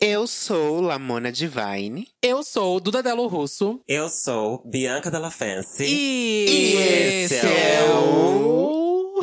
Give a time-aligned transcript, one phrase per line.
[0.00, 2.06] Eu sou Lamona Divine.
[2.22, 3.80] Eu sou Duda Delo Russo.
[3.88, 5.84] Eu sou Bianca Della Fancy.
[5.84, 9.20] E, E esse é o-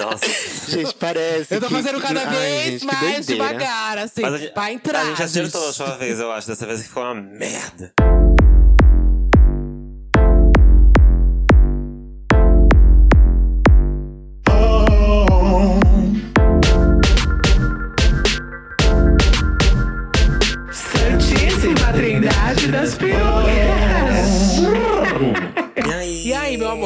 [0.00, 0.26] Nossa.
[0.70, 3.44] Gente, parece Eu tô que- fazendo cada Ai, vez gente, que mais doideira.
[3.52, 5.00] devagar, assim, Mas a gente- pra entrar.
[5.02, 5.80] A gente acertou a gente.
[5.82, 6.48] última vez, eu acho.
[6.48, 7.92] Dessa vez ficou uma merda.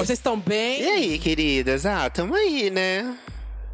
[0.06, 0.82] Vocês estão bem?
[0.82, 1.84] E aí, queridas?
[1.86, 3.14] Ah, tamo aí, né?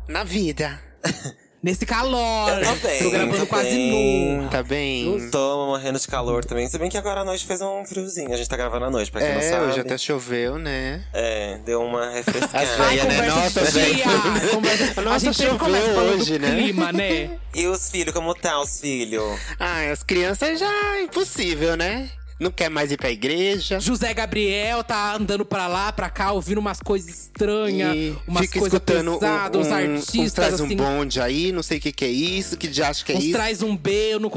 [0.08, 0.80] Na vida.
[1.62, 2.48] Nesse calor.
[2.60, 4.36] Eu tô bem, Tô gravando tô quase bem.
[4.38, 4.48] nu.
[4.48, 5.30] Tá bem?
[5.30, 6.68] Tô morrendo de calor também.
[6.68, 8.32] Se bem que agora a noite fez um friozinho.
[8.34, 9.66] A gente tá gravando à noite, pra quem não É, sabe.
[9.66, 11.04] hoje até choveu, né?
[11.12, 12.64] É, deu uma refrescada.
[12.64, 13.26] As velhas, né?
[13.28, 14.04] Nossa, dia,
[14.52, 16.50] conversa- a Nossa, gente choveu hoje, né?
[16.50, 17.38] clima, né?
[17.54, 19.38] E os filhos, como tá os filhos?
[19.60, 22.10] Ah, as crianças já é impossível, né?
[22.42, 23.78] Não quer mais ir pra igreja.
[23.78, 28.58] José Gabriel tá andando pra lá, pra cá, ouvindo umas coisas estranhas, E umas fica
[28.58, 31.78] coisas escutando pesadas, um, uns um, artistas, uns traz um assim, bonde aí, não sei
[31.78, 33.32] o que que é isso, que de acho que é uns isso.
[33.32, 34.30] traz um B, eu não…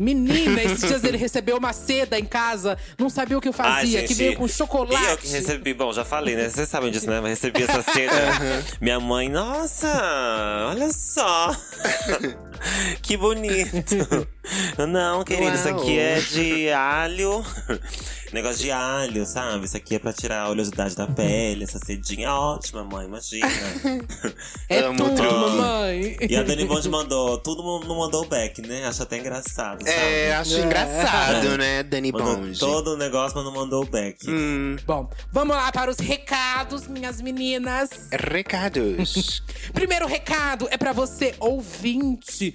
[0.00, 4.00] Menina, esses dias ele recebeu uma seda em casa, não sabia o que eu fazia,
[4.00, 5.04] Ai, que gente, veio com chocolate.
[5.04, 6.48] E eu que recebi, bom, já falei, né?
[6.48, 7.18] Vocês sabem disso, né?
[7.18, 8.14] Eu recebi essa seda.
[8.80, 11.54] Minha mãe, nossa, olha só.
[13.02, 13.96] que bonito.
[14.88, 17.44] Não, querido, isso aqui é de alho.
[18.32, 19.66] Negócio de alho, sabe?
[19.66, 21.64] Isso aqui é pra tirar a oleosidade da pele.
[21.64, 23.46] Essa cedinha é ótima, mãe, imagina.
[24.70, 25.38] É Amo tudo, tudo.
[25.58, 26.16] mamãe.
[26.28, 28.86] E a Dani Bond mandou, tudo não mandou back, né?
[28.86, 29.90] Acho até engraçado, sabe?
[29.92, 30.60] É, acho É.
[30.64, 32.58] engraçado, né, Dani Mandou Bond?
[32.58, 34.18] todo o negócio, mas não mandou o back.
[34.28, 37.90] Hum, Bom, vamos lá para os recados, minhas meninas.
[38.10, 39.42] recados.
[39.74, 42.51] Primeiro recado é pra você, ouvinte.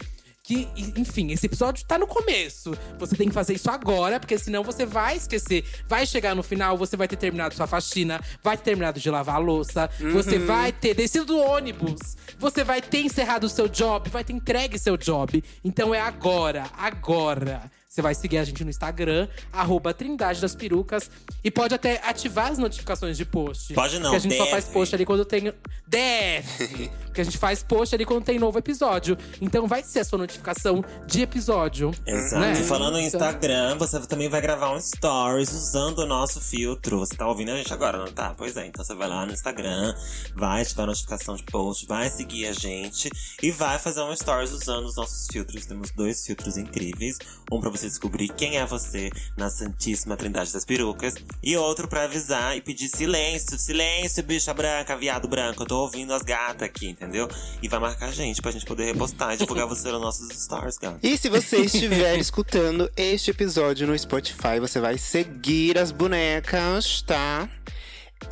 [0.48, 2.72] Que, enfim, esse episódio tá no começo.
[2.98, 5.66] Você tem que fazer isso agora, porque senão você vai esquecer.
[5.90, 9.36] Vai chegar no final, você vai ter terminado sua faxina, vai ter terminado de lavar
[9.36, 14.10] a louça, você vai ter descido do ônibus, você vai ter encerrado o seu job,
[14.10, 15.44] vai ter entregue seu job.
[15.66, 17.70] Então é agora, agora.
[17.98, 21.10] Você vai seguir a gente no Instagram, arroba Trindade das Perucas.
[21.44, 23.74] E pode até ativar as notificações de post.
[23.74, 24.52] Pode não, Porque a gente só deve.
[24.52, 25.52] faz post ali quando tem.
[25.88, 26.92] Deve!
[27.08, 29.18] Porque a gente faz post ali quando tem novo episódio.
[29.42, 31.90] Então vai ser a sua notificação de episódio.
[32.06, 32.40] Exato.
[32.40, 32.52] né?
[32.54, 37.00] E falando em Então- Instagram, você também vai gravar um stories usando o nosso filtro.
[37.00, 38.36] Você tá ouvindo a gente agora, não tá?
[38.38, 39.96] Pois é, então você vai lá no Instagram,
[40.36, 43.10] vai ativar a notificação de post, vai seguir a gente
[43.42, 45.66] e vai fazer um stories usando os nossos filtros.
[45.66, 47.18] Temos dois filtros incríveis.
[47.52, 51.16] Um pra você descobrir quem é você na Santíssima Trindade das Perucas.
[51.42, 53.58] E outro pra avisar e pedir silêncio.
[53.58, 55.64] Silêncio, bicha branca, viado branco.
[55.64, 57.28] Eu tô ouvindo as gatas aqui, entendeu?
[57.62, 60.78] E vai marcar a gente pra gente poder repostar e divulgar você nos nossos stories,
[60.78, 61.00] gata.
[61.02, 67.50] E se você estiver escutando este episódio no Spotify, você vai seguir as bonecas, tá?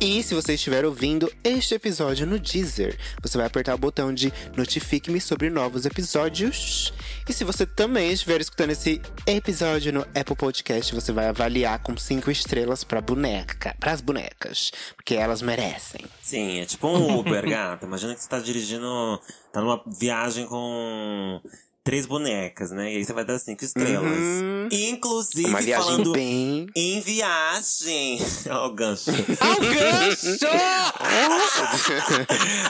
[0.00, 4.32] E se você estiver ouvindo este episódio no Deezer, você vai apertar o botão de
[4.56, 6.92] notifique-me sobre novos episódios.
[7.28, 11.96] E se você também estiver escutando esse episódio no Apple Podcast, você vai avaliar com
[11.96, 16.04] cinco estrelas pra boneca, pras bonecas, porque elas merecem.
[16.22, 17.84] Sim, é tipo um Uber, gata.
[17.84, 19.20] Imagina que você tá dirigindo.
[19.52, 21.40] Tá numa viagem com
[21.82, 22.92] três bonecas, né?
[22.92, 24.18] E aí você vai dar cinco estrelas.
[24.18, 24.68] Uhum.
[24.70, 28.20] Inclusive, Uma viagem falando bem em viagem.
[28.50, 29.10] Olha o gancho.
[29.40, 30.36] Ao gancho!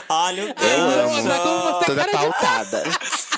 [0.09, 1.85] Olha o Eu amo, mas como gancho.
[1.85, 2.83] toda pautada.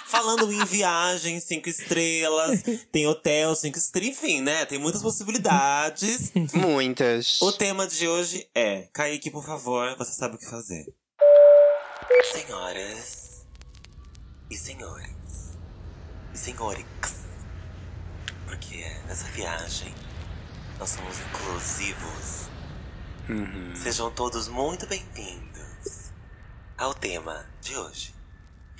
[0.09, 2.64] Falando em viagem, cinco estrelas.
[2.92, 4.09] Tem hotel, cinco estrelas.
[4.09, 4.66] Enfim, né?
[4.66, 6.31] Tem muitas possibilidades.
[6.52, 7.40] Muitas.
[7.44, 10.84] O tema de hoje é: Kaique, por favor, você sabe o que fazer.
[12.34, 13.46] Senhoras
[14.50, 15.58] e senhores
[16.34, 16.86] e senhores,
[18.47, 19.94] porque nessa viagem
[20.80, 22.50] nós somos inclusivos.
[23.84, 26.12] Sejam todos muito bem-vindos
[26.76, 28.16] ao tema de hoje.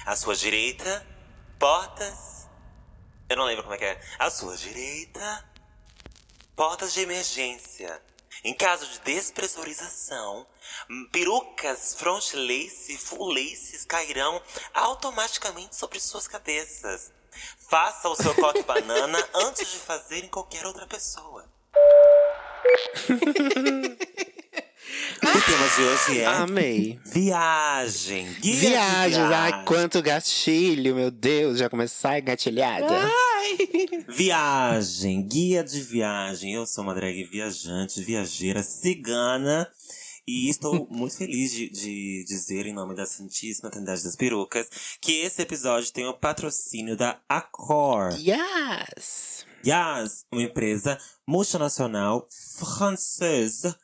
[0.04, 1.06] À sua direita,
[1.60, 2.48] portas.
[3.30, 4.02] Eu não lembro como é que é.
[4.18, 5.50] À sua direita,
[6.60, 8.02] Portas de emergência.
[8.44, 10.46] Em caso de despressurização,
[11.10, 14.42] perucas front lace e full laces cairão
[14.74, 17.14] automaticamente sobre suas cabeças.
[17.70, 21.50] Faça o seu coque banana antes de fazer em qualquer outra pessoa.
[25.18, 27.00] o tema de hoje é Amei.
[27.06, 28.26] viagem.
[28.40, 29.66] Guia de Viagens, ai, viagem.
[29.66, 32.88] quanto gatilho, meu Deus, já começar engatilhada.
[34.08, 36.54] Viagem, guia de viagem.
[36.54, 39.70] Eu sou uma drag viajante, viajeira, cigana.
[40.28, 44.68] E estou muito feliz de, de dizer, em nome da Santíssima Trindade das Perucas,
[45.02, 48.12] que esse episódio tem o patrocínio da Accor.
[48.20, 49.46] Yes!
[49.66, 50.98] Yes, uma empresa
[51.28, 52.28] multinacional
[52.68, 53.76] francesa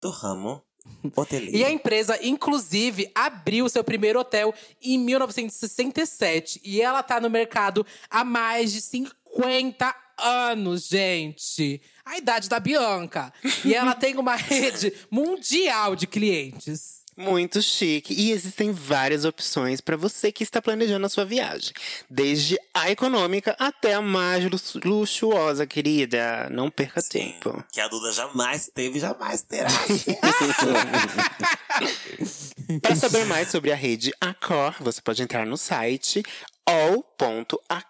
[0.00, 0.62] do ramo
[1.14, 1.56] hoteleiro.
[1.56, 6.60] E a empresa, inclusive, abriu seu primeiro hotel em 1967.
[6.64, 11.80] E ela tá no mercado há mais de 50 anos, gente.
[12.04, 13.32] A idade da Bianca.
[13.64, 17.01] E ela tem uma rede mundial de clientes.
[17.16, 18.14] Muito chique.
[18.14, 21.72] E existem várias opções para você que está planejando a sua viagem.
[22.08, 26.48] Desde a econômica até a mais lux- luxuosa, querida.
[26.50, 27.62] Não perca Sim, tempo.
[27.70, 29.68] Que a Duda jamais teve jamais terá.
[32.80, 36.22] Para saber mais sobre a rede Accor, você pode entrar no site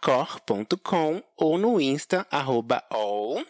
[0.03, 3.45] all.accor.com ou no Insta, arroba all,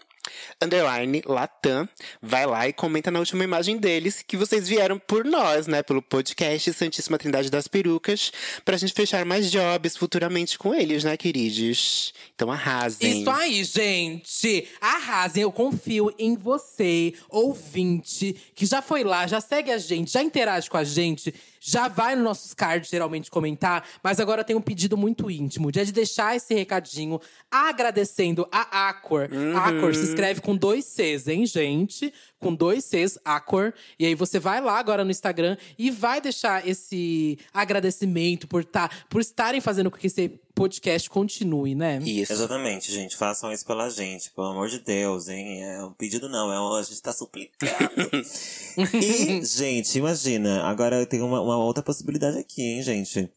[0.60, 1.88] underline Latam.
[2.20, 5.82] Vai lá e comenta na última imagem deles que vocês vieram por nós, né?
[5.82, 8.32] Pelo podcast Santíssima Trindade das Perucas,
[8.64, 12.12] pra gente fechar mais jobs futuramente com eles, né, queridos?
[12.34, 13.20] Então arrasem.
[13.20, 14.68] Isso aí, gente!
[14.80, 20.22] Arrasem, eu confio em você, ouvinte, que já foi lá, já segue a gente, já
[20.22, 21.34] interage com a gente,
[21.64, 25.78] já vai nos nossos cards geralmente comentar, mas agora tem um pedido muito íntimo, de
[25.78, 29.28] é de deixar esse recadinho agradecendo a Acor.
[29.54, 32.12] Acor se escreve com dois Cs, hein, gente?
[32.40, 33.72] Com dois Cs, Acor.
[33.96, 38.90] E aí você vai lá agora no Instagram e vai deixar esse agradecimento por, tá,
[39.08, 41.98] por estarem fazendo com que esse podcast continue, né?
[42.02, 42.32] Isso.
[42.32, 43.16] Exatamente, gente.
[43.16, 45.62] Façam isso pela gente, pelo amor de Deus, hein?
[45.62, 47.72] É um pedido não, é um, a gente tá suplicando.
[48.94, 53.30] e, gente, imagina, agora tem uma, uma outra possibilidade aqui, hein, gente?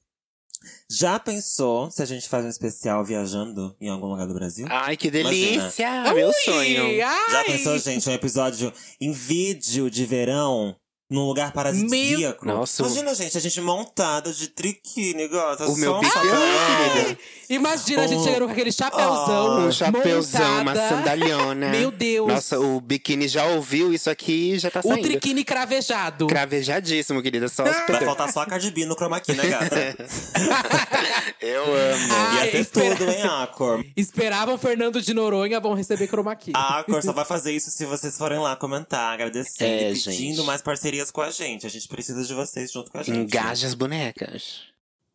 [0.90, 4.66] Já pensou se a gente faz um especial viajando em algum lugar do Brasil?
[4.70, 5.30] Ai, que Imagina.
[5.30, 6.14] delícia!
[6.14, 7.06] Meu Ui, sonho.
[7.06, 7.32] ai!
[7.32, 10.76] Já pensou, gente, um episódio em vídeo de verão?
[11.08, 12.44] Num lugar paradisíaco.
[12.48, 15.68] Nossa, Imagina, gente, a gente montada de triquine, gata.
[15.68, 17.18] O meu só um querida.
[17.48, 18.24] Imagina a gente Oh.
[18.24, 19.68] chegando com aquele chapéuzão.
[19.68, 21.70] Um chapéuzão, uma sandaliona.
[21.70, 22.28] Meu Deus.
[22.28, 25.04] Nossa, o biquíni já ouviu isso aqui e já tá O saindo.
[25.04, 26.26] triquine cravejado.
[26.26, 27.48] Cravejadíssimo, querida.
[27.50, 27.86] Só Ah.
[27.88, 29.76] Vai faltar só a Cardi B no chroma key, né, gata?
[31.40, 32.14] Eu amo.
[32.14, 33.86] Ai, Ia ter espera- tudo, hein, Acor?
[33.96, 36.52] Esperavam Fernando de Noronha, vão receber chroma key.
[36.56, 40.12] A Acor só vai fazer isso se vocês forem lá comentar, agradecendo É, e pedindo
[40.38, 40.42] gente.
[40.48, 41.66] mais parcerias com a gente.
[41.66, 43.18] A gente precisa de vocês junto com a gente.
[43.18, 44.62] Engaja as bonecas.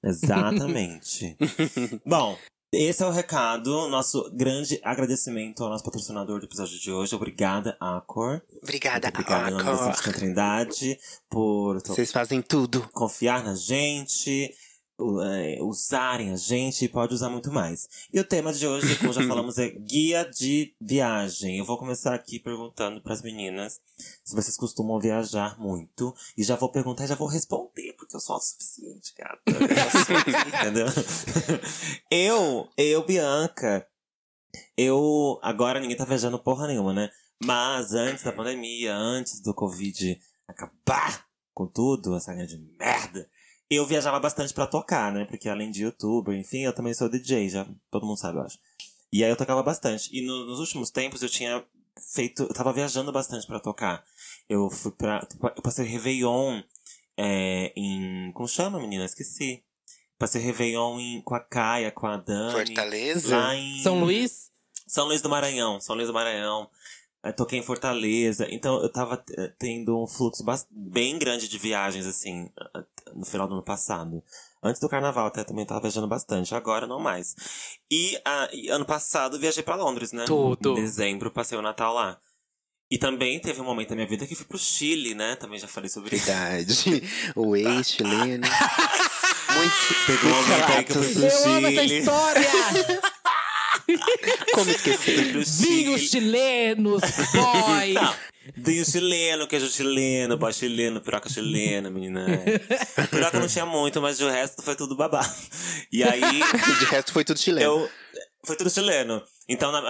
[0.03, 1.37] Exatamente.
[2.07, 2.39] Bom,
[2.73, 3.89] esse é o recado.
[3.89, 7.15] Nosso grande agradecimento ao nosso patrocinador do episódio de hoje.
[7.15, 8.41] Obrigada, Acor.
[8.63, 9.77] Obrigada, obrigada, Acor.
[9.77, 10.99] Santíssima Trindade,
[11.29, 12.89] por Vocês fazem tudo.
[12.93, 14.55] confiar na gente,
[15.61, 17.89] usarem a gente e pode usar muito mais.
[18.13, 21.59] E o tema de hoje, como já falamos, é guia de viagem.
[21.59, 23.81] Eu vou começar aqui perguntando para as meninas
[24.25, 26.15] se vocês costumam viajar muito.
[26.37, 29.15] E já vou perguntar e já vou responder, porque eu sou autossuficiente,
[30.07, 30.87] sou aqui, entendeu?
[32.11, 33.87] eu, eu, Bianca,
[34.77, 35.39] eu.
[35.43, 37.11] Agora ninguém tá viajando porra nenhuma, né?
[37.43, 41.25] Mas antes da pandemia, antes do Covid acabar
[41.55, 43.29] com tudo, essa grande merda,
[43.71, 45.25] eu viajava bastante pra tocar, né?
[45.25, 48.59] Porque além de youtuber, enfim, eu também sou DJ, já todo mundo sabe, eu acho.
[49.13, 50.09] E aí eu tocava bastante.
[50.17, 51.65] E no- nos últimos tempos eu tinha
[52.15, 52.43] feito.
[52.45, 54.05] Eu tava viajando bastante pra tocar.
[54.49, 55.27] Eu fui pra.
[55.57, 56.63] Eu passei Réveillon
[57.17, 58.31] é, em.
[58.33, 59.05] Como chama, menina?
[59.05, 59.63] Esqueci.
[60.19, 62.53] Passei Réveillon em, com a Caia, com a Dani.
[62.53, 63.37] Fortaleza?
[63.37, 63.83] Lá em.
[63.83, 64.51] São Luís?
[64.87, 66.69] São Luís do Maranhão, São Luís do Maranhão.
[67.23, 72.07] Eu toquei em Fortaleza, então eu tava eh, tendo um fluxo bem grande de viagens,
[72.07, 72.49] assim,
[73.15, 74.23] no final do ano passado.
[74.63, 77.35] Antes do carnaval até também tava viajando bastante, agora não mais.
[77.91, 80.25] E, ah, e ano passado eu viajei pra Londres, né?
[80.25, 80.73] Tudo.
[80.73, 82.19] Em dezembro, passei o Natal lá.
[82.91, 85.37] E também teve um momento da minha vida que fui pro Chile, né?
[85.37, 86.27] Também já falei sobre isso.
[86.27, 87.03] Verdade.
[87.37, 88.47] O ex-chileno.
[89.55, 91.99] Muito, Teve um momento aí que eu fui pro Eu amo essa Chile.
[91.99, 92.49] história!
[94.55, 95.33] Como esquecer?
[95.33, 96.09] Vinhos Chile.
[96.09, 97.01] chilenos,
[97.33, 97.93] boy!
[97.95, 98.15] Não.
[98.57, 102.27] Vinho chileno, queijo chileno, pó chileno, piroca chilena, menina.
[103.11, 105.21] Piroca não tinha muito, mas o resto foi tudo babá.
[105.93, 106.21] E aí,
[106.81, 107.65] De resto foi tudo chileno.
[107.67, 107.91] eu.
[108.45, 109.23] Foi tudo chileno.
[109.47, 109.83] Então, na,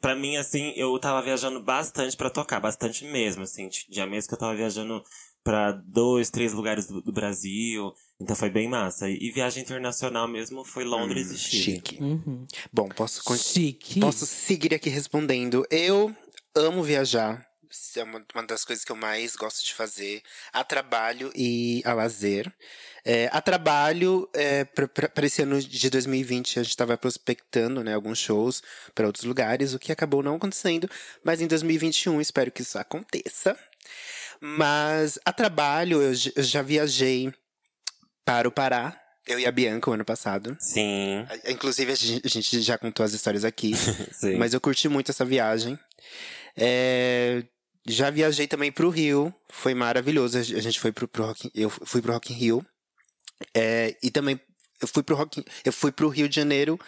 [0.00, 3.68] pra mim, assim, eu tava viajando bastante pra tocar, bastante mesmo, assim.
[3.68, 5.02] Tinha mês que eu tava viajando
[5.42, 7.92] pra dois, três lugares do, do Brasil.
[8.20, 9.08] Então foi bem massa.
[9.08, 11.62] E, viagem internacional mesmo foi Londres e Chile.
[11.62, 12.02] Chique.
[12.02, 12.46] Uhum.
[12.72, 14.00] Bom, posso, Chique.
[14.00, 15.66] posso seguir aqui respondendo.
[15.70, 16.14] Eu
[16.54, 17.46] amo viajar.
[17.70, 20.22] Isso é uma, uma das coisas que eu mais gosto de fazer.
[20.50, 22.50] A trabalho e a lazer.
[23.04, 28.18] É, a trabalho, é, para esse ano de 2020, a gente estava prospectando né, alguns
[28.18, 28.62] shows
[28.94, 30.88] para outros lugares, o que acabou não acontecendo.
[31.22, 33.56] Mas em 2021, espero que isso aconteça.
[34.40, 37.32] Mas a trabalho, eu, eu já viajei
[38.26, 39.00] para o Pará.
[39.26, 40.56] Eu e a Bianca o ano passado.
[40.60, 43.72] Sim, Inclusive, a gente, já contou as histórias aqui.
[44.12, 44.36] sim.
[44.36, 45.78] Mas eu curti muito essa viagem.
[46.56, 47.42] É,
[47.88, 49.34] já viajei também pro Rio.
[49.50, 50.38] Foi maravilhoso.
[50.38, 52.66] A gente foi pro, pro Rock, eu fui pro Rock in Rio.
[53.54, 54.40] É, e também
[54.80, 56.78] eu fui pro Rock, eu fui pro Rio de Janeiro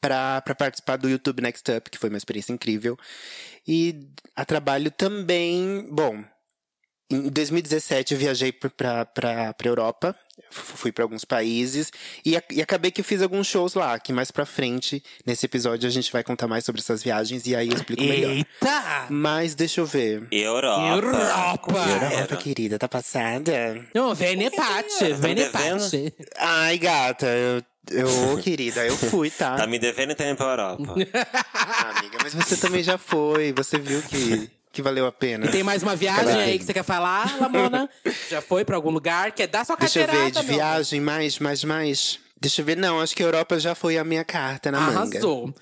[0.00, 2.98] para participar do YouTube Next Up, que foi uma experiência incrível.
[3.66, 6.22] E a trabalho também, bom,
[7.14, 10.14] em 2017 eu viajei para para Europa,
[10.50, 11.90] fui para alguns países
[12.24, 15.90] e, e acabei que fiz alguns shows lá, que mais pra frente nesse episódio a
[15.90, 18.30] gente vai contar mais sobre essas viagens e aí eu explico melhor.
[18.30, 19.06] Eita!
[19.10, 20.26] Mas deixa eu ver.
[20.30, 20.86] Europa.
[20.86, 21.72] Europa.
[21.72, 23.84] Europa, querida, tá passada?
[23.94, 25.80] Não, vem Pate, Tá me vem devendo?
[25.82, 26.14] Pate.
[26.36, 29.56] Ai, gata, eu, eu querida, eu fui, tá?
[29.56, 30.92] Tá me devendo tempo pra Europa.
[30.94, 35.48] Amiga, mas você também já foi, você viu que, que valeu a pena.
[35.50, 37.88] Tem mais uma viagem aí que você quer falar, Lamona?
[38.28, 39.32] Já foi pra algum lugar?
[39.32, 42.18] Quer dar sua Deixa eu carteirada, ver, de meu viagem, mais, mais, mais.
[42.40, 45.18] Deixa eu ver, não, acho que a Europa já foi a minha carta na manga.
[45.18, 45.54] Arrasou.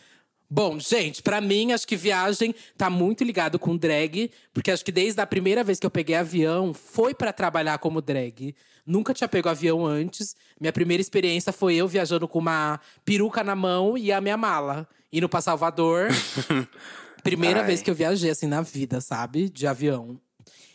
[0.50, 4.92] Bom, gente, pra mim, acho que viagem tá muito ligado com drag, porque acho que
[4.92, 8.54] desde a primeira vez que eu peguei avião, foi pra trabalhar como drag.
[8.85, 10.35] Nunca tinha pego avião antes.
[10.61, 14.88] Minha primeira experiência foi eu viajando com uma peruca na mão e a minha mala,
[15.12, 16.09] indo pra Salvador.
[17.23, 17.67] primeira Ai.
[17.67, 19.49] vez que eu viajei, assim, na vida, sabe?
[19.49, 20.19] De avião.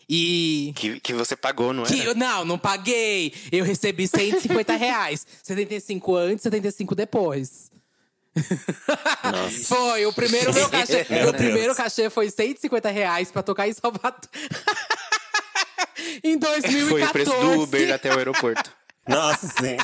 [0.10, 0.72] E.
[0.76, 1.88] Que, que você pagou, não é?
[1.88, 3.34] Que, não, não paguei.
[3.52, 5.26] Eu recebi 150 reais.
[5.44, 7.70] 75 antes, 75 depois.
[9.24, 9.66] Nossa.
[9.76, 11.06] Foi, o primeiro meu cachê.
[11.10, 14.30] Meu o primeiro cachê foi 150 reais pra tocar em Salvador.
[16.24, 16.90] em 2014.
[16.90, 18.77] Foi o preço do Uber até o aeroporto.
[19.08, 19.78] Nossa, sim.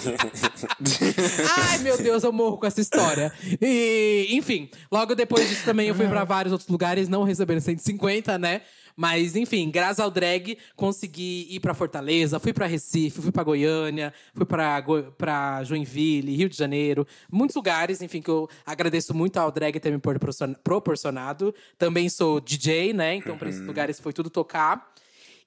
[1.57, 3.31] Ai, meu Deus, eu morro com essa história.
[3.61, 8.37] E, enfim, logo depois disso também eu fui pra vários outros lugares, não recebendo 150,
[8.37, 8.61] né?
[8.95, 14.13] Mas, enfim, graças ao drag, consegui ir pra Fortaleza, fui pra Recife, fui pra Goiânia,
[14.35, 14.45] fui
[14.85, 17.07] Go pra Joinville, Rio de Janeiro.
[17.31, 21.55] Muitos lugares, enfim, que eu agradeço muito ao drag ter me proporcion- proporcionado.
[21.75, 23.15] Também sou DJ, né?
[23.15, 24.93] Então, pra esses lugares foi tudo tocar.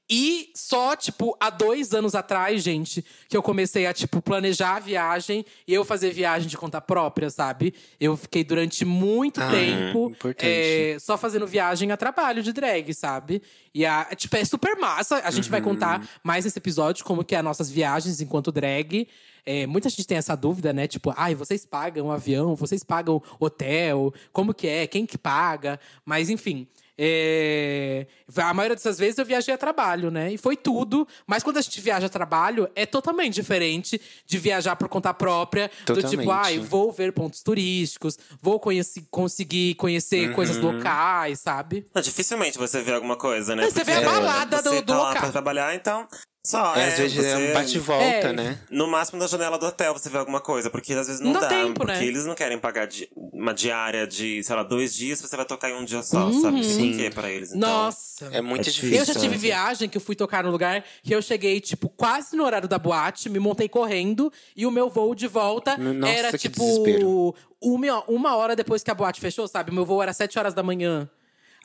[0.08, 4.78] E só, tipo, há dois anos atrás, gente, que eu comecei a, tipo, planejar a
[4.78, 7.74] viagem e eu fazer viagem de conta própria, sabe?
[7.98, 10.46] Eu fiquei durante muito Ah, tempo importante.
[10.48, 13.42] é, só fazendo viagem a trabalho de drag, sabe?
[13.74, 15.16] E a, tipo, é super massa.
[15.24, 15.66] A gente vai Uhum.
[15.70, 19.08] contar mais nesse episódio como que é as nossas viagens enquanto drag.
[19.44, 20.86] É, muita gente tem essa dúvida, né?
[20.86, 25.80] Tipo, ai, vocês pagam avião, vocês pagam hotel, como que é, quem que paga?
[26.04, 26.66] Mas enfim.
[26.98, 30.32] É, A maioria dessas vezes eu viajei a trabalho, né?
[30.32, 31.06] E foi tudo.
[31.26, 35.70] Mas quando a gente viaja a trabalho, é totalmente diferente de viajar por conta própria.
[35.86, 36.30] Do tipo, Totalmente.
[36.30, 40.72] ai, vou ver pontos turísticos, vou conheci- conseguir conhecer coisas Uhum.
[40.76, 41.86] locais, sabe?
[41.94, 43.68] Não, dificilmente você vê alguma coisa, né?
[43.70, 45.22] Você vê a Porque balada você do- do tá lá local.
[45.22, 46.06] pra trabalhar, então…
[46.46, 48.32] Só, É, às vezes é você- um bate-volta, É.
[48.32, 48.58] né?
[48.70, 51.40] No máximo da janela do hotel você vê alguma coisa, porque às vezes não, Não
[51.40, 52.06] dá tempo, porque né?
[52.06, 55.70] eles não querem pagar di- uma diária de, sei lá, dois dias, você vai tocar
[55.70, 56.40] em um dia só, Uhum.
[56.40, 56.62] sabe?
[56.64, 56.92] Sim.
[56.92, 57.52] Por que pra eles?
[57.52, 58.26] Então, Nossa.
[58.30, 58.90] É muito É difícil.
[58.90, 58.98] difícil.
[59.00, 59.38] Eu já tive né?
[59.38, 62.78] viagem que eu fui tocar no lugar que eu cheguei, tipo, quase no horário da
[62.78, 67.34] boate, me montei correndo e o meu voo de volta Nossa, era, que tipo, desespero.
[67.60, 69.72] uma, uma hora depois que a boate fechou, sabe?
[69.72, 71.10] O meu voo era sete horas da manhã.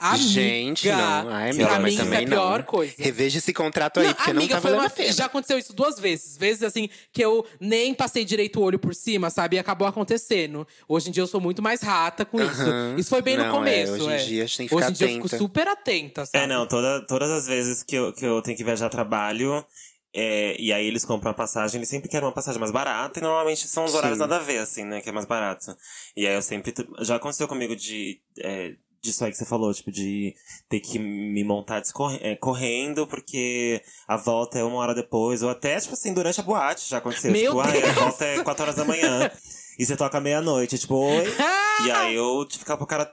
[0.04, 1.30] Amiga, Gente, não.
[1.30, 2.66] Ai, pra amiga, mim mas isso é a pior não.
[2.66, 2.94] coisa.
[2.98, 5.14] Reveja esse contrato aí, porque não amiga, tá foi valendo uma a pena.
[5.14, 6.38] Já aconteceu isso duas vezes.
[6.38, 9.58] Vezes assim, que eu nem passei direito o olho por cima, sabe?
[9.58, 10.68] E acabou acontecendo.
[10.88, 12.62] Hoje em dia eu sou muito mais rata com isso.
[12.62, 12.96] Aham.
[12.98, 13.94] Isso foi bem Não, no é, começo.
[13.94, 14.18] hoje em é.
[14.18, 16.44] dia a gente tem que Hoje ficar em dia eu fico super atenta, sabe?
[16.44, 19.64] É, não, toda, todas as vezes que eu, que eu tenho que viajar a trabalho,
[20.14, 23.22] é, e aí eles compram a passagem, eles sempre querem uma passagem mais barata, e
[23.22, 24.22] normalmente são os horários Sim.
[24.24, 25.76] nada a ver, assim, né, que é mais barato.
[26.18, 26.74] E aí eu sempre.
[27.00, 28.20] Já aconteceu comigo de.
[28.40, 30.36] É, disso aí que você falou, tipo, de
[30.70, 31.82] ter que me montar
[32.22, 36.44] é, correndo, porque a volta é uma hora depois, ou até, tipo assim, durante a
[36.44, 37.32] boate já aconteceu.
[37.32, 39.32] Meu tipo, ah, a volta é 4 horas da manhã.
[39.80, 41.26] E você toca meia-noite, tipo, oi.
[41.84, 43.12] E aí eu que ficar pro cara.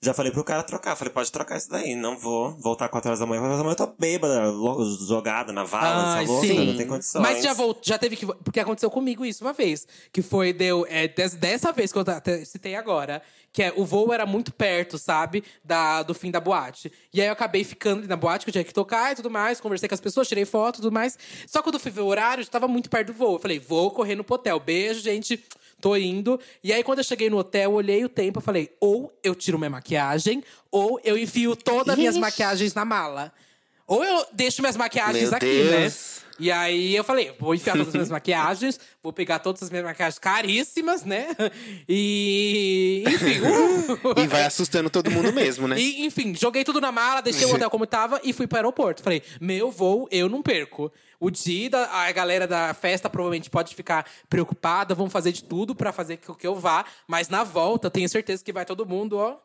[0.00, 0.94] Já falei pro cara trocar.
[0.94, 1.96] Falei, pode trocar isso daí.
[1.96, 3.40] Não vou voltar 4 horas da manhã.
[3.40, 6.86] 4 horas da manhã eu tô bêbada, lo- jogada na vala, essa louca, não tem
[6.86, 7.20] condições.
[7.22, 7.78] Mas já volt...
[7.82, 8.24] já teve que.
[8.26, 9.88] Porque aconteceu comigo isso uma vez.
[10.12, 10.86] Que foi, deu.
[10.88, 12.04] É, des- dessa vez que eu
[12.46, 13.20] citei agora.
[13.52, 15.42] Que é, o voo era muito perto, sabe?
[15.64, 16.92] Da, do fim da boate.
[17.12, 19.60] E aí eu acabei ficando na boate, que eu tinha que tocar e tudo mais.
[19.60, 21.18] Conversei com as pessoas, tirei foto e tudo mais.
[21.46, 23.34] Só quando eu fui ver o horário, já tava muito perto do voo.
[23.34, 24.60] Eu falei, vou correr no hotel.
[24.60, 25.42] Beijo, gente.
[25.80, 26.40] Tô indo.
[26.62, 29.58] E aí, quando eu cheguei no hotel, olhei o tempo, eu falei: ou eu tiro
[29.58, 33.32] minha maquiagem, ou eu enfio todas as minhas maquiagens na mala.
[33.86, 35.80] ou eu deixo minhas maquiagens Meu aqui, né?
[35.80, 36.18] Deus.
[36.40, 39.84] E aí eu falei, vou enfiar todas as minhas maquiagens, vou pegar todas as minhas
[39.84, 41.28] maquiagens caríssimas, né?
[41.88, 43.02] E.
[43.08, 43.40] Enfim.
[43.42, 44.20] uh.
[44.20, 45.78] E vai assustando todo mundo mesmo, né?
[45.78, 49.02] E, enfim, joguei tudo na mala, deixei o hotel como tava e fui pro aeroporto.
[49.02, 50.92] Falei, meu voo, eu não perco.
[51.20, 55.74] O dia, da- a galera da festa provavelmente pode ficar preocupada, vão fazer de tudo
[55.74, 56.84] pra fazer com que eu vá.
[57.08, 59.36] Mas na volta, tenho certeza que vai todo mundo, ó,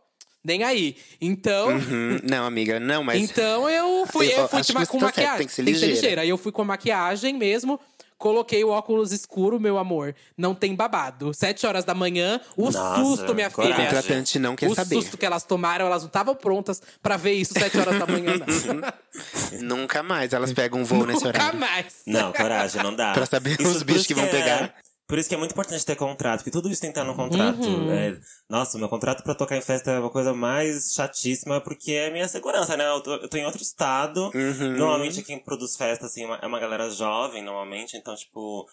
[0.44, 0.96] nem aí.
[1.20, 3.22] Então, Hum, não, amiga, não, mas.
[3.22, 5.38] então eu fui, Eu eu fui acho de que ma- você com tá certo, maquiagem.
[5.40, 6.22] tem que ser ligeira.
[6.22, 7.80] Aí eu fui com maquiagem mesmo.
[8.24, 10.16] Coloquei o óculos escuro, meu amor.
[10.38, 11.34] Não tem babado.
[11.34, 13.76] Sete horas da manhã, o Nossa, susto, minha coragem.
[13.76, 13.86] filha.
[13.90, 14.96] O contratante não quer o saber.
[14.96, 18.36] susto que elas tomaram, elas não estavam prontas pra ver isso sete horas da manhã,
[18.38, 19.78] não.
[19.78, 21.60] Nunca mais elas pegam um voo nesse Nunca horário.
[21.60, 21.96] mais.
[22.08, 23.12] Não, coragem, não dá.
[23.12, 24.74] Pra saber Isso- os bichos que vão é- pegar.
[25.14, 27.16] Por isso que é muito importante ter contrato, porque tudo isso tem que estar no
[27.16, 27.62] contrato.
[27.64, 27.92] Uhum.
[27.92, 32.10] É, nossa, meu contrato pra tocar em festa é uma coisa mais chatíssima, porque é
[32.10, 32.90] minha segurança, né?
[32.90, 34.32] Eu tô, eu tô em outro estado.
[34.34, 34.76] Uhum.
[34.76, 38.66] Normalmente quem produz festa, assim, é uma- é galera jovem, normalmente, então, tipo.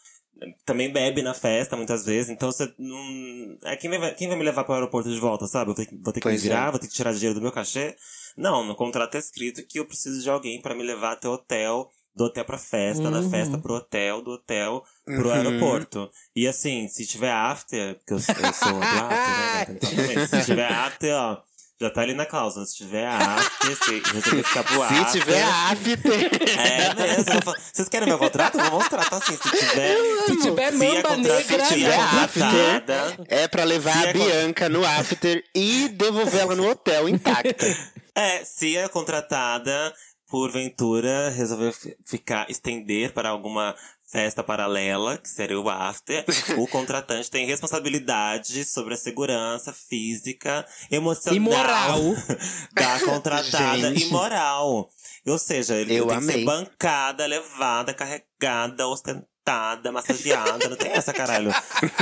[0.65, 3.59] Também bebe na festa, muitas vezes, então você não.
[3.65, 5.71] É quem vai, quem vai me levar pro aeroporto de volta, sabe?
[5.73, 6.49] Eu vou ter, que- vou ter que me Pois é.
[6.49, 7.95] virar, vou ter que tirar dinheiro do meu cachê.
[8.35, 11.33] Não, no contrato é escrito que eu preciso de alguém pra me levar até o
[11.33, 11.91] hotel,
[12.21, 13.31] do hotel pra festa, da Uhum.
[13.31, 15.35] festa pro hotel, do hotel pro Uhum.
[15.35, 16.11] aeroporto.
[16.37, 19.67] E assim, se tiver after, que eu, eu sou do after, né?
[19.71, 21.39] Então, também, se tiver after, ó,
[21.81, 22.67] já tá ali na cláusula.
[22.67, 25.07] Se tiver after, se resolver ficar pro after.
[25.09, 26.31] Se tiver after.
[26.61, 27.43] É mesmo.
[27.43, 28.59] falo, Vocês querem meu contrato?
[28.59, 29.35] Eu Vou mostrar, tá assim.
[29.39, 29.97] Se tiver.
[30.27, 32.29] Se tiver mamba negra, se tiver né?
[32.29, 33.17] contratada.
[33.29, 37.67] É pra levar Se a é Bianca no after e devolver ela no hotel intacta.
[38.15, 39.95] É, se a contratada,
[40.31, 43.75] porventura, resolver fi- ficar, estender para alguma
[44.11, 46.25] festa paralela, que seria o after,
[46.59, 52.01] o contratante tem responsabilidade sobre a segurança física, emocional E moral.
[52.73, 54.05] da contratada Gente.
[54.07, 54.89] e moral.
[55.27, 56.45] Ou seja, ele Eu tem que ser amei.
[56.45, 60.69] bancada, levada, carregada, ostentada, massageada.
[60.69, 61.53] Não tem essa, caralho.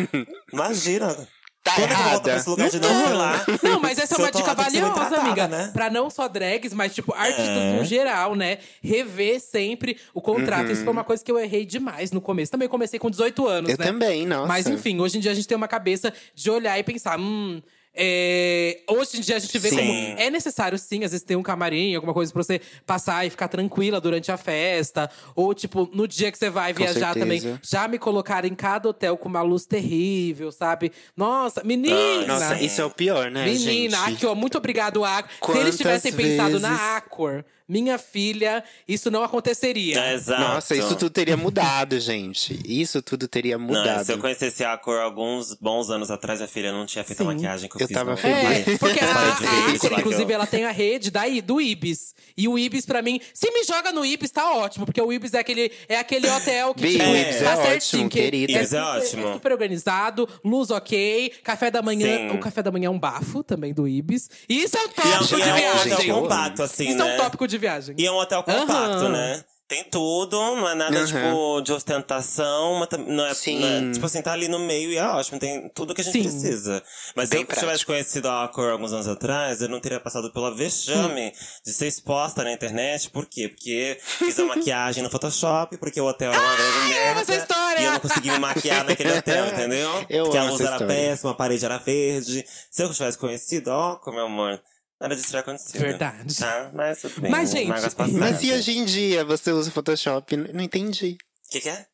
[0.52, 1.28] Imagina.
[1.62, 2.20] Tá Quando eu errada.
[2.22, 3.44] pra esse lugar de não, sei lá.
[3.62, 5.48] Não, mas essa é uma eu dica valiosa, amiga.
[5.48, 5.70] né?
[5.72, 7.72] Pra não só drags, mas, tipo, artistas É.
[7.78, 8.58] no geral, né?
[8.82, 10.70] Rever sempre o contrato.
[10.70, 12.50] Isso foi uma coisa que eu errei demais no começo.
[12.52, 13.84] Também comecei com 18 anos, Eu né?
[13.84, 14.46] também, nossa.
[14.46, 17.60] Mas enfim, hoje em dia a gente tem uma cabeça de olhar e pensar, hum.
[17.98, 19.76] É, Hoje em dia a gente vê Sim.
[19.76, 23.30] como é necessário sim, às vezes ter um camarim, alguma coisa pra você passar e
[23.30, 25.10] ficar tranquila durante a festa.
[25.34, 28.88] Ou, tipo, no dia que você vai Com viajar também, já me colocaram em cada
[28.88, 30.92] hotel com uma luz terrível, sabe?
[31.16, 32.26] Nossa, menina!
[32.26, 34.14] Nossa, isso é o pior, né, Menina, gente?
[34.16, 35.54] aqui, ó, muito obrigado, Acor.
[35.54, 40.00] Se eles tivessem pensado na vezes- Acor, minha filha, isso não aconteceria.
[40.00, 40.40] É, exato.
[40.40, 42.58] Nossa, isso tudo teria mudado, gente.
[42.64, 44.04] Isso tudo teria Não, mudado.
[44.06, 47.26] se eu conhecesse a cor alguns bons anos atrás, minha filha não tinha feito a
[47.26, 47.32] Sim.
[47.34, 47.94] maquiagem que eu, Eu fiz.
[47.96, 48.18] tava não.
[48.28, 52.14] É, porque a, a Acor, inclusive, ela tem a rede da, I- do Ibis.
[52.36, 54.86] E o Ibis, pra mim, se me joga no Ibis, tá ótimo.
[54.86, 58.04] Porque o Ibis é aquele, é aquele hotel que, tipo, o Ibis tá é certinho.
[58.04, 58.52] ótimo, que querida.
[58.52, 59.32] Ibis é super- ótimo.
[59.34, 62.30] super organizado, luz ok, café da manhã.
[62.30, 62.36] Sim.
[62.36, 64.30] O café da manhã é um bafo também do Ibis.
[64.48, 65.92] E isso é um E é, tópico e de é um viagem.
[65.92, 67.10] hotel compacto, assim, Isso né?
[67.10, 67.94] é um tópico de viagem.
[67.98, 68.72] E é um hotel compacto,
[69.04, 69.08] Aham.
[69.10, 69.44] né?
[69.68, 71.04] Tem tudo, não é nada, Aham.
[71.06, 73.58] tipo, de ostentação, mas não é, Sim.
[73.58, 76.04] não é- Tipo assim, tá ali no meio e é ótimo, tem tudo que a
[76.04, 76.22] gente Sim.
[76.22, 76.82] precisa.
[77.14, 77.92] Mas Bem se eu tivesse prático.
[77.92, 81.34] conhecido a Accor alguns anos atrás, eu não teria passado pela vexame
[81.66, 83.10] de ser exposta na internet.
[83.10, 83.48] Por quê?
[83.48, 87.20] Porque fiz a maquiagem no Photoshop, porque o hotel era uma grande merda.
[87.20, 87.80] essa história!
[87.82, 90.06] E eu não consegui me maquiar naquele hotel, entendeu?
[90.08, 92.42] Eu porque a luz era péssima, a parede era verde.
[92.70, 94.58] Se eu tivesse conhecido, ó, meu amor,
[95.00, 95.80] nada disso teria acontecido.
[95.80, 96.36] Verdade.
[96.36, 97.30] Tá, mas tudo bem.
[97.30, 97.60] Mas, né?
[97.60, 98.18] gente.
[98.18, 100.36] Mas e hoje em dia você usa o Photoshop?
[100.36, 101.16] Não entendi.
[101.46, 101.86] O que, que é?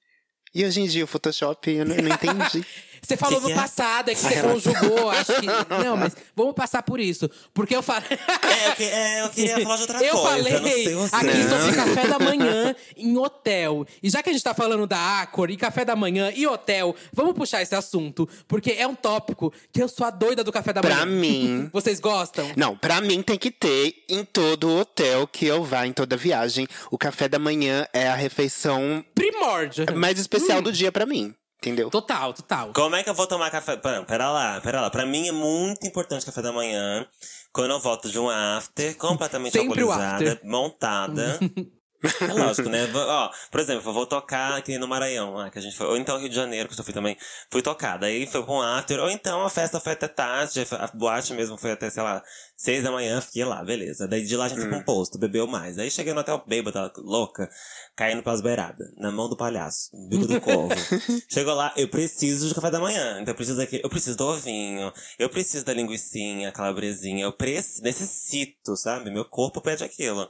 [0.54, 2.64] E hoje em dia o Photoshop, eu não, eu não entendi.
[3.06, 3.54] Você falou Que no é?
[3.54, 5.46] passado, é que você conjugou, acho que.
[5.84, 7.30] Não, mas vamos passar por isso.
[7.52, 8.08] Porque eu falei.
[8.10, 10.28] É, eu, que- é, eu queria falar de outra Eu coisa.
[10.50, 11.14] falei sei você.
[11.16, 13.86] aqui sobre café da manhã em hotel.
[14.02, 16.94] E já que a gente tá falando da Acor e café da manhã e hotel,
[17.12, 18.28] vamos puxar esse assunto.
[18.48, 20.96] Porque é um tópico que eu sou a doida do café da manhã.
[20.96, 21.68] Pra mim.
[21.72, 22.50] Vocês gostam?
[22.56, 26.66] Não, pra mim tem que ter em todo hotel que eu vá, em toda viagem.
[26.90, 29.86] O café da manhã é a refeição Primórdio.
[29.96, 31.34] mais especial do dia pra mim.
[31.58, 31.88] Entendeu?
[31.90, 32.72] Total, total.
[32.74, 33.76] Como é que eu vou tomar café?
[33.76, 34.90] Pera, pera lá, pera lá.
[34.90, 37.06] Pra mim é muito importante café da manhã.
[37.52, 40.46] Quando eu volto de um after, completamente Sempre alcoolizada, after.
[40.48, 41.38] montada.
[42.20, 42.88] É lógico, né?
[42.94, 45.86] Ó, por exemplo, eu vou tocar aqui no Maranhão, lá que a gente foi.
[45.86, 47.16] Ou então Rio de Janeiro, que eu fui também.
[47.50, 47.98] Fui tocar.
[47.98, 49.00] Daí foi com um after.
[49.00, 50.66] Ou então a festa foi até tarde.
[50.72, 52.22] A boate mesmo foi até, sei lá,
[52.56, 53.20] seis da manhã.
[53.20, 54.06] Fiquei lá, beleza.
[54.06, 55.78] Daí de lá a gente foi pra um posto, bebeu mais.
[55.78, 57.48] Aí cheguei no hotel bêbada, louca,
[57.96, 58.88] caindo pras beiradas.
[58.96, 60.74] Na mão do palhaço, bico do corvo.
[61.28, 63.20] Chegou lá, eu preciso de café da manhã.
[63.20, 64.92] Então eu preciso daquele, eu preciso do ovinho.
[65.18, 67.24] Eu preciso da linguiçinha, calabresinha.
[67.24, 69.10] Eu preciso, necessito, sabe?
[69.10, 70.28] Meu corpo pede aquilo.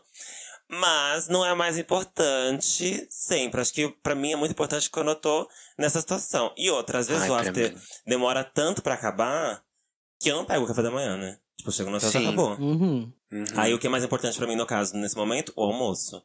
[0.68, 3.61] Mas não é mais importante sempre.
[3.61, 5.48] Acho que pra mim é muito importante quando eu tô
[5.79, 6.53] nessa situação.
[6.57, 7.81] E outra, às vezes Ai, o after mim.
[8.07, 9.62] demora tanto pra acabar
[10.18, 11.38] que eu não pego o café da manhã, né?
[11.57, 12.57] Tipo, eu chego no hotel e acabou.
[12.59, 13.12] Uhum.
[13.33, 15.53] Uhum, Aí o que é mais importante pra mim, no caso, nesse momento?
[15.57, 16.22] O almoço.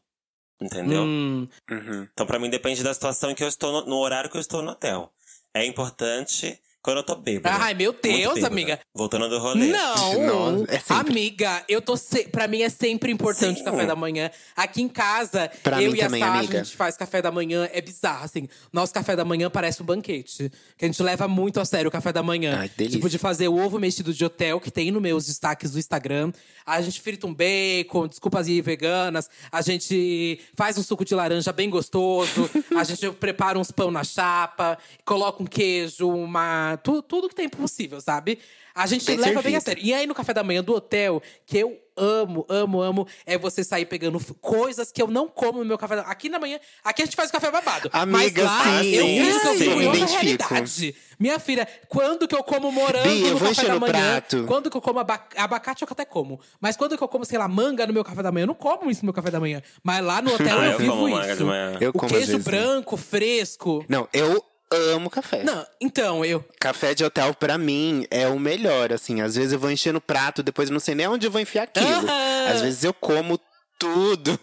[0.61, 1.03] Entendeu?
[1.03, 1.47] Hum.
[1.69, 2.07] uhum.
[2.11, 4.41] Então, pra mim, depende da situação em que eu estou, no, no horário que eu
[4.41, 5.11] estou no hotel.
[5.53, 7.55] É importante quando eu tô bêbada.
[7.57, 8.47] Ai, meu Deus, bêbada.
[8.47, 8.79] amiga.
[8.95, 9.67] Voltando do rolê.
[9.67, 10.19] Não!
[10.19, 10.81] Não, é.
[10.89, 11.97] Amiga, eu tô.
[11.97, 12.25] Se...
[12.29, 13.61] Pra mim é sempre importante Sim.
[13.61, 14.31] o café da manhã.
[14.55, 16.61] Aqui em casa, Pra eu mim e a também, Sasha, amiga.
[16.61, 17.69] a gente faz café da manhã.
[17.73, 18.47] É bizarro, assim.
[18.71, 20.51] Nosso café da manhã parece um banquete.
[20.77, 22.57] Que a gente leva muito a sério o café da manhã.
[22.59, 22.97] Ai, delícia.
[22.97, 26.31] Tipo, de fazer o ovo mexido de hotel, que tem nos meus destaques do Instagram.
[26.65, 29.29] A gente frita um bacon, desculpas aí, veganas.
[29.51, 32.49] A gente faz um suco de laranja bem gostoso.
[32.77, 36.68] a gente prepara uns pão na chapa, coloca um queijo, uma.
[36.77, 38.39] Tu- tudo que tem possível, sabe?
[38.75, 39.83] A gente Bem leva bem a sério.
[39.83, 43.61] E aí, no café da manhã do hotel, que eu amo, amo, amo, é você
[43.61, 47.01] sair pegando coisas que eu não como no meu café da Aqui na manhã, aqui
[47.01, 47.89] a gente faz o café babado.
[47.91, 50.95] Amiga, mas lá, sim, eu sim, isso eu em outra realidade.
[51.19, 53.91] Minha filha, quando que eu como morango Bi, eu no vou café da manhã?
[53.91, 54.45] prato.
[54.47, 56.39] Quando que eu como aba- abacate, eu até como.
[56.61, 58.43] Mas quando que eu como, sei lá, manga no meu café da manhã?
[58.43, 59.61] Eu não como isso no meu café da manhã.
[59.83, 61.45] Mas lá no hotel Ah, eu, eu vivo isso.
[61.45, 61.77] manhã.
[61.81, 63.83] Eu o queijo branco, fresco.
[63.89, 65.43] Não, eu amo café.
[65.43, 66.43] Não, então, eu…
[66.59, 69.21] Café de hotel, pra mim, é o melhor, assim.
[69.21, 71.41] Às vezes eu vou encher no prato, depois eu não sei nem onde eu vou
[71.41, 72.05] enfiar aquilo.
[72.51, 73.39] Às vezes eu como
[73.79, 74.37] tudo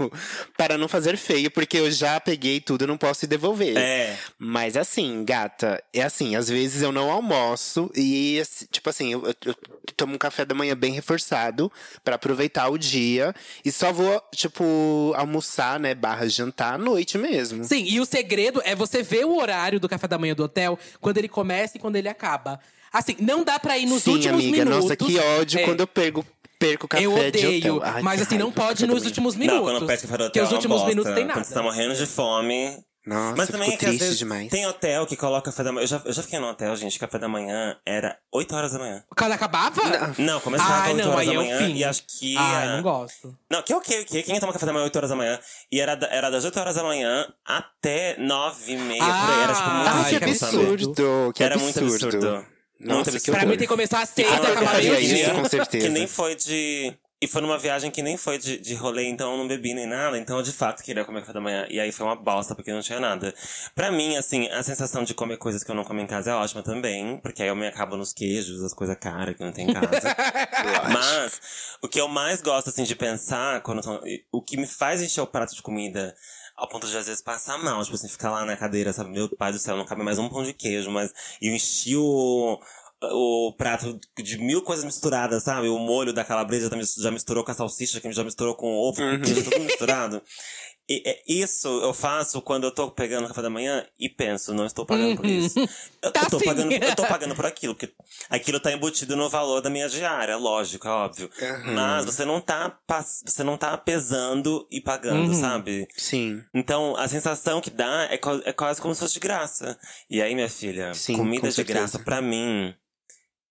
[0.56, 3.76] para não fazer feio, porque eu já peguei tudo e não posso devolver.
[3.76, 4.16] É.
[4.38, 9.22] Mas assim, gata, é assim, às vezes eu não almoço e, assim, tipo assim, eu,
[9.44, 9.54] eu-
[9.96, 11.70] tomo um café da manhã bem reforçado
[12.02, 17.62] pra aproveitar o dia e só vou, tipo, almoçar, né, barra jantar à noite mesmo.
[17.64, 20.78] Sim, e o segredo é você ver o horário do café da manhã do hotel,
[21.00, 22.58] quando ele começa e quando ele acaba.
[22.92, 24.84] Assim, não dá pra ir nos Sim, últimos amiga, minutos.
[24.84, 26.24] nossa, que ódio É, quando eu perco,
[26.58, 27.94] perco café eu de odeio, hotel.
[27.94, 29.62] Ai, mas que assim, não pode nos últimos minutos.
[29.62, 30.88] Não, quando pede café do hotel Porque os é últimos bosta.
[30.88, 31.40] minutos tem nada.
[31.40, 32.76] Quando você tá morrendo de fome.
[33.06, 34.50] Nossa, Mas também fico que às triste vezes demais.
[34.50, 35.84] tem hotel que coloca café da manhã.
[35.84, 38.80] Eu já, eu já fiquei no hotel, gente, café da manhã era 8 horas da
[38.80, 39.04] manhã.
[39.16, 39.80] Quando acabava?
[40.18, 41.74] Não, começava Ai, 8 não, horas aí da é o manhã fim.
[41.76, 42.36] e acho que.
[42.36, 43.32] Ai, não gosto.
[43.48, 44.22] Não, que é ok, ok.
[44.24, 45.38] Quem toma café da manhã 8 horas da manhã?
[45.70, 49.40] E era, era das 8 horas da manhã até 9 e meia, por aí.
[49.44, 52.46] Era tipo muito Ai, que que absurdo, que Era muito absurdo.
[52.80, 55.22] Nossa, que Pra mim tem que começar às seis e acabar meio-dia.
[55.24, 55.86] isso, com certeza.
[55.86, 56.92] Que nem foi de.
[57.18, 59.86] E foi numa viagem que nem foi de, de rolê, então eu não bebi nem
[59.86, 60.18] nada.
[60.18, 61.66] Então eu de fato queria comer café da manhã.
[61.70, 63.34] E aí foi uma bosta, porque não tinha nada.
[63.74, 66.34] Pra mim, assim, a sensação de comer coisas que eu não como em casa é
[66.34, 67.16] ótima também.
[67.22, 70.14] Porque aí eu me acabo nos queijos, as coisas caras que não tem em casa.
[70.92, 71.40] Mas
[71.82, 75.22] o que eu mais gosto, assim, de pensar, quando tô- o que me faz encher
[75.22, 76.14] o prato de comida
[76.56, 79.10] ao ponto de às vezes passar mal, tipo assim, ficar lá na cadeira, sabe?
[79.10, 81.94] Meu pai do céu, não cabe mais um pão de queijo, mas e eu enchi
[81.96, 82.58] o,
[83.02, 85.68] o prato de mil coisas misturadas, sabe?
[85.68, 88.66] O molho da calabresa já mis- já misturou com a salsicha, que já misturou com
[88.68, 90.22] o ovo, com queijo, tudo misturado.
[90.88, 94.64] E, é, isso eu faço quando eu tô pegando café da manhã e penso, não
[94.64, 95.58] estou pagando por isso.
[96.00, 96.44] Eu, Tá eu tô sim.
[96.44, 97.92] pagando, eu tô pagando por aquilo, porque
[98.30, 101.28] aquilo tá embutido no valor da minha diária, lógico, é óbvio.
[101.74, 102.78] Mas você não tá,
[103.24, 105.34] você não tá pesando e pagando, Uhum.
[105.40, 105.88] sabe?
[105.96, 106.40] Sim.
[106.54, 109.76] Então, a sensação que dá é, é quase como se fosse de graça.
[110.08, 111.78] E aí, minha filha, Sim, comida com de certeza.
[111.80, 112.72] graça pra mim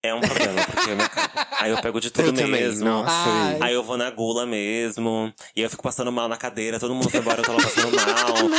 [0.08, 1.02] é um problema, porque eu me.
[1.58, 2.84] Aí eu pego de tudo Eu também, mesmo.
[2.84, 3.10] nossa.
[3.12, 3.58] Ai.
[3.60, 5.32] Aí eu vou na gula mesmo.
[5.54, 7.92] E eu fico passando mal na cadeira, todo mundo foi embora, eu tô lá passando
[7.96, 8.50] mal.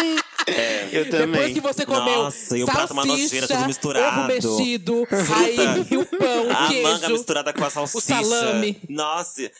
[0.48, 0.90] É.
[0.92, 1.28] Eu também.
[1.32, 4.20] Depois que você comeu Nossa, e o prato uma nojeira, tudo misturado.
[4.22, 6.84] ovo mexido, aí o pão, o A queijo.
[6.84, 8.02] manga misturada com a salsicha.
[8.24, 8.80] salame.
[8.90, 9.52] Nossa.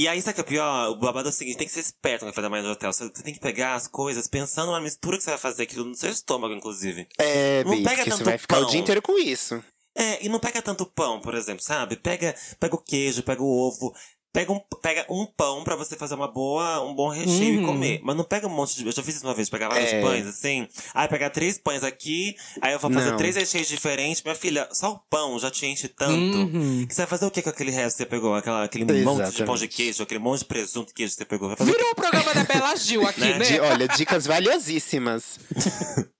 [0.00, 0.90] E aí, sabe o que é pior?
[0.90, 2.92] O babado é o seguinte, tem que ser esperto no café da manhã do hotel.
[2.92, 5.94] Você tem que pegar as coisas pensando na mistura que você vai fazer aquilo no
[5.96, 7.08] seu estômago, inclusive.
[7.18, 8.70] É, Não Bi, pega porque você tanto vai ficar o pão.
[8.70, 9.60] dia inteiro com isso.
[9.98, 11.96] É, e não pega tanto pão, por exemplo, sabe?
[11.96, 13.92] Pega, pega o queijo, pega o ovo,
[14.32, 17.62] pega um, pega um pão pra você fazer uma boa, um bom recheio Uhum.
[17.62, 18.00] e comer.
[18.04, 18.86] Mas não pega um monte de.
[18.86, 20.00] Eu já fiz isso uma vez, pegar vários É.
[20.00, 20.68] pães, assim.
[20.94, 23.16] Aí pegar três pães aqui, aí eu vou fazer Não.
[23.16, 24.22] três recheios diferentes.
[24.22, 26.12] Minha filha, só o pão já te enche tanto.
[26.38, 26.86] Uhum.
[26.86, 28.34] Que você vai fazer o que com aquele resto que você pegou?
[28.36, 29.68] Aquela, aquele monte de pão de Exatamente.
[29.68, 31.48] queijo, aquele monte de presunto de queijo que você pegou.
[31.48, 31.78] Vai fazer o quê?
[31.78, 33.38] Virou o programa da Bela Gil aqui, Né?
[33.38, 33.44] né?
[33.46, 35.40] De- olha, dicas valiosíssimas.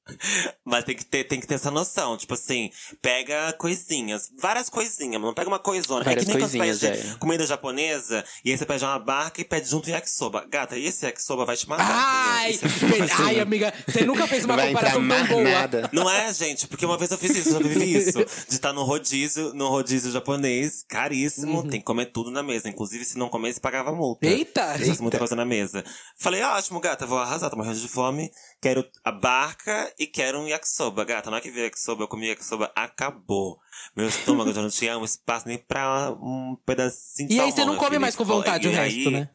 [0.64, 2.16] Mas tem que, ter, tem que ter essa noção.
[2.16, 4.30] Tipo assim, pega coisinhas.
[4.38, 6.04] Várias coisinhas, não pega uma coisona.
[6.04, 7.18] Várias é que nem quando você coisinhas, pede é.
[7.18, 10.46] comida japonesa, e aí você pede uma barca e pede junto yakisoba.
[10.48, 11.86] Gata, e esse yakisoba vai te matar.
[11.88, 13.04] Ai, entendeu?
[13.04, 15.42] É- ai, amiga, você nunca fez uma vai comparação tão boa.
[15.42, 15.90] nada.
[15.92, 16.66] Não é, gente?
[16.66, 18.18] Porque uma vez eu fiz isso, eu vivi isso.
[18.48, 22.68] De estar no rodízio, no rodízio japonês, caríssimo, tem que comer tudo na mesa.
[22.68, 24.26] Inclusive, se não comer, você pagava multa.
[24.26, 24.78] Eita!
[24.78, 25.84] Se fosse muita coisa na mesa.
[26.16, 28.30] Falei, ótimo, gata, vou arrasar, tô morrendo de fome.
[28.60, 31.04] Quero a barca e quero um yakisoba.
[31.04, 33.58] Gata, na hora que veio yakisoba, eu comi yakisoba, acabou.
[33.96, 37.64] Meu estômago já não tinha um espaço nem pra um pedacinho de E aí você
[37.64, 39.28] não come mais com vontade E o aí- resto, né?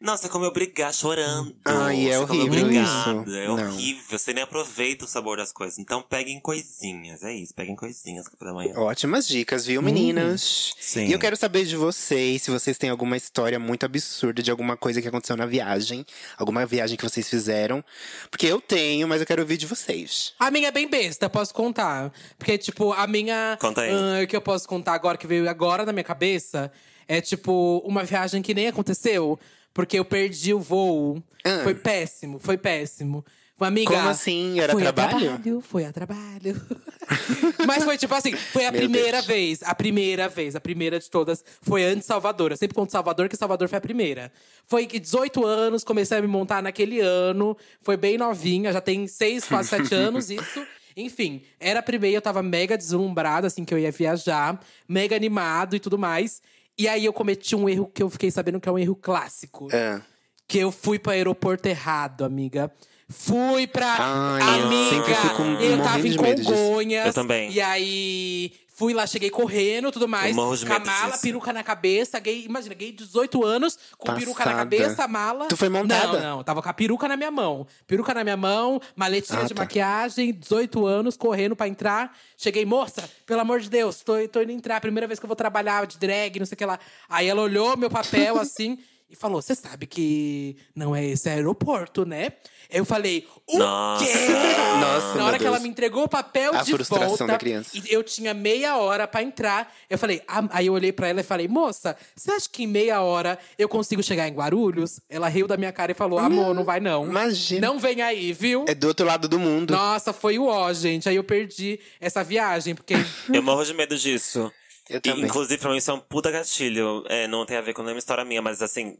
[0.00, 1.56] Não, você come obrigar chorando.
[1.64, 3.36] Ai, é Você come horrível obrigado, isso.
[3.36, 3.54] É Não.
[3.54, 4.18] horrível.
[4.18, 5.78] Você nem aproveita o sabor das coisas.
[5.78, 7.22] Então peguem coisinhas.
[7.22, 8.74] É isso, peguem coisinhas da manhã.
[8.76, 10.74] Ótimas dicas, viu, meninas?
[10.78, 11.06] Sim.
[11.06, 14.76] E eu quero saber de vocês se vocês têm alguma história muito absurda de alguma
[14.76, 16.04] coisa que aconteceu na viagem.
[16.36, 17.82] Alguma viagem que vocês fizeram.
[18.30, 20.34] Porque eu tenho, mas eu quero ouvir de vocês.
[20.38, 22.12] A minha é bem besta, posso contar.
[22.38, 23.56] Porque, tipo, a minha.
[23.58, 23.90] Conta aí.
[24.22, 26.70] ah, que eu posso contar agora, que veio agora na minha cabeça,
[27.08, 29.38] é tipo uma viagem que nem aconteceu.
[29.74, 31.22] Porque eu perdi o voo.
[31.44, 31.60] Ah.
[31.64, 33.24] Foi péssimo, foi péssimo.
[33.58, 33.92] Uma amiga.
[33.92, 34.58] Como assim?
[34.58, 35.16] Era foi trabalho?
[35.16, 35.60] A trabalho?
[35.60, 36.60] Foi a trabalho.
[37.66, 39.26] Mas foi tipo assim, foi a Meu primeira Deus.
[39.26, 39.62] vez.
[39.62, 41.44] A primeira vez, a primeira de todas.
[41.62, 42.50] Foi antes de Salvador.
[42.50, 44.32] Eu sempre conto Salvador, que Salvador foi a primeira.
[44.66, 47.56] Foi que 18 anos, comecei a me montar naquele ano.
[47.80, 50.66] Foi bem novinha, já tem 6, quase 7 anos isso.
[50.96, 54.60] Enfim, era a primeira, eu tava mega deslumbrada, assim, que eu ia viajar.
[54.88, 56.40] Mega animado e tudo mais.
[56.76, 59.68] E aí eu cometi um erro que eu fiquei sabendo que é um erro clássico.
[59.72, 60.02] Ah.
[60.46, 62.70] Que eu fui pro aeroporto errado, amiga.
[63.08, 63.96] Fui pra.
[63.98, 66.16] Ai, eu amiga, sempre fico eu tava em.
[66.16, 67.06] Congonhas.
[67.06, 67.50] Eu também.
[67.50, 68.52] E aí.
[68.76, 70.36] Fui lá, cheguei correndo tudo mais.
[70.36, 71.22] Eu com a mala, disso.
[71.22, 72.18] peruca na cabeça.
[72.18, 74.56] Gay, imagina, gay de 18 anos, com peruca na Passada.
[74.56, 75.46] cabeça, mala.
[75.46, 76.18] Tu foi montada?
[76.18, 76.42] Não, não.
[76.42, 77.68] Tava com a peruca na minha mão.
[77.86, 79.62] Peruca na minha mão, maletinha Ah, de tá.
[79.62, 82.16] maquiagem, 18 anos, correndo pra entrar.
[82.36, 84.80] Cheguei, moça, pelo amor de Deus, tô, tô indo entrar.
[84.80, 86.80] Primeira vez que eu vou trabalhar de drag, não sei o que lá.
[87.08, 88.76] Aí ela olhou meu papel assim
[89.14, 92.32] e falou: Você sabe que não é esse aeroporto, né?
[92.70, 94.04] Eu falei, o Nossa.
[94.04, 94.10] quê?
[94.80, 97.70] Nossa, Na hora que ela me entregou o papel A de frustração volta, da criança.
[97.74, 99.72] e eu tinha meia hora pra entrar.
[99.88, 102.66] Eu falei, ah, aí eu olhei pra ela e falei, moça, você acha que em
[102.66, 104.98] meia hora eu consigo chegar em Guarulhos?
[105.08, 107.04] Ela riu da minha cara e falou, amor, não vai não.
[107.06, 107.66] imagina.
[107.68, 108.64] Não vem aí, viu?
[108.66, 109.70] É do outro lado do mundo.
[109.72, 111.08] Nossa, foi o ó, gente.
[111.08, 112.94] Aí eu perdi essa viagem, porque.
[113.32, 114.50] Eu morro de medo disso.
[114.88, 115.24] Eu E, também.
[115.24, 117.04] inclusive, pra mim, isso é um puta gatilho.
[117.08, 118.96] É, não tem a ver com nenhuma história minha, mas assim.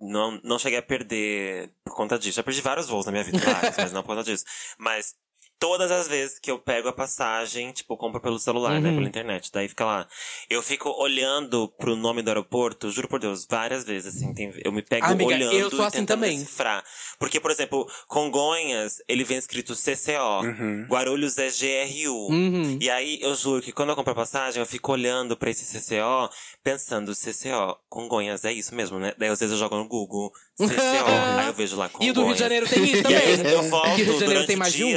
[0.00, 2.36] Não, não cheguei a perder por conta disso.
[2.36, 4.44] Já perdi vários voos na minha vida, vários, mas não por conta disso.
[4.78, 5.14] Mas
[5.58, 8.90] todas as vezes que eu pego a passagem, tipo, compro pelo celular, né?
[8.90, 8.96] Uhum.
[8.96, 9.50] Pela internet.
[9.52, 10.06] Daí fica lá.
[10.48, 14.32] Eu fico olhando pro nome do aeroporto, juro por Deus, várias vezes, assim.
[14.34, 16.38] tem- eu me pego Amiga, olhando eu sou e assim tentando também.
[16.38, 16.84] decifrar.
[17.18, 20.42] Porque, por exemplo, Congonhas, ele vem escrito CCO.
[20.44, 20.86] Uhum.
[20.88, 22.28] Guarulhos é GRU.
[22.30, 22.78] Uhum.
[22.80, 25.64] E aí, eu juro que quando eu compro a passagem, eu fico olhando pra esse
[25.64, 26.28] CCO,
[26.62, 29.12] pensando, CCO, Congonhas, é isso mesmo, né?
[29.18, 30.64] Daí, às vezes, eu jogo no Google, CCO,
[31.40, 32.08] aí eu vejo lá Congonhas.
[32.08, 33.52] E o do Rio de Janeiro tem isso E aí, também.
[33.52, 34.88] eu volto Rio de Janeiro durante tem o mais de um.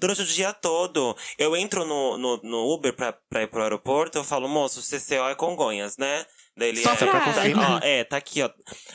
[0.00, 1.16] Durante o dia todo.
[1.38, 5.28] Eu entro no, no, no Uber pra, pra ir pro aeroporto, eu falo, moço, CCO
[5.28, 6.24] é Congonhas, né?
[6.56, 7.70] Daí ele Só é, pra tá- confirmar.
[7.76, 8.50] ó, é, tá aqui, ó.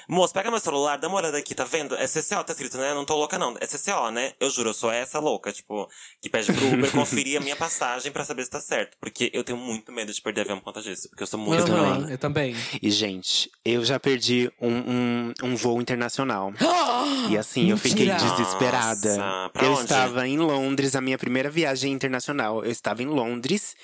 [0.07, 1.95] Moço, pega meu celular, dá uma olhada aqui, tá vendo?
[1.95, 2.93] É CCO, tá escrito, né?
[2.93, 3.55] Não tô louca, não.
[3.59, 4.33] É CCO, né?
[4.39, 5.89] Eu juro, eu sou essa louca, tipo,
[6.21, 8.97] que pede pro Uber conferir a minha passagem pra saber se tá certo.
[8.99, 11.09] Porque eu tenho muito medo de perder avião por conta disso.
[11.09, 12.11] Porque eu sou muito Aham, enrolada.
[12.11, 12.55] eu também.
[12.81, 16.53] E, gente, eu já perdi um, um, um voo internacional.
[17.29, 19.17] E assim, eu fiquei desesperada.
[19.17, 19.81] Nossa, pra eu onde?
[19.81, 22.63] estava em Londres, a minha primeira viagem internacional.
[22.63, 23.75] Eu estava em Londres.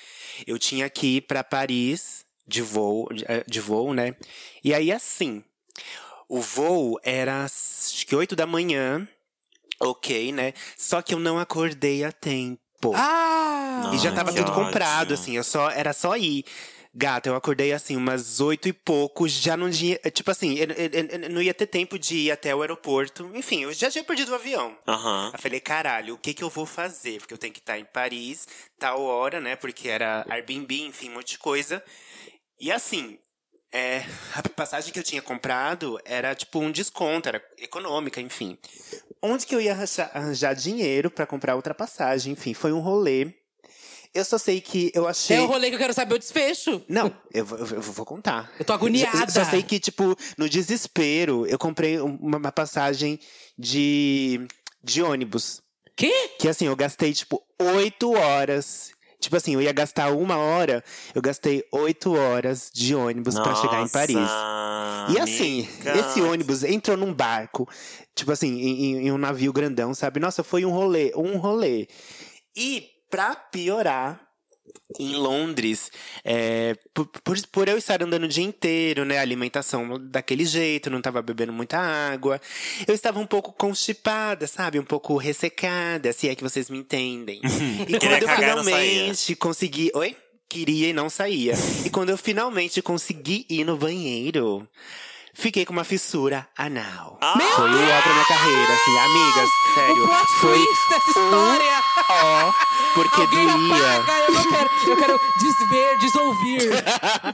[0.46, 4.14] Eu tinha que ir pra Paris de voo, de, eh, de voo, né?
[4.62, 5.42] E aí, assim,
[6.28, 9.06] o voo era acho que 8 da manhã.
[9.80, 10.54] Ok, né?
[10.76, 12.92] Só que eu não acordei a tempo.
[12.94, 13.90] Ah!
[13.92, 14.64] E já Ai, tava que tudo ódio.
[14.64, 16.44] comprado, assim, eu só, era só ir.
[16.94, 19.96] Gata, eu acordei assim, umas oito e pouco, já não tinha.
[20.12, 23.30] Tipo assim, eu, eu- eu não ia ter tempo de ir até o aeroporto.
[23.34, 24.76] Enfim, eu já tinha perdido o avião.
[24.86, 25.30] Aham.
[25.32, 27.18] Eu falei, caralho, o que que eu vou fazer?
[27.18, 28.46] Porque eu tenho que estar em Paris,
[28.78, 29.56] tal hora, né?
[29.56, 31.82] Porque era Airbnb, enfim, um monte de coisa.
[32.62, 33.18] E assim,
[33.72, 38.56] é, a passagem que eu tinha comprado era tipo um desconto, era econômica, enfim.
[39.20, 42.32] Onde que eu ia arranjar, arranjar dinheiro pra comprar outra passagem?
[42.34, 43.34] Enfim, foi um rolê.
[44.14, 45.38] Eu só sei que eu achei.
[45.38, 46.84] É o rolê que eu quero saber o desfecho.
[46.88, 48.52] Não, eu, vou- eu eu vou contar.
[48.58, 49.30] Eu tô agoniada.
[49.32, 53.18] Só, só sei que, tipo, no desespero, eu comprei um- uma, uma passagem
[53.58, 54.46] de,
[54.84, 55.62] de ônibus.
[55.96, 56.12] Quê?
[56.38, 58.90] Que assim, eu gastei, tipo, oito horas.
[59.22, 60.82] Tipo assim, eu ia gastar uma hora,
[61.14, 64.16] eu gastei oito horas de ônibus pra chegar em Paris.
[65.14, 65.98] E assim, amiga.
[66.00, 67.68] esse ônibus entrou num barco,
[68.16, 70.18] tipo assim, em, em- em um navio grandão, sabe?
[70.18, 71.86] Nossa, foi um rolê, um rolê.
[72.56, 74.20] E pra piorar,
[74.98, 75.90] em Londres,
[76.24, 79.18] é, por, por, por eu estar andando o dia inteiro, né?
[79.18, 82.40] Alimentação daquele jeito, não tava bebendo muita água.
[82.86, 84.78] Eu estava um pouco constipada, sabe?
[84.78, 87.40] Um pouco ressecada, se é que vocês me entendem.
[87.88, 89.90] e quando eu finalmente consegui.
[89.94, 90.16] Oi?
[90.48, 91.54] Queria e não saía.
[91.84, 94.68] e quando eu finalmente consegui ir no banheiro.
[95.34, 97.18] Fiquei com uma fissura anal.
[97.22, 97.38] Ah!
[97.56, 100.04] Foi o ó pra minha carreira, assim, amigas, sério.
[100.04, 100.58] O plot Foi
[100.90, 101.81] dessa história!
[102.08, 102.52] Ó,
[102.94, 103.96] porque Alguém doía.
[103.96, 104.70] apaga, eu não quero.
[104.88, 106.70] Eu quero desver, desouvir.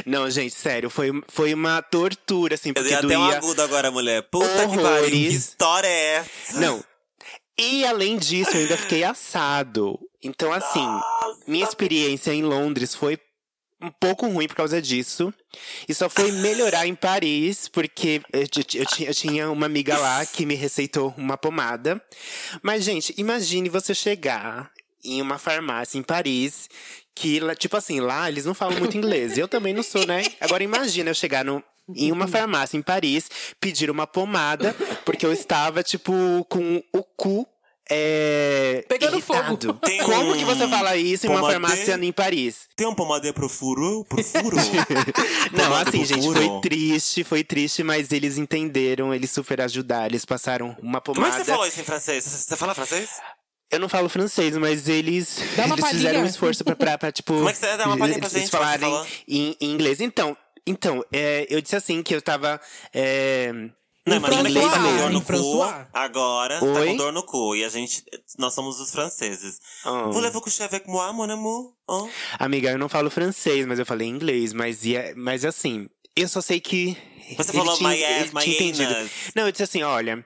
[0.06, 3.38] Não, gente, sério, foi, foi uma tortura, assim, Eu porque dei até um doía.
[3.38, 4.22] agudo agora, mulher.
[4.30, 5.10] Puta que pariu, horrores.
[5.10, 6.60] que história é essa?
[6.60, 6.84] Não.
[7.58, 9.98] E além disso, eu ainda fiquei assado.
[10.22, 10.86] Então, assim,
[11.48, 13.18] minha experiência em Londres foi
[13.86, 15.34] um pouco ruim por causa disso.
[15.88, 20.45] E só foi melhorar em Paris, porque eu, eu eu tinha uma amiga lá que
[20.45, 22.02] me receitou uma pomada.
[22.62, 24.71] Mas, gente, imagine você chegar
[25.04, 26.67] em uma farmácia em Paris,
[27.13, 29.38] que, tipo assim, lá eles não falam muito inglês.
[29.38, 30.24] Eu também não sou, né?
[30.41, 31.63] Agora imagina eu chegar no,
[31.95, 34.74] em uma farmácia em Paris, pedir uma pomada,
[35.06, 36.12] porque eu estava, tipo,
[36.50, 37.48] com o cu.
[37.89, 39.67] É, Pegando irritado.
[39.67, 39.80] fogo.
[39.86, 42.67] Tem Como um que você fala isso em uma pomade- farmácia em Paris?
[42.76, 44.04] Tem um pomadê pro furo?
[44.10, 44.58] Pro furo?
[45.54, 46.36] Não, assim, gente, furo?
[46.41, 51.36] foi triste, foi triste, mas eles entenderam, eles super ajudaram, eles passaram uma Como pomada.
[51.36, 52.24] é que você falou isso em francês?
[52.26, 53.10] Você fala francês?
[53.71, 57.34] Eu não falo francês, mas eles, eles fizeram um esforço pra, pra, pra, tipo.
[57.34, 60.00] Como é que você dá uma palhinha pra eles gente, como falarem em, em inglês.
[60.02, 62.62] Então, então é, eu disse assim que eu tava.
[62.93, 63.52] é,
[64.06, 66.88] Não, que François, você tá com dor no cu, agora tá Oi?
[66.88, 67.56] com dor no cu.
[67.56, 68.04] E a gente,
[68.38, 69.60] nós somos os franceses.
[69.86, 70.12] oh.
[70.12, 71.74] Voulez-vous coucher avec moi, mon amour?
[71.88, 72.08] Oh.
[72.38, 74.54] Amiga, eu não falo francês, mas eu falei inglês.
[74.54, 76.96] Mas, ia, mas assim, eu só sei que.
[77.36, 78.94] Você ele falou tinha- my ass, ele my entendido.
[78.94, 79.12] anus.
[79.36, 80.24] Não, eu disse assim, olha,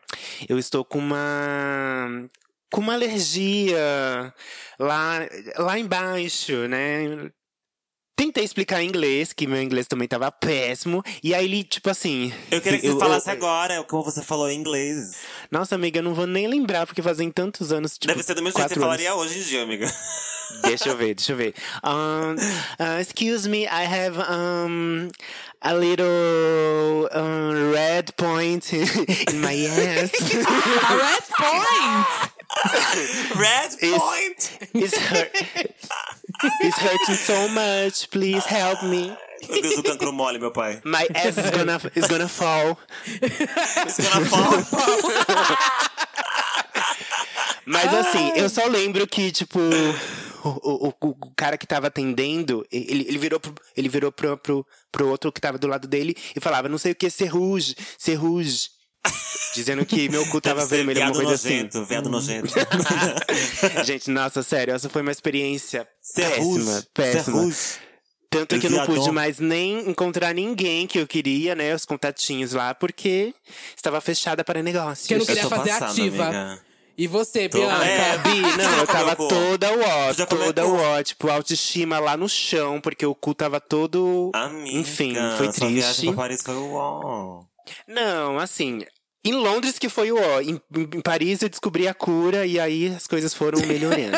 [0.49, 2.27] eu estou com uma
[2.71, 4.33] com uma alergia
[4.77, 5.19] lá
[5.57, 7.31] lá embaixo, né?
[8.19, 11.01] Tentei explicar em inglês, que meu inglês também tava péssimo.
[11.23, 12.33] E aí ele, tipo assim.
[12.51, 15.15] Eu queria que você falasse agora como você falou em inglês.
[15.49, 17.93] Nossa, amiga, eu não vou nem lembrar, porque fazem tantos anos.
[17.97, 18.83] Tipo, Deve ser do mesmo jeito que você anos.
[18.83, 19.89] falaria hoje em dia, amiga.
[20.63, 21.53] Deixa eu ver, deixa eu ver.
[21.83, 25.07] Um, uh, excuse me, I have um,
[25.61, 28.73] a little um, red point
[29.31, 30.11] in my ass.
[30.89, 32.38] A red point!
[33.35, 34.57] Red It's- point!
[34.73, 35.31] It's, hurt,
[36.61, 38.09] it's hurting so much.
[38.09, 39.15] Please help me.
[39.49, 40.81] Meu Deus, o cancro mole, meu pai.
[40.83, 42.77] My ass is gonna, is gonna fall.
[43.21, 44.53] It's gonna fall.
[47.65, 49.59] Mas assim, eu só lembro que, tipo,
[50.43, 54.37] o, o, o- o cara que tava atendendo, ele, ele virou, pro, ele virou pro,
[54.37, 57.75] pro, pro outro que tava do lado dele e falava, não sei o que, serruge,
[57.97, 58.69] serruge.
[59.55, 61.55] Dizendo que meu cu tava vermelho, alguma coisa assim.
[61.63, 62.53] nojento, viado nojento.
[63.83, 67.23] Gente, nossa, sério, essa foi uma experiência Serruge, péssima, péssima.
[67.23, 67.57] serruge.
[68.29, 71.73] Tanto que eu não pude mais nem encontrar ninguém que eu queria, né?
[71.73, 73.33] Os contatinhos lá, porque
[73.75, 75.07] estava fechada para negócios.
[75.07, 76.23] Que eu não queria tô fazer passado, ativa.
[76.25, 76.61] amiga.
[76.95, 77.85] E você, Tô- Bianca?
[77.85, 78.17] É.
[78.19, 80.73] Bi, não, eu tava toda ó, Já comeu toda cu?
[80.75, 84.29] ó, tipo, autoestima lá no chão, porque o cu tava todo.
[84.35, 86.05] Amiga, Enfim, foi viagem triste.
[86.07, 86.53] pra Paris foi.
[87.87, 88.83] Não, assim.
[89.25, 90.41] Em Londres que foi o ó.
[90.41, 94.17] Em, em Paris eu descobri a cura e aí as coisas foram melhorando.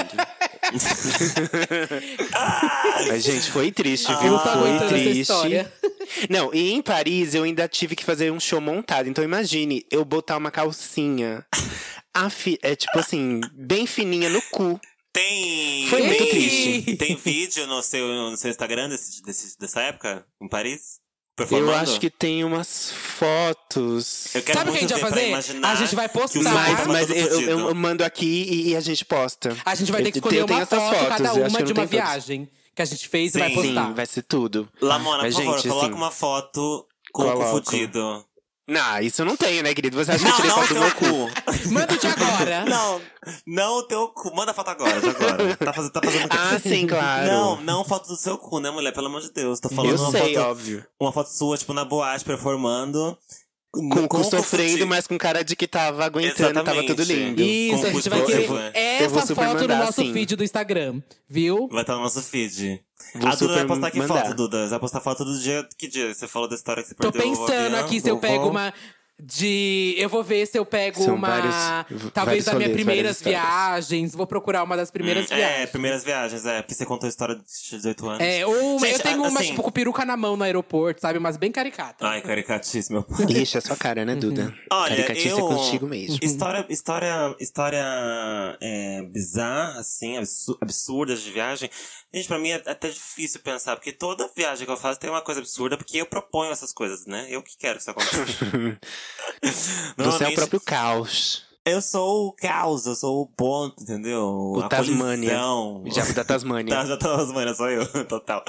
[3.08, 4.32] Mas, gente, foi triste, viu?
[4.34, 5.34] Não tô foi triste.
[6.30, 9.10] Não, e em Paris eu ainda tive que fazer um show montado.
[9.10, 11.46] Então imagine eu botar uma calcinha.
[12.14, 14.80] afi- é tipo assim, bem fininha no cu.
[15.14, 15.88] Tem.
[15.88, 16.96] Foi muito triste.
[16.96, 21.00] Tem vídeo no seu, no seu Instagram desse, desse- dessa época, em Paris?
[21.50, 24.36] Eu acho que tem umas fotos.
[24.36, 25.34] Eu quero Sabe o que a gente vai fazer?
[25.66, 26.42] A gente vai postar.
[26.54, 29.56] Mas, tava mas eu, eu- eu mando aqui e, e a gente posta.
[29.66, 31.86] A gente vai ter que escolher eu tenho uma foto, fotos, cada uma de uma
[31.86, 32.50] viagem.
[32.76, 33.56] Que a gente fez e vai Sim.
[33.56, 33.88] postar.
[33.88, 34.70] Sim, vai ser tudo.
[34.82, 38.26] Lamona, Mas, por favor, gente, coloca assim- uma foto com o fudido.
[38.72, 39.98] Não, isso eu não tenho, né, querido?
[39.98, 41.62] Você acha que eu Não, tirei não o foto do meu teu cu?
[41.68, 41.74] cu.
[41.74, 42.66] Manda de agora.
[42.72, 43.02] Não,
[43.46, 44.34] não o teu cu.
[44.36, 45.56] Manda a foto agora, de agora.
[45.60, 46.28] Tá fazendo, tá fazendo?
[46.32, 47.28] Ah, sim, claro.
[47.28, 48.94] Não, não foto do seu cu, né, mulher?
[48.94, 49.60] Pelo amor de Deus.
[49.60, 50.46] Tô falando eu uma sei, foto.
[50.48, 50.86] óbvio.
[51.00, 53.18] Uma foto sua, tipo, na boate, performando.
[53.72, 57.14] Com cu sofrendo, mas com cara de que tava aguentando, tava tudo Exatamente.
[57.38, 57.42] lindo.
[57.42, 58.50] Isso, Com a gente vai querer.
[59.02, 60.12] Eu vou essa foto no nosso sim.
[60.12, 61.70] feed do Instagram, viu?
[61.72, 62.84] Vai estar no nosso feed.
[63.16, 64.24] Vou a Duda vai postar que mandar.
[64.26, 64.64] foto, Duda?
[64.64, 65.66] Você vai postar foto do dia.
[65.78, 66.14] Que dia?
[66.14, 67.86] Você falou da história que você Tô perdeu o pensando avião?
[67.86, 68.74] aqui se eu pego uma.
[69.24, 69.94] De.
[69.98, 71.28] Eu vou ver se eu pego São uma.
[71.28, 74.16] vários- talvez das minhas primeiras viagens.
[74.16, 75.60] Vou procurar uma das primeiras Hum, viagens.
[75.60, 76.62] É, primeiras viagens, é.
[76.64, 78.20] Porque você contou a história de 18 anos.
[78.26, 81.20] É, ou Gente, eu tenho uma, assim- tipo, com peruca na mão no aeroporto, sabe?
[81.20, 82.08] Mas bem caricata.
[82.08, 83.06] Ai, caricatíssimo.
[83.30, 84.54] Ixi, é sua cara, né, Duda?
[84.72, 85.38] Olha, Caricatice eu...
[85.38, 86.18] é contigo mesmo.
[86.22, 87.84] História, história, história
[88.60, 91.70] é, bizarra, assim, absu- absurda de viagem.
[92.14, 95.22] Gente, pra mim é até difícil pensar, porque toda viagem que eu faço tem uma
[95.22, 97.28] coisa absurda, porque eu proponho essas coisas, né?
[97.30, 98.26] Eu que quero que isso aconteça.
[99.98, 101.44] Você é o próprio caos.
[101.64, 104.24] Eu sou o caos, eu sou o ponto, entendeu?
[104.56, 105.30] O A Tasmânia.
[105.30, 105.84] colisão.
[105.88, 106.74] Já da Tasmânia.
[106.76, 108.44] Tá, já tô Tasmânia, sou eu, total.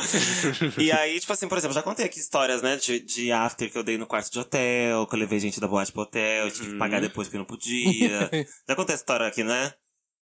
[0.78, 3.76] e aí, tipo assim, por exemplo, já contei aqui histórias, né, de, de after que
[3.76, 6.68] eu dei no quarto de hotel, que eu levei gente da boate pro hotel, tive
[6.68, 6.72] Uhum.
[6.72, 8.30] que pagar depois porque não podia.
[8.66, 9.74] já contei essa história aqui, né?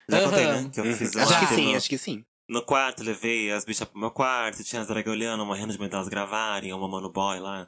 [0.07, 0.61] Já contei, Aham.
[0.61, 0.69] né?
[0.71, 2.23] Que eu fiz um Acho que sim, no- acho que sim.
[2.47, 5.89] No quarto, levei as bichas pro meu quarto, tinha as drag olhando, morrendo de medo
[5.89, 7.67] delas gravarem, o Mamano Boy lá.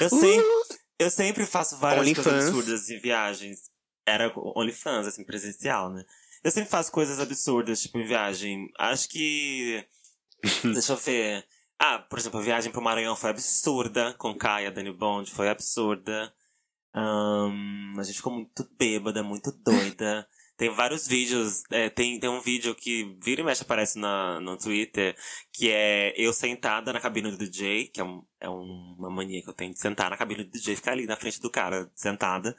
[0.00, 0.56] eu, sempre,
[0.98, 2.44] eu sempre faço várias Only coisas fans.
[2.46, 3.70] absurdas em viagens.
[4.06, 6.04] Era OnlyFans, assim, presencial, né?
[6.44, 8.68] Eu sempre faço coisas absurdas, tipo, em viagem.
[8.78, 9.84] Acho que.
[10.62, 11.44] Deixa eu ver.
[11.78, 16.32] Ah, por exemplo, a viagem pro Maranhão foi absurda, com Caia, Dani Bond, foi absurda.
[16.94, 20.26] Ahn, a gente ficou muito bêbada, muito doida.
[20.56, 24.56] Tem vários vídeos, é, tem, tem um vídeo que vira e mexe aparece na, no
[24.56, 25.14] Twitter,
[25.52, 29.50] que é eu sentada na cabine do DJ, que é, um, é uma mania que
[29.50, 31.90] eu tenho de sentar na cabine do DJ e ficar ali na frente do cara,
[31.94, 32.56] sentada.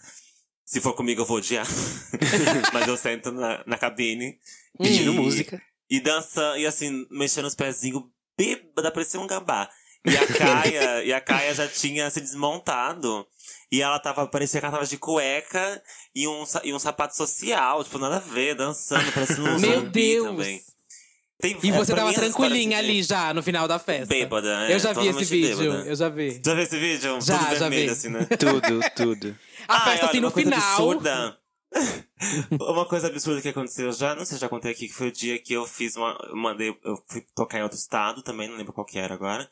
[0.64, 1.66] Se for comigo, eu vou odiar.
[2.72, 4.38] Mas eu sento na, na cabine.
[4.78, 5.60] Pedindo música.
[5.89, 8.04] E dançando, e assim, mexendo os pezinhos,
[8.38, 9.70] bêbada, parecia um gambá.
[10.10, 13.26] E a Caia, e a Caia já tinha se desmontado.
[13.72, 15.82] E ela tava, parecia que ela tava de cueca
[16.16, 19.89] e um, e um sapato social, tipo, nada a ver, dançando, parecendo um Meu zumbi
[19.91, 20.26] Deus!
[20.28, 20.62] também.
[21.39, 24.08] Tem- E é, você tava tranquilinha histórias ali já no final da festa.
[24.08, 25.89] Bêbada, é, Eu já vi esse vídeo, bêbada.
[25.89, 26.41] eu já vi.
[26.43, 27.22] Já viu esse vídeo?
[27.22, 27.89] Já, Tudo já vermelho, vi.
[27.91, 28.26] assim, né?
[28.39, 29.38] Tudo, tudo.
[29.68, 30.72] A Ai, festa, assim, olha, no uma coisa final.
[30.72, 31.38] Absurda.
[32.60, 35.12] uma coisa absurda que aconteceu já, não sei se já contei aqui, que foi o
[35.12, 36.18] dia que eu fiz uma.
[36.30, 36.70] Eu mandei.
[36.84, 39.47] Eu fui tocar em outro estado também, não lembro qual que era agora.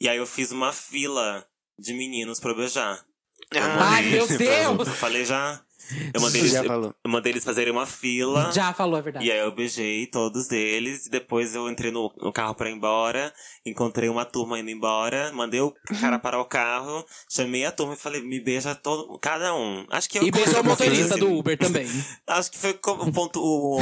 [0.00, 1.46] E aí eu fiz uma fila
[1.78, 3.04] de meninos pra beijar.
[3.52, 4.88] Eu Ai, mandei- meu Deus!
[4.88, 5.62] Eu falei já.
[6.12, 8.50] Eu mandei, eles, eu, mandei eles fazerem uma fila.
[8.52, 9.24] Já falou a verdade.
[9.24, 12.74] E aí eu beijei todos eles, e depois eu entrei no, no carro pra ir
[12.74, 13.32] embora,
[13.64, 17.96] encontrei uma turma indo embora, mandei o cara parar o carro, chamei a turma e
[17.96, 19.84] falei, me beija todo, cada um.
[19.90, 21.86] Acho que eu E beijou o motorista assim, do Uber também.
[22.26, 23.78] Acho que foi o ponto, o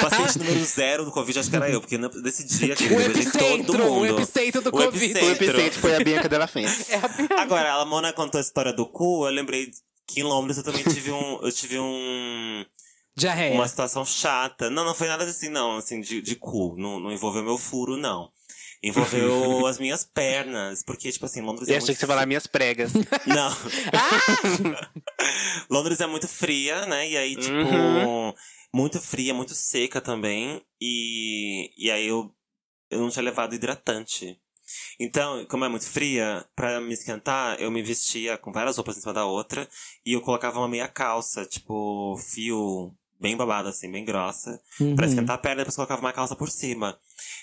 [0.00, 3.12] paciente número zero do Covid, acho que era eu, porque desse dia que O eu
[3.12, 4.20] beijei todo epicentro, o mundo.
[4.20, 5.04] epicentro do O Covid.
[5.04, 5.30] O epicentro.
[5.44, 6.92] epicentro foi a Bianca Della Fence.
[6.92, 7.40] É.
[7.40, 9.70] Agora, a Mona contou a história do cu, eu lembrei
[10.06, 12.64] que em Londres eu também tive um, eu tive um,
[13.16, 13.54] Diarreia.
[13.54, 14.68] uma situação chata.
[14.70, 16.74] Não, não foi nada assim, não, assim, de, de cu.
[16.78, 18.30] Não, não envolveu meu furo, não.
[18.82, 20.82] Envolveu as minhas pernas.
[20.82, 22.92] Porque, tipo assim, Londres E é achei muito que você ia falar minhas pregas.
[23.26, 23.52] Não.
[23.92, 24.90] Ah!
[25.70, 27.08] Londres é muito fria, né?
[27.08, 28.32] E aí, tipo, Uhum.
[28.74, 30.60] muito fria, muito seca também.
[30.80, 32.34] E, e aí eu,
[32.90, 34.36] eu não tinha levado hidratante.
[35.00, 39.00] Então, como é muito fria, pra me esquentar, eu me vestia com várias roupas em
[39.00, 39.68] cima da outra.
[40.04, 44.60] E eu colocava uma meia calça, tipo, fio bem babado, assim, bem grossa.
[44.76, 45.10] Pra Uhum.
[45.12, 46.98] esquentar a perna, depois colocava uma calça por cima.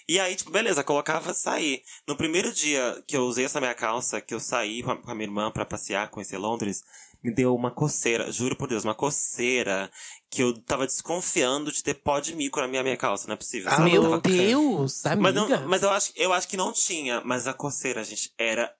[0.09, 1.81] E aí, tipo, beleza, colocava sair.
[2.07, 5.09] No primeiro dia que eu usei essa minha calça, que eu saí com a, com
[5.09, 6.83] a minha irmã pra passear, conhecer Londres,
[7.23, 9.91] me deu uma coceira, juro por Deus, uma coceira
[10.29, 13.37] que eu tava desconfiando de ter pó de mico na minha meia calça, não é
[13.37, 13.69] possível.
[13.71, 15.21] Ah, Meu Deus, amiga.
[15.21, 18.73] Mas, não, mas eu, acho, eu acho que não tinha, mas a coceira, gente, era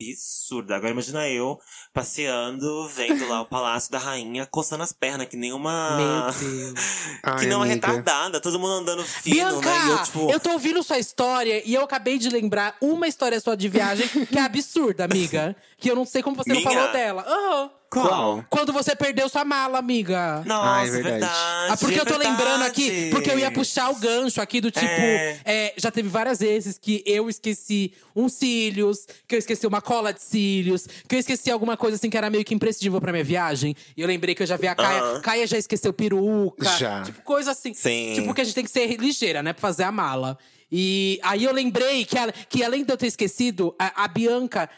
[0.00, 0.76] absurda.
[0.76, 1.58] Agora imagina eu
[1.92, 5.96] passeando, vendo lá o Palácio da Rainha, coçando as pernas, que nem uma.
[5.96, 6.76] Meu Deus.
[7.26, 7.74] Que Ai, nem uma amiga.
[7.88, 9.86] retardada, todo mundo andando fino, Bianca, né?
[9.86, 10.30] E eu, tipo.
[10.30, 14.06] eu tô ouvindo sua história e eu acabei de lembrar uma história sua de viagem
[14.26, 15.56] que é absurda, amiga.
[15.78, 16.70] Que eu não sei como você não Minha?
[16.70, 17.22] falou dela.
[17.26, 17.70] Aham.
[17.90, 18.44] Qual?
[18.50, 20.42] Quando você perdeu sua mala, amiga.
[20.44, 21.10] Nossa, Ah, é verdade.
[21.20, 21.72] verdade.
[21.72, 22.30] Ah, porque é eu tô verdade.
[22.30, 24.84] lembrando aqui, porque eu ia puxar o gancho aqui do tipo.
[24.86, 25.38] É.
[25.44, 30.12] é, já teve várias vezes que eu esqueci uns cílios, que eu esqueci uma cola
[30.12, 33.24] de cílios, que eu esqueci alguma coisa assim que era meio que imprescindível pra minha
[33.24, 33.74] viagem.
[33.96, 35.00] E eu lembrei que eu já vi a Caia.
[35.02, 35.20] Aham.
[35.20, 36.68] Caia já esqueceu peruca.
[36.78, 37.02] Já.
[37.02, 37.72] Tipo, coisa assim.
[37.72, 38.12] Sim.
[38.14, 39.52] Tipo, que a gente tem que ser ligeira, né?
[39.52, 40.36] Pra fazer a mala.
[40.70, 44.68] E aí eu lembrei que, ela- que além de eu ter esquecido, a, a Bianca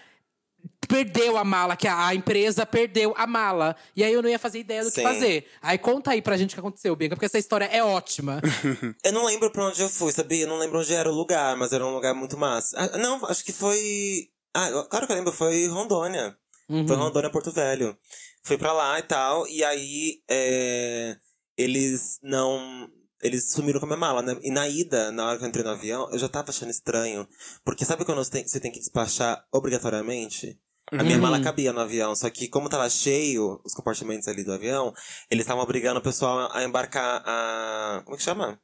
[0.88, 3.76] perdeu a mala, que a, a empresa perdeu a mala.
[3.94, 5.02] E aí eu não ia fazer ideia do que Sim.
[5.02, 5.46] fazer.
[5.60, 8.40] Aí conta aí pra gente o que aconteceu, Bianca, porque essa história é ótima.
[9.04, 10.44] Eu não lembro pra onde eu fui, sabia?
[10.44, 12.76] Eu não lembro onde era o lugar, mas era um lugar muito massa.
[12.78, 14.28] Ah, não, acho que foi.
[14.54, 16.36] Ah, claro que eu lembro, foi Rondônia.
[16.68, 16.86] Uhum.
[16.86, 17.96] Foi Rondônia, Porto Velho.
[18.42, 21.16] Fui pra lá e tal, e aí é,
[21.56, 22.88] eles não.
[23.20, 24.38] Eles sumiram com a minha mala, né?
[24.42, 27.26] E na ida, na hora que eu entrei no avião, eu já tava achando estranho.
[27.64, 30.58] Porque sabe quando você tem, você tem que despachar obrigatoriamente?
[30.92, 31.22] A minha Uhum.
[31.22, 34.92] mala cabia no avião, só que como tava cheio os compartimentos ali do avião,
[35.30, 38.00] eles estavam obrigando o pessoal a embarcar a.
[38.04, 38.58] Como é que chama?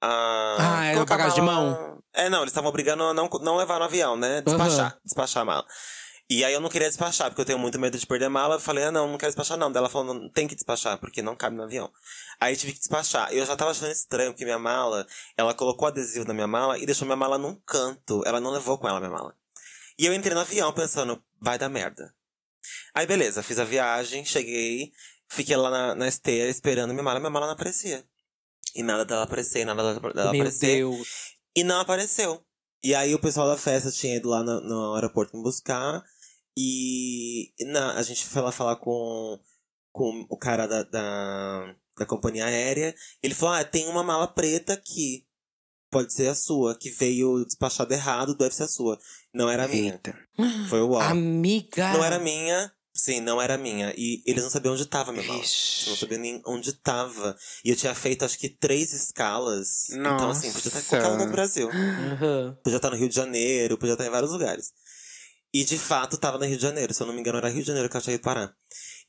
[0.00, 0.56] A.
[0.58, 3.56] Ah, é colocar a bagagem de mala- É, não, eles estavam obrigando a não, não
[3.56, 4.40] levar no avião, né?
[4.42, 4.98] Despachar.
[5.04, 5.66] Despachar a mala.
[6.30, 8.54] E aí eu não queria despachar, porque eu tenho muito medo de perder a mala.
[8.56, 9.70] Eu falei, ah, não, não quero despachar, não.
[9.70, 11.90] Daí ela falou, não tem que despachar, porque não cabe no avião.
[12.40, 13.30] Aí tive que despachar.
[13.32, 15.06] Eu já tava achando estranho, porque minha mala,
[15.36, 18.22] ela colocou adesivo na minha mala e deixou minha mala num canto.
[18.24, 19.34] Ela não levou com ela a minha mala.
[19.98, 22.14] E eu entrei no avião pensando, vai dar merda.
[22.94, 24.92] Aí beleza, fiz a viagem, cheguei,
[25.28, 28.04] fiquei lá na, na esteira esperando minha mala, minha mala não aparecia.
[28.74, 30.76] E nada dela aparecer, nada dela dela Meu aparecer.
[30.76, 31.36] Deus.
[31.54, 32.42] E não apareceu.
[32.82, 36.02] E aí o pessoal da festa tinha ido lá no, no aeroporto me buscar.
[36.56, 39.38] E na, a gente foi lá falar com,
[39.92, 42.94] com o cara da, da, da companhia aérea.
[43.22, 45.26] Ele falou: Ah, tem uma mala preta aqui.
[45.92, 48.98] Pode ser a sua, que veio despachada errado, deve ser a sua.
[49.32, 49.92] Não era a minha.
[49.92, 50.18] Eita.
[50.68, 51.00] Foi o ó.
[51.00, 51.92] Amiga.
[51.92, 52.72] Não era minha.
[52.94, 53.94] Sim, não era minha.
[53.96, 55.36] E eles não sabiam onde tava, meu irmão.
[55.36, 57.36] Não sabiam nem onde tava.
[57.64, 59.90] E eu tinha feito, acho que, três escalas.
[59.90, 61.26] Então, assim, podia estar em qualquer lugar Nossa.
[61.26, 61.70] do Brasil.
[61.70, 62.58] Aham.
[62.62, 64.72] Podia estar no Rio de Janeiro, podia estar em vários lugares.
[65.54, 67.60] E de fato tava no Rio de Janeiro, se eu não me engano era Rio
[67.60, 68.54] de Janeiro que eu achei parar.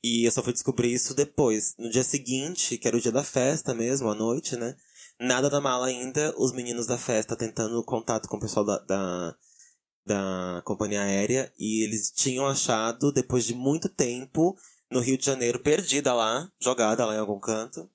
[0.04, 1.74] E eu só fui descobrir isso depois.
[1.78, 4.76] No dia seguinte, que era o dia da festa mesmo, à noite, né?
[5.26, 9.36] Nada da mala ainda, os meninos da festa tentando contato com o pessoal da, da,
[10.06, 11.50] da companhia aérea.
[11.58, 14.54] E eles tinham achado, depois de muito tempo,
[14.92, 17.90] no Rio de Janeiro, perdida lá, jogada lá em algum canto.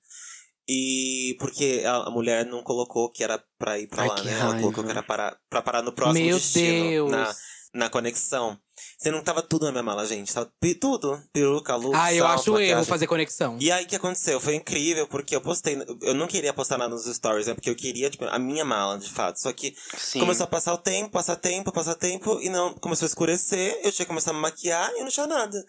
[0.67, 4.31] E porque a, a mulher não colocou que era pra ir pra Ai, lá, né?
[4.33, 4.59] Ela raiva.
[4.61, 6.89] colocou que era para, pra parar no próximo Meu destino.
[6.89, 7.11] Deus.
[7.11, 7.35] Na,
[7.73, 8.59] na conexão.
[9.01, 10.33] Você não tava tudo na minha mala, gente.
[10.33, 11.23] Tava tudo.
[11.31, 12.85] Peruca, look, Ah, eu acho erro maquiagem.
[12.85, 13.57] fazer conexão.
[13.61, 14.41] E aí, o que aconteceu?
[14.41, 15.77] Foi incrível, porque eu postei...
[16.01, 17.53] Eu não queria postar nada nos stories, né?
[17.53, 19.39] Porque eu queria, tipo, a minha mala, de fato.
[19.39, 20.19] Só que Sim.
[20.19, 22.39] começou a passar o tempo, passar tempo, passar tempo.
[22.41, 22.73] E não...
[22.73, 23.71] Começou a escurecer.
[23.83, 25.63] Eu tinha que começar a me maquiar e eu não tinha nada.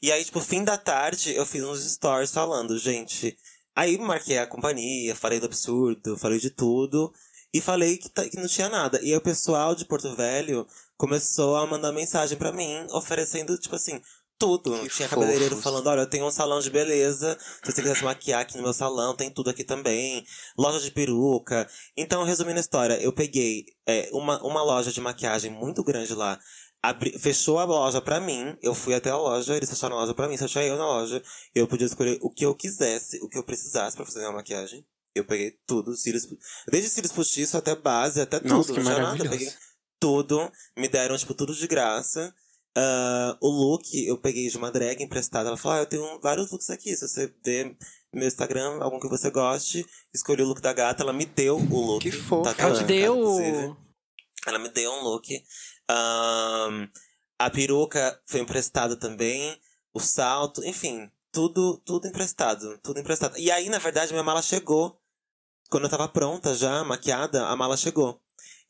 [0.00, 3.36] E aí, tipo, fim da tarde, eu fiz uns stories falando, gente...
[3.76, 7.12] Aí marquei a companhia, falei do absurdo, falei de tudo.
[7.52, 8.98] E falei que, tá- que não tinha nada.
[9.02, 10.66] E aí o pessoal de Porto Velho
[11.00, 13.98] começou a mandar mensagem pra mim, oferecendo, tipo assim,
[14.38, 14.78] tudo.
[14.80, 15.64] Que tinha cabeleireiro fofos.
[15.64, 17.38] falando, olha, eu tenho um salão de beleza.
[17.64, 20.22] Se você quiser se maquiar aqui no meu salão, tem tudo aqui também.
[20.58, 21.66] Loja de peruca.
[21.96, 26.38] Então, resumindo a história, eu peguei é, uma, uma loja de maquiagem muito grande lá.
[26.82, 28.56] abri- fechou a loja pra mim.
[28.62, 30.36] Eu fui até a loja, eles fecharam a loja pra mim.
[30.36, 31.22] Só tinha eu na loja.
[31.54, 34.84] Eu podia escolher o que eu quisesse, o que eu precisasse pra fazer a maquiagem.
[35.14, 36.24] Eu peguei tudo, cílios,
[36.70, 38.54] desde cílios postiços até base, até tudo.
[38.54, 39.24] Nossa, que não tinha nada.
[39.24, 39.48] Eu peguei
[40.00, 42.34] tudo, me deram, tipo, tudo de graça.
[42.76, 45.48] Ah, o look eu peguei de uma drag emprestada.
[45.48, 46.96] Ela falou: Ah, eu tenho vários looks aqui.
[46.96, 47.76] Se você ver
[48.12, 49.84] meu Instagram, algum que você goste,
[50.14, 51.02] escolhi o look da gata.
[51.02, 52.02] Ela me deu o look.
[52.02, 52.42] Que fofo.
[52.42, 53.16] Tá Ela te deu.
[53.16, 53.76] inclusive.
[54.46, 55.28] Ela me deu um look.
[55.88, 56.88] Ahn,
[57.38, 59.58] a peruca foi emprestada também.
[59.92, 62.78] O salto, enfim, tudo, tudo emprestado.
[62.78, 63.36] Tudo emprestado.
[63.36, 64.96] E aí, na verdade, minha mala chegou.
[65.68, 68.20] Quando eu tava pronta já, maquiada, a mala chegou.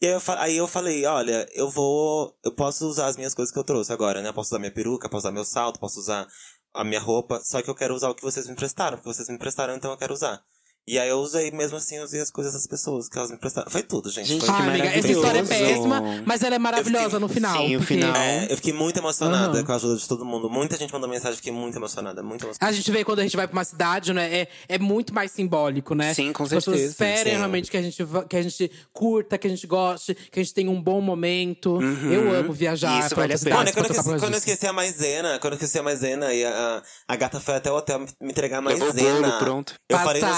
[0.03, 2.35] E aí eu, aí eu falei, olha, eu vou.
[2.43, 4.31] Eu posso usar as minhas coisas que eu trouxe agora, né?
[4.31, 6.27] Eu posso usar minha peruca, posso usar meu salto, posso usar
[6.73, 7.41] a minha roupa.
[7.45, 9.91] Só que eu quero usar o que vocês me emprestaram, porque vocês me emprestaram, então
[9.91, 10.43] eu quero usar.
[10.89, 13.37] E aí eu usei, mesmo assim, eu usei as coisas das pessoas que elas me
[13.37, 13.71] emprestaram.
[13.71, 14.27] Foi tudo, gente.
[14.27, 17.57] Gente, Foi Ai, amiga, essa história é péssima, mas ela é maravilhosa no final.
[17.57, 18.15] Sim, o final.
[18.17, 19.65] É, eu fiquei muito emocionada Aham.
[19.65, 20.51] com a ajuda de todo mundo.
[20.51, 22.67] Muita gente mandou mensagem, fiquei muito emocionada, muito emocionada.
[22.67, 24.35] A gente vê quando a gente vai pra uma cidade, né?
[24.41, 26.13] É, é muito mais simbólico, né?
[26.13, 26.91] Sim, com As pessoas certeza.
[26.93, 27.39] esperem Sim.
[27.39, 30.55] realmente que a, gente, que a gente curta, que a gente goste, que a gente
[30.55, 31.79] tenha um bom momento.
[32.11, 33.71] Eu amo viajar Isso vale a pena.
[33.71, 36.45] E quando, eu esqueci, quando eu esqueci a maisena, quando eu esqueci a maisena, e
[36.45, 39.29] a, a gata foi até o hotel me entregar a Levou o maisena.
[39.29, 39.75] bolo, pronto.
[39.89, 40.31] Eu falei nos.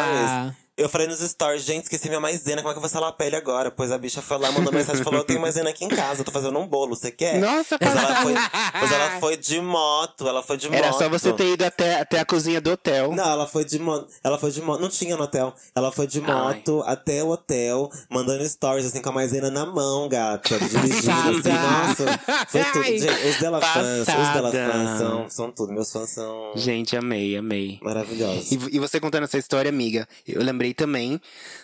[0.00, 0.56] Stories.
[0.80, 3.12] Eu falei nos stories, gente, esqueci minha maisena, como é que eu vou salar a
[3.12, 3.70] pele agora?
[3.70, 6.22] Pois a bicha foi lá, mandou mensagem e falou: Eu tenho maisena aqui em casa,
[6.22, 7.38] eu tô fazendo um bolo, você quer?
[7.38, 10.78] Nossa, Mas ela, foi, mas ela foi de moto, ela foi de moto.
[10.78, 13.12] Era só você ter ido até, até a cozinha do hotel.
[13.12, 14.08] Não, ela foi de moto.
[14.24, 14.80] Ela foi de moto.
[14.80, 15.54] Não tinha no hotel.
[15.74, 16.26] Ela foi de Ai.
[16.26, 20.58] moto até o hotel, mandando stories assim com a maisena na mão, gata.
[20.58, 22.18] Dirigindo assim, nossa.
[22.48, 22.84] Foi tudo.
[22.84, 22.98] Ai.
[22.98, 25.72] Gente, os dela fãs, os dela fãs são, são tudo.
[25.74, 27.78] Meus fãs são Gente, amei, amei.
[27.82, 28.50] maravilhosos.
[28.52, 30.40] E, e você contando essa história, amiga, eu
[30.70, 31.20] lembrei também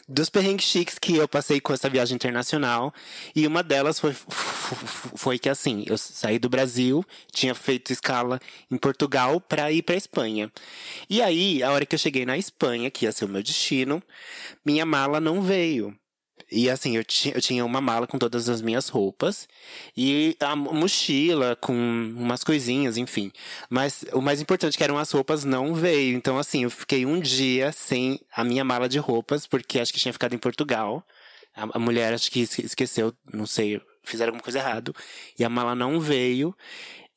[0.09, 2.93] dos perrengues chiques que eu passei com essa viagem internacional.
[3.35, 8.41] E uma delas foi, foi que, assim, eu saí do Brasil, tinha feito escala
[8.71, 10.51] em Portugal pra ir pra Espanha.
[11.09, 14.03] E aí, a hora que eu cheguei na Espanha, que ia ser o meu destino,
[14.65, 15.97] minha mala não veio.
[16.51, 19.49] E assim, eu, ti, eu tinha uma mala com todas as minhas roupas
[19.97, 23.33] e a mo- mochila com umas coisinhas, enfim.
[23.69, 26.17] Mas o mais importante, que eram as roupas, não veio.
[26.17, 29.99] Então, assim, eu fiquei um dia sem a minha mala de roupas, porque acho que
[29.99, 31.05] tinha ficado em Portugal.
[31.55, 34.95] A, a mulher acho que esque- esqueceu, não sei, fizeram alguma coisa errado.
[35.39, 36.55] E a mala não veio.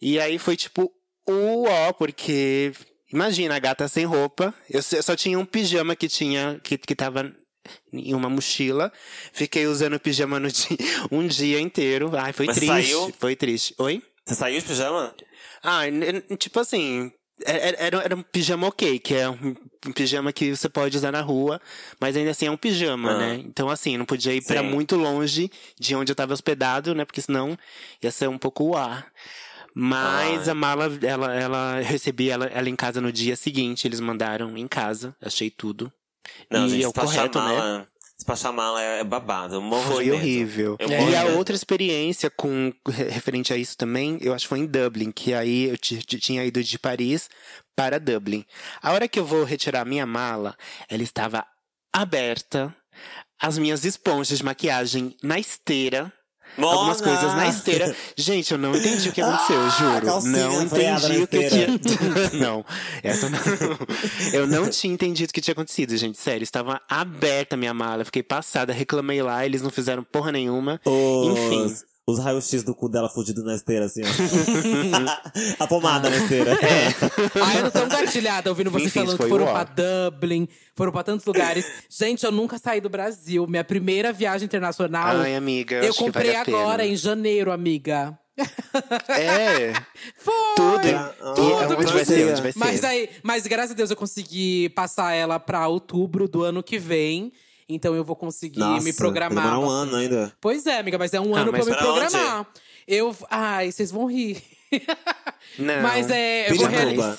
[0.01, 0.91] E aí foi tipo,
[1.27, 2.71] o ó, porque.
[3.11, 4.53] Imagina, a gata sem roupa.
[4.69, 6.59] Eu só tinha um pijama que tinha.
[6.63, 7.31] que, que tava
[7.91, 8.91] em uma mochila.
[9.33, 10.77] Fiquei usando o pijama no dia,
[11.11, 12.11] um dia inteiro.
[12.15, 12.71] Ai, foi Mas triste.
[12.71, 13.13] saiu?
[13.19, 13.75] Foi triste.
[13.77, 14.01] Oi?
[14.25, 15.13] Você saiu de pijama?
[15.63, 15.81] Ah,
[16.37, 17.11] tipo assim.
[17.45, 19.55] Era, era, era um pijama ok, que é um,
[19.87, 21.61] um pijama que você pode usar na rua,
[21.97, 23.17] mas ainda assim é um pijama, Ah.
[23.17, 23.35] né?
[23.45, 24.67] Então, assim, não podia ir pra Sim.
[24.67, 25.49] muito longe
[25.79, 27.05] de onde eu tava hospedado, né?
[27.05, 27.57] Porque senão
[28.03, 29.09] ia ser um pouco o ar.
[29.73, 30.51] Mas Ai.
[30.51, 34.67] a mala, ela, ela recebi ela, ela em casa no dia seguinte, eles mandaram em
[34.67, 35.89] casa, achei tudo.
[36.49, 37.45] Não, e gente, é o correto, né?
[37.45, 37.87] mala.
[38.17, 39.55] Despachar mala é, babado.
[39.55, 40.75] Eu morro Foi horrível.
[40.79, 41.09] É.
[41.09, 44.65] E a outra experiência com re- referente a isso também, eu acho que foi em
[44.65, 47.29] Dublin, que aí eu ti- ti- tinha ido de Paris
[47.77, 48.43] para Dublin.
[48.81, 50.53] A hora que eu vou retirar a minha mala,
[50.89, 51.45] ela estava
[51.93, 52.75] aberta.
[53.41, 56.11] as minhas esponjas de maquiagem na esteira.
[56.57, 57.95] Algumas coisas na esteira.
[58.15, 60.27] Gente, eu não entendi o que aconteceu, Ah, juro.
[60.27, 61.67] Não entendi o que tinha.
[62.39, 62.65] não,
[63.03, 63.39] essa não.
[64.33, 66.17] Eu não tinha entendido o que tinha acontecido, gente.
[66.17, 68.03] Sério, estava aberta a minha mala.
[68.03, 70.81] Fiquei passada, reclamei lá, eles não fizeram porra nenhuma.
[70.85, 71.75] Enfim.
[72.09, 74.07] Os, os raios-x do cu dela fudido na esteira, assim, ó.
[75.63, 76.57] a pomada na esteira.
[77.41, 81.03] Ai, eu tô tão engatilhada ouvindo vocês Enfim, falando que foram pra Dublin, foram pra
[81.03, 81.65] tantos lugares.
[81.89, 83.45] Gente, eu nunca saí do Brasil.
[83.47, 85.17] Minha primeira viagem internacional.
[85.17, 86.57] Ai, amiga, eu eu acho que comprei vale a pena.
[86.57, 88.17] agora, em janeiro, amiga.
[89.09, 89.73] É,
[90.17, 90.33] Foi!
[90.55, 90.87] tudo.
[90.95, 91.33] Ah, ah,
[91.77, 92.31] onde vai ser?
[92.31, 92.85] Onde vai Mas ser?
[92.85, 97.33] aí, mas graças a Deus eu consegui passar ela pra outubro do ano que vem.
[97.69, 99.43] Então eu vou conseguir Nossa, me programar.
[99.43, 100.33] vai demorar um ano ainda.
[100.41, 102.07] Pois é, amiga, mas é um Ah, ano pra me pra onde?
[102.09, 102.47] programar.
[102.87, 103.15] Eu.
[103.29, 104.41] Ai, vocês vão rir.
[105.57, 105.81] Não.
[105.81, 106.49] Mas é.
[106.51, 106.67] Eu, vou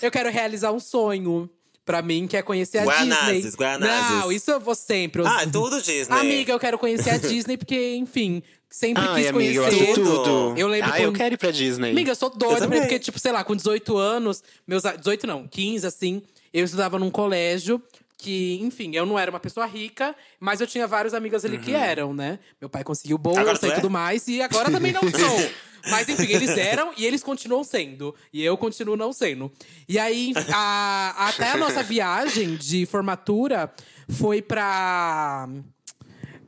[0.02, 1.48] eu quero realizar um sonho.
[1.82, 3.56] Pra mim, que é conhecer a Guaianazes, Disney.
[3.58, 4.10] Guaianazes.
[4.20, 5.22] Não, isso eu vou sempre.
[5.22, 6.14] Eu- Ah, é tudo Disney.
[6.16, 9.84] Amiga, eu quero conhecer a Disney, porque, enfim, sempre Ai, quis amiga, eu conhecer.
[9.90, 10.54] acho tudo.
[10.56, 11.90] Eu lembro Ah, eu quando- quero ir pra Disney.
[11.90, 12.80] Amiga, eu sou doida, também.
[12.80, 14.84] porque, tipo, sei lá, com 18 anos, meus.
[14.84, 16.22] a- 18 não, 15, assim,
[16.54, 17.82] eu estudava num colégio
[18.20, 21.72] que, enfim, eu não era uma pessoa rica, mas eu tinha vários amigos ali que
[21.72, 22.38] eram, né?
[22.60, 23.74] Meu pai conseguiu bolsa e é?
[23.74, 25.50] tudo mais, e agora também não sou.
[25.90, 28.14] Mas enfim, eles eram e eles continuam sendo.
[28.34, 29.50] E eu continuo não sendo.
[29.88, 33.72] E aí, a- até a nossa viagem de formatura
[34.06, 35.48] foi pra.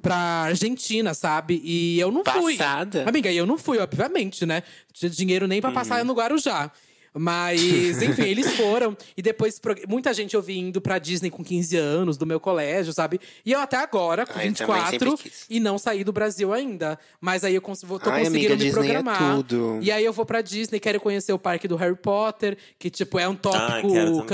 [0.02, 1.62] Pra Argentina, sabe?
[1.64, 2.56] E eu não fui.
[2.58, 3.08] Passada?
[3.08, 4.56] Amiga, e eu não fui, obviamente, né?
[4.88, 5.74] Não tinha dinheiro nem pra Uhum.
[5.74, 6.70] passar no Guarujá.
[7.14, 7.60] Mas,
[8.02, 8.96] enfim, eles foram.
[9.16, 12.92] E depois, muita gente eu vi indo pra Disney com 15 anos, do meu colégio,
[12.92, 13.20] sabe?
[13.44, 15.46] E eu até agora, com Ah, eu também 24, sempre quis.
[15.50, 16.98] e não saí do Brasil ainda.
[17.20, 19.36] Mas aí eu cons vou, tô Ai, conseguindo amiga, me Disney é programar.
[19.36, 19.78] tudo.
[19.82, 23.18] E aí eu vou pra Disney, quero conhecer o parque do Harry Potter, que, tipo,
[23.18, 24.26] é um tópico quero também.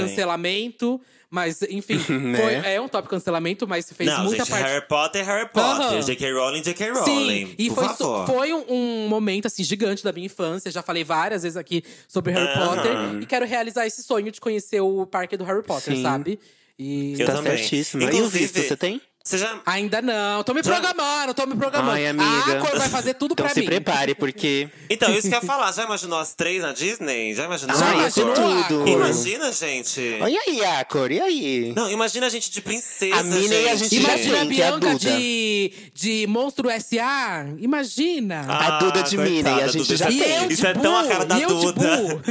[1.31, 2.39] Mas, enfim, Né?
[2.41, 4.63] foi, é um tópico cancelamento, mas fez Não, muita gente, parte.
[4.65, 5.87] Harry Potter, Harry Potter.
[5.89, 6.01] Aham.
[6.01, 6.33] J.K.
[6.33, 6.91] Rowling, J.K.
[6.91, 7.05] Rowling.
[7.47, 8.27] Sim, e por foi, so- favor.
[8.27, 10.71] foi um, um momento assim gigante da minha infância.
[10.71, 12.77] Já falei várias vezes aqui sobre Harry Aham.
[12.77, 16.03] Potter e quero realizar esse sonho de conhecer o parque do Harry Potter, Sim.
[16.03, 16.41] sabe?
[16.79, 17.59] E Eu tá também.
[17.59, 18.03] certíssima.
[18.05, 19.01] E o Inclusive, visto, você tem?
[19.29, 19.61] Você já.
[19.67, 21.91] ainda não, tô me Já- programando, tô me programando.
[21.93, 22.53] Ai, amiga.
[22.57, 23.67] A Cor vai fazer tudo então pra se mim.
[23.67, 24.69] prepare, porque.
[24.89, 25.71] Então, isso que eu ia falar.
[25.73, 27.35] Já imaginou as três na Disney?
[27.35, 27.77] Já imaginou?
[27.77, 28.07] Já Cor?
[28.09, 28.79] isso imaginou, tudo.
[28.85, 28.89] Cor?
[28.89, 30.19] Imagina, gente.
[30.21, 31.73] Olha aí, Acor, e aí?
[31.77, 34.45] Não, imagina a gente de princesa, A mina e a gente Imagina a é a
[34.47, 34.95] Bianca Duda.
[35.11, 37.45] de, de Monstro S.A.
[37.59, 38.47] Imagina.
[38.49, 40.37] A Duda de Minnie, coitada, a gente Duda já E tem.
[40.37, 42.23] eu de Isso é tão a cara da e eu de Duda.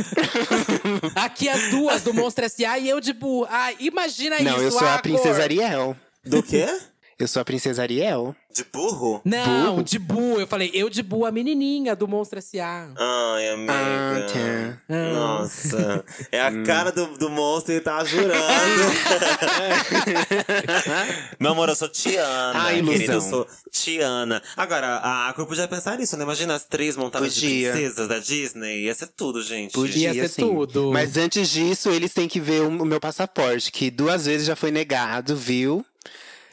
[1.16, 2.80] Aqui as duas do Monstro S.A.
[2.80, 3.46] e eu de Bu.
[3.50, 5.02] Ah, imagina Não, isso, eu sou a Cor.
[5.04, 5.96] Princesa Ariel.
[6.30, 6.68] Do quê?
[7.20, 8.36] Eu sou a Princesa Ariel.
[8.54, 9.20] De burro?
[9.26, 9.84] Não, Burro?
[9.84, 10.40] de Bu.
[10.40, 12.90] Eu falei, eu de Bu, a menininha do Monstro S.A.
[12.96, 13.74] Ai, amiga.
[13.74, 15.14] Ah, tá.
[15.14, 16.06] Nossa.
[16.32, 18.38] É a cara do, do monstro e tá jurando.
[21.40, 22.66] Meu amor, eu sou Tiana.
[22.66, 22.94] Ah, ilusão.
[22.94, 24.42] querida, eu sou Tiana.
[24.56, 26.24] Agora, a Acor podia pensar nisso, né?
[26.24, 27.72] Imagina as três montadas Podia.
[27.72, 28.84] de princesas da Disney.
[28.86, 29.72] Ia ser tudo, gente.
[29.74, 30.42] Podia Ia ser sim.
[30.42, 30.92] tudo.
[30.94, 34.72] Mas antes disso, eles têm que ver o meu passaporte, que duas vezes já foi
[34.72, 35.86] negado, viu?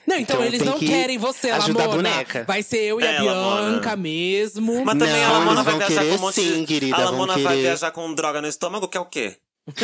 [0.06, 2.10] Não, então, Então eles não que querem você, ajudar a Lamona.
[2.10, 2.44] boneca.
[2.46, 3.70] Vai ser eu e a É, Lamona.
[3.70, 4.84] Bianca mesmo.
[4.84, 6.52] Mas também Não, a Lamona vai viajar querer com um monte de...
[6.54, 7.62] sim, querida, A Lamona vai querer.
[7.62, 9.36] viajar com droga no estômago, que é o quê?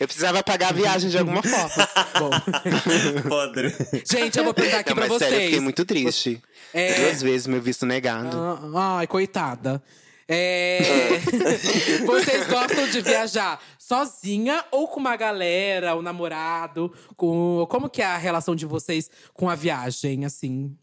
[0.00, 1.88] Eu precisava pagar a viagem de alguma forma.
[2.18, 2.30] Bom,
[3.28, 3.74] Podre.
[4.08, 5.30] gente, eu vou perguntar aqui Não, pra mas vocês.
[5.30, 6.40] sério, eu fiquei muito triste.
[6.72, 6.94] É.
[7.00, 8.36] Duas vezes meu visto negado.
[8.76, 9.82] Ah, Ai, coitada.
[10.26, 10.78] É...
[12.06, 16.92] Vocês gostam de viajar sozinha ou com uma galera, o namorado?
[17.16, 17.66] Com...
[17.68, 20.74] Como que é a relação de vocês com a viagem, assim?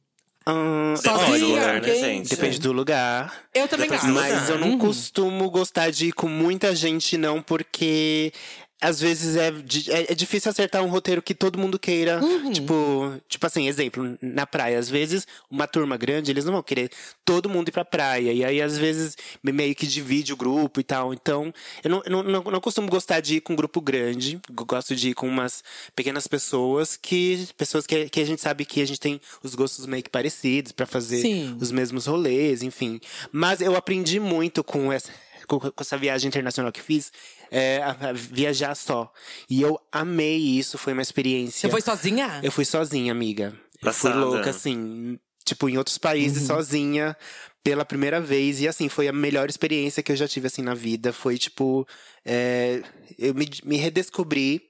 [0.46, 2.30] Ahn, Depende do Sozinha, lugar, né, gente?
[2.30, 3.34] Depende do lugar.
[3.54, 4.14] Eu também Depende acho.
[4.14, 8.34] Mas eu não costumo gostar de ir com muita gente, não, porque
[8.82, 9.50] às vezes é,
[9.90, 12.20] é, é difícil acertar um roteiro que todo mundo queira.
[12.52, 14.80] Tipo, tipo assim, exemplo, na praia.
[14.80, 16.90] Às vezes, uma turma grande, eles não vão querer
[17.24, 18.34] todo mundo ir pra praia.
[18.34, 21.14] E aí, às vezes, me- meio que divide o grupo e tal.
[21.14, 21.54] Então,
[21.84, 24.40] eu não, não, não, não costumo gostar de ir com um grupo grande.
[24.50, 25.64] Eu Gosto de ir com umas
[25.96, 27.48] pequenas pessoas que.
[27.58, 30.72] Pessoas que, que a gente sabe que a gente tem os gostos meio que parecidos
[30.72, 31.58] pra fazer Sim.
[31.62, 33.00] os mesmos rolês, enfim.
[33.32, 35.12] Mas eu aprendi muito com essa,
[35.48, 37.12] com essa viagem internacional que fiz,
[37.52, 39.12] é, a- a viajar só.
[39.50, 41.68] E eu amei isso, foi uma experiência.
[41.68, 42.40] Você foi sozinha?
[42.42, 43.48] Eu fui sozinha, amiga.
[43.84, 44.16] Eu fui Passada.
[44.16, 46.48] louca, assim, tipo, em outros países, Uhum.
[46.56, 47.18] sozinha,
[47.64, 48.62] pela primeira vez.
[48.62, 51.12] E assim, foi a melhor experiência que eu já tive, assim, na vida.
[51.12, 51.86] Foi, tipo,
[52.26, 52.82] é,
[53.20, 54.62] eu me, me redescobri.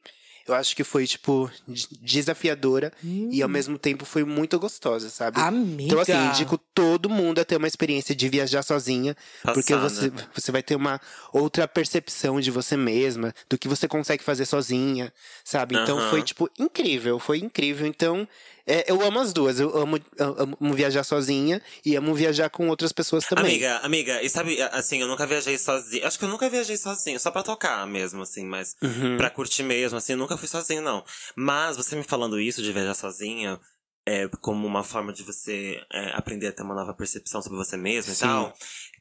[0.47, 5.39] Eu acho que foi, tipo, de- desafiadora e ao mesmo tempo foi muito gostosa, sabe?
[5.39, 5.83] Amiga.
[5.83, 9.15] Então, assim, indico todo mundo a ter uma experiência de viajar sozinha.
[9.51, 9.89] Porque Passada.
[9.89, 10.99] você, você vai ter uma
[11.33, 15.11] outra percepção de você mesma, do que você consegue fazer sozinha,
[15.43, 15.75] sabe?
[15.75, 16.09] Então Aham.
[16.09, 17.85] foi, tipo, incrível, foi incrível.
[17.85, 18.27] Então,
[18.65, 19.59] é, eu amo as duas.
[19.59, 23.45] Eu amo, eu amo viajar sozinha e amo viajar com outras pessoas também.
[23.45, 26.05] Amiga, amiga, e sabe, assim, eu nunca viajei sozinho.
[26.05, 29.17] Acho que eu nunca viajei sozinho, só pra tocar mesmo, assim, mas Uhum.
[29.17, 31.03] pra curtir mesmo, assim, eu nunca fui sozinho, não.
[31.35, 33.59] Mas você me falando isso de viajar sozinha,
[34.05, 37.77] é, como uma forma de você é, aprender a ter uma nova percepção sobre você
[37.77, 38.25] mesmo Sim.
[38.25, 38.53] e tal.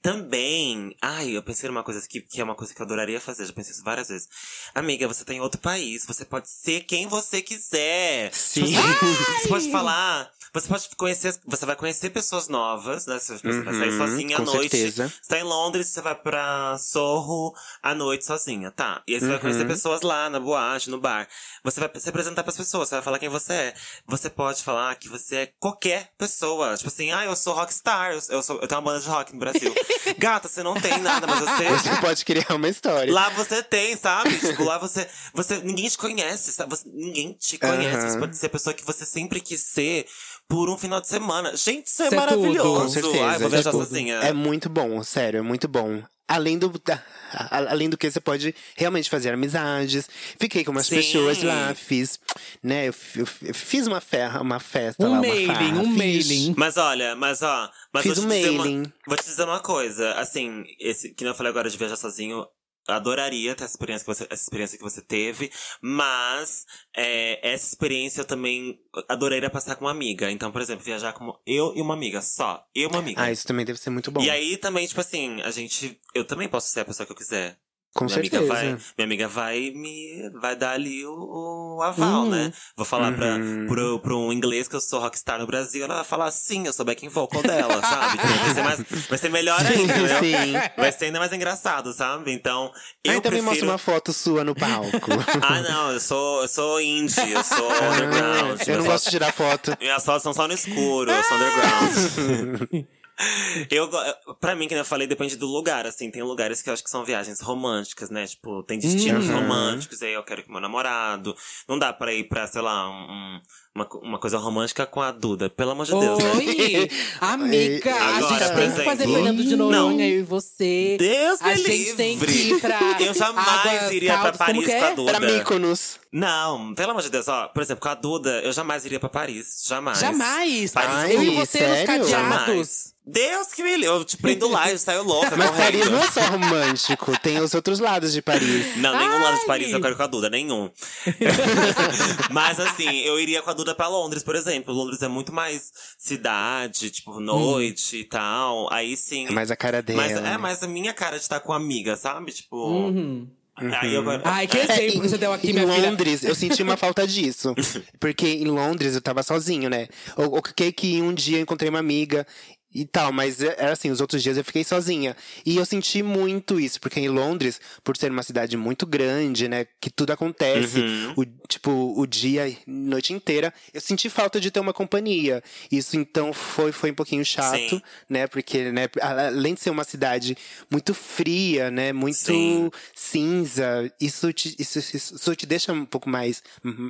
[0.03, 3.45] Também, ai, eu pensei numa coisa que, que é uma coisa que eu adoraria fazer,
[3.45, 4.29] já pensei isso várias vezes.
[4.75, 8.33] Amiga, você tá em outro país, você pode ser quem você quiser.
[8.33, 8.63] Sim.
[8.63, 13.19] Assim, Você pode falar, você pode conhecer, você vai conhecer pessoas novas, né?
[13.19, 14.77] Você você vai sair Uhum, sozinha à noite.
[14.77, 15.13] certeza.
[15.23, 19.03] Você tá em Londres, você vai pra Sorro à noite sozinha, tá?
[19.07, 19.41] E aí você vai Uhum.
[19.43, 21.29] conhecer pessoas lá, na boate, no bar.
[21.65, 23.75] Você vai se apresentar pras pessoas, você vai falar quem você é.
[24.07, 26.77] Você pode falar que você é qualquer pessoa.
[26.77, 29.39] Tipo assim, ah, eu sou rockstar, eu, sou, eu tenho uma banda de rock no
[29.39, 29.75] Brasil.
[30.19, 31.71] Gata, você não tem nada, mas você.
[31.91, 33.13] Você pode criar uma história.
[33.13, 34.39] Lá você tem, sabe?
[34.39, 35.09] Tipo, lá você.
[35.33, 36.71] você ninguém te conhece, sabe?
[36.71, 37.97] Você- ninguém te conhece.
[37.99, 38.09] Aham.
[38.11, 40.07] Você pode ser a pessoa que você sempre quis ser
[40.51, 41.57] por um final de semana.
[41.57, 42.59] Gente, isso é Isso é maravilhoso.
[42.69, 42.81] tudo.
[42.83, 43.25] Com certeza.
[43.25, 43.85] Ai, vou é viajar tudo.
[43.87, 44.17] sozinha.
[44.17, 46.03] É muito bom, sério, é muito bom.
[46.29, 50.09] Além do, da- a- além do que você pode realmente fazer amizades.
[50.39, 50.97] Fiquei com umas Sim.
[50.97, 52.21] pessoas lá, fiz,
[52.63, 55.85] né, eu, eu eu fiz uma, ferra, uma festa Um lá, uma mailing, farra, um
[55.87, 56.55] fiz- mailing.
[56.57, 57.69] Mas olha, mas ó.
[57.93, 58.79] Mas Fiz vou um mailing.
[58.83, 60.13] Uma, vou te dizer uma coisa.
[60.15, 62.45] Assim, esse que nem eu falei agora de viajar sozinho.
[62.89, 65.51] Adoraria ter essa experiência que você, essa experiência que você teve,
[65.81, 66.64] mas
[66.97, 70.31] é, essa experiência eu também adoraria passar com uma amiga.
[70.31, 72.64] Então, por exemplo, viajar com eu e uma amiga só.
[72.74, 73.22] Eu e uma amiga.
[73.22, 74.22] Ah, isso também deve ser muito bom.
[74.22, 76.01] E aí também, tipo assim, a gente.
[76.14, 77.59] Eu também posso ser a pessoa que eu quiser.
[77.95, 78.38] Com minha certeza.
[78.38, 78.64] amiga vai,
[78.97, 82.53] minha amiga vai me vai dar ali o, o aval, né?
[82.76, 83.66] Vou falar pra, Uhum.
[83.66, 86.72] pro, pro um inglês que eu sou rockstar no Brasil, ela vai falar sim, eu
[86.72, 88.18] sou backing vocal dela, sabe?
[88.18, 90.18] Tipo, vai, ser mais, vai ser melhor ainda, entendeu?
[90.18, 90.53] Sim.
[90.76, 92.32] Vai ser ainda mais engraçado, sabe?
[92.32, 92.72] Então,
[93.05, 93.45] eu também prefiro...
[93.45, 94.91] mostra uma foto sua no palco.
[95.43, 98.61] Ah, não, eu sou, eu sou indie, eu sou underground.
[98.61, 99.76] Ah, eu não gosto de tirar foto.
[99.80, 102.86] minhas fotos são só no escuro, eu sou underground.
[103.71, 106.11] Eu, go- pra mim, que eu falei, depende do lugar, assim.
[106.11, 108.27] Tem lugares que eu acho que são viagens românticas, né?
[108.27, 109.35] Tipo, tem destinos Uhum.
[109.41, 111.35] românticos, aí eu quero que meu namorado.
[111.68, 113.41] Não dá pra ir pra, sei lá, um-
[113.75, 115.49] uma, uma coisa romântica com a Duda.
[115.49, 116.33] Pelo amor de Deus, né?
[116.37, 116.91] Oi!
[117.21, 119.07] Amiga, a Agora, gente tem que fazer.
[119.07, 119.71] Fernando de Não.
[119.71, 120.97] Noronha, eu e você.
[120.99, 122.57] Deus A me gente tem que livre.
[122.57, 124.95] ir pra Eu jamais Águas iria pra Caldas, como Paris com a é?
[124.95, 125.12] Duda.
[125.12, 126.01] Pra Mykonos.
[126.12, 127.47] Não, pelo amor de Deus, ó.
[127.49, 129.62] Por exemplo, com a Duda, eu jamais iria pra Paris.
[129.66, 129.99] Jamais.
[130.01, 130.73] Jamais!
[130.73, 131.87] Paris eu e Ai, você nos sério?
[131.87, 132.11] cadeados.
[132.11, 132.95] Jamais.
[133.07, 133.87] Deus que me livre.
[133.87, 135.64] Eu te prendo lá e saio louca, Mas correndo.
[135.64, 138.77] Paris não é só romântico, tem os outros lados de Paris.
[138.77, 139.47] Não, nenhum lado de Ai!
[139.47, 140.71] Paris eu quero com a Duda, nenhum.
[142.31, 144.75] Mas assim, eu iria com a Duda pra Londres, por exemplo.
[144.75, 148.73] Londres é muito mais cidade, tipo, noite e tal.
[148.73, 149.27] Aí sim.
[149.27, 150.03] É mais a cara dela.
[150.03, 152.33] Mas é mais a minha cara de estar com amiga, sabe?
[152.33, 152.57] Tipo.
[152.57, 153.29] Uhum.
[153.57, 154.23] Aí eu agora.
[154.25, 155.91] Ai, que É, exemplo que você deu aqui, em minha filha.
[155.91, 157.55] Londres, eu senti uma falta disso.
[157.99, 159.87] Porque em Londres eu tava sozinho, né?
[160.17, 162.27] O Ok, que um dia eu encontrei uma amiga
[162.75, 165.16] e tal, mas é- era assim, os outros dias eu fiquei sozinha.
[165.45, 169.66] E eu senti muito isso, porque em Londres, por ser uma cidade muito grande, né?
[169.81, 171.14] Que tudo acontece, Uhum.
[171.16, 175.43] o, tipo, o dia e noite inteira, eu senti falta de ter uma companhia.
[175.71, 177.83] Isso então foi, foi um pouquinho chato, Sim.
[178.09, 178.27] né?
[178.27, 180.37] Porque, né, além de ser uma cidade
[180.71, 181.93] muito fria, né?
[181.93, 182.71] Muito Sim.
[182.95, 186.43] cinza, isso te, isso, isso, te deixa um pouco mais,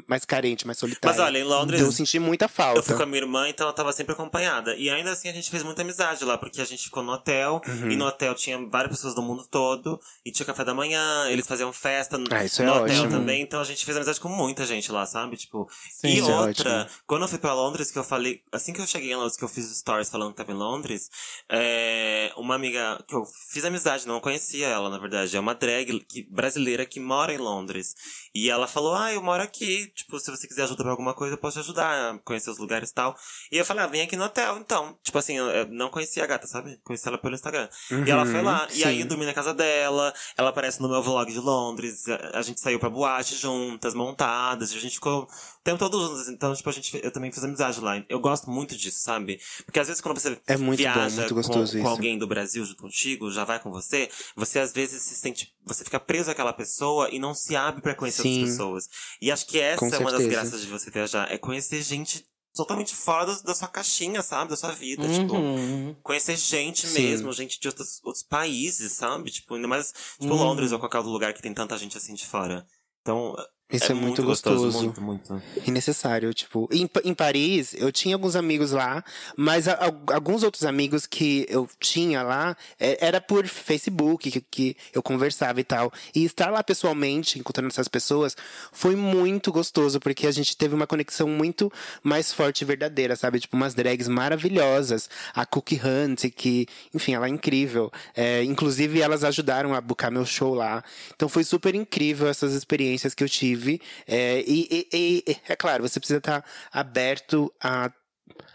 [0.07, 1.16] mais carente, mais solitário.
[1.18, 2.83] Mas olha, em Londres- Então, eu senti muita Eu falta.
[2.83, 4.74] fui com a minha irmã, então ela tava sempre acompanhada.
[4.76, 7.61] E ainda assim a gente fez muita amizade lá, porque a gente ficou no hotel.
[7.66, 7.91] Uhum.
[7.91, 10.01] E no hotel tinha várias pessoas do mundo todo.
[10.25, 13.11] E tinha café da manhã, eles faziam festa no, Ah, é no hotel ótimo.
[13.11, 13.43] também.
[13.43, 15.37] Então a gente fez amizade com muita gente lá, sabe?
[15.37, 15.68] Tipo.
[16.05, 17.01] e isso é outra, ótimo.
[17.07, 18.43] quando eu fui pra Londres, que eu falei.
[18.53, 21.11] Assim que eu cheguei em Londres, que eu fiz stories falando que tava em Londres,
[21.49, 25.37] é, uma amiga que eu fiz amizade, não conhecia ela, na verdade.
[25.37, 27.95] É uma drag que- brasileira que mora em Londres.
[28.35, 29.91] E ela falou: Ah, eu moro aqui.
[29.95, 32.59] Tipo, se você quiser ajuda pra alguma coisa, eu posso te ajudar a conhecer os
[32.59, 33.16] lugares e tal.
[33.51, 34.97] E eu falei: Ah, vem aqui no hotel, então.
[35.03, 36.79] Tipo assim, eu, eu não conhecia a gata, sabe?
[36.85, 37.69] Conheci ela pelo Instagram.
[38.07, 38.69] e ela foi lá.
[38.73, 39.03] E aí sim.
[39.03, 40.13] eu dormi na casa dela.
[40.37, 42.05] Ela aparece no meu vlog de Londres.
[42.33, 44.73] A, gente saiu pra boate juntas, montadas.
[44.73, 45.29] A gente ficou o
[45.63, 46.29] tempo todo juntas.
[46.29, 48.03] Então, tipo, a gente, eu também fiz amizade lá.
[48.09, 49.41] Eu gosto muito disso, sabe?
[49.65, 52.65] Porque às vezes quando você É muito bom, viaja muito com, com alguém do Brasil
[52.65, 55.55] junto contigo, já vai com você, você às vezes se sente.
[55.65, 58.39] Você fica preso àquela pessoa e não se abre pra conhecer Sim.
[58.39, 58.89] outras pessoas.
[59.21, 60.29] E acho que essa Com é uma das certeza.
[60.29, 61.31] graças de você viajar.
[61.33, 64.51] É conhecer gente totalmente fora do- da sua caixinha, sabe?
[64.51, 65.09] Da sua vida.
[65.09, 65.94] Tipo, Uhum.
[66.03, 67.01] conhecer gente Sim.
[67.03, 69.30] mesmo, gente de outros, outros países, sabe?
[69.30, 70.40] Tipo, ainda mais, tipo, Uhum.
[70.40, 72.66] Londres ou qualquer outro lugar que tem tanta gente assim de fora.
[73.03, 73.34] Então,
[73.73, 74.64] Isso é, É muito, muito gostoso.
[74.64, 75.43] gostoso, Muito, muito.
[75.66, 76.68] E necessário, tipo.
[76.73, 79.05] Em, em Paris, eu tinha alguns amigos lá,
[79.37, 84.41] mas a- a- alguns outros amigos que eu tinha lá é, era por Facebook que,
[84.41, 85.93] que eu conversava e tal.
[86.14, 88.37] E estar lá pessoalmente, encontrando essas pessoas,
[88.73, 91.71] foi muito gostoso, porque a gente teve uma conexão muito
[92.03, 93.39] mais forte e verdadeira, sabe?
[93.39, 95.09] Tipo, umas drags maravilhosas.
[95.35, 97.93] A Cookie Hunt, que, enfim, ela é incrível.
[98.16, 100.83] É, inclusive, elas ajudaram a buscar meu show lá.
[101.14, 103.60] Então foi super incrível essas experiências que eu tive.
[104.07, 107.91] É, e, e- e- é claro, você precisa estar aberto a,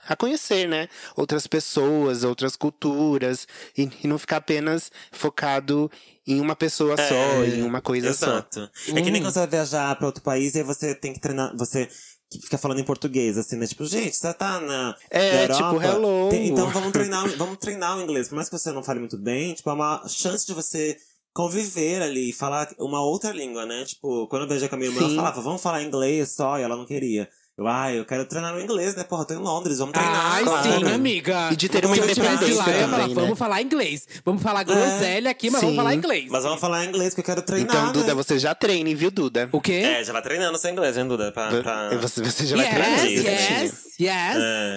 [0.08, 0.88] a conhecer, né?
[1.16, 3.48] Outras pessoas, outras culturas.
[3.78, 5.92] E, e não ficar apenas focado
[6.28, 8.26] em uma pessoa só, em uma coisa só.
[8.38, 8.70] Exato.
[8.96, 11.20] É que nem quando você vai viajar pra outro país e aí você tem que
[11.20, 11.56] treinar.
[11.58, 11.88] Você
[12.28, 13.68] que fica falando em português, assim, né?
[13.68, 14.96] Tipo, gente, você tá na.
[15.12, 16.30] É, tipo, Europa, hello.
[16.32, 18.28] tem- então vamos treinar, vamos treinar o inglês.
[18.30, 20.98] Por mais que você não fale muito bem, tipo, é uma chance de você
[21.36, 23.84] conviver ali, falar uma outra língua, né?
[23.84, 25.16] Tipo, quando eu viajei com a minha irmã, ela Sim.
[25.18, 27.28] falava, vamos falar inglês só, e ela não queria.
[27.58, 29.04] Eu, ah, eu quero treinar no inglês, né?
[29.04, 30.34] Porra, eu tô em Londres, vamos treinar.
[30.34, 30.64] Ai, claro.
[30.64, 31.50] sim, amiga.
[31.52, 33.14] E de ter uma independência lá, também, falar, né?
[33.14, 34.08] Vamos falar inglês.
[34.26, 35.68] Vamos falar groselha aqui, mas Sim.
[35.68, 36.26] vamos falar inglês.
[36.30, 37.76] Mas vamos falar inglês, porque eu quero treinar.
[37.76, 38.14] Então, Duda, né?
[38.14, 39.50] você já treine, viu, Duda?
[39.52, 39.84] O quê?
[39.86, 41.32] É, já vai treinando seu inglês, hein, Duda?
[41.34, 41.98] Pra, pra...
[41.98, 43.06] Você, você já vai treinar.
[43.06, 44.38] Yes, treinar, yes, yes.
[44.38, 44.76] É.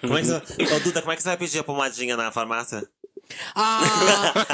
[0.00, 0.74] Como é que você...
[0.74, 2.86] Ô, Duda, como é que você vai pedir a pomadinha na farmácia?
[3.54, 4.44] Uh,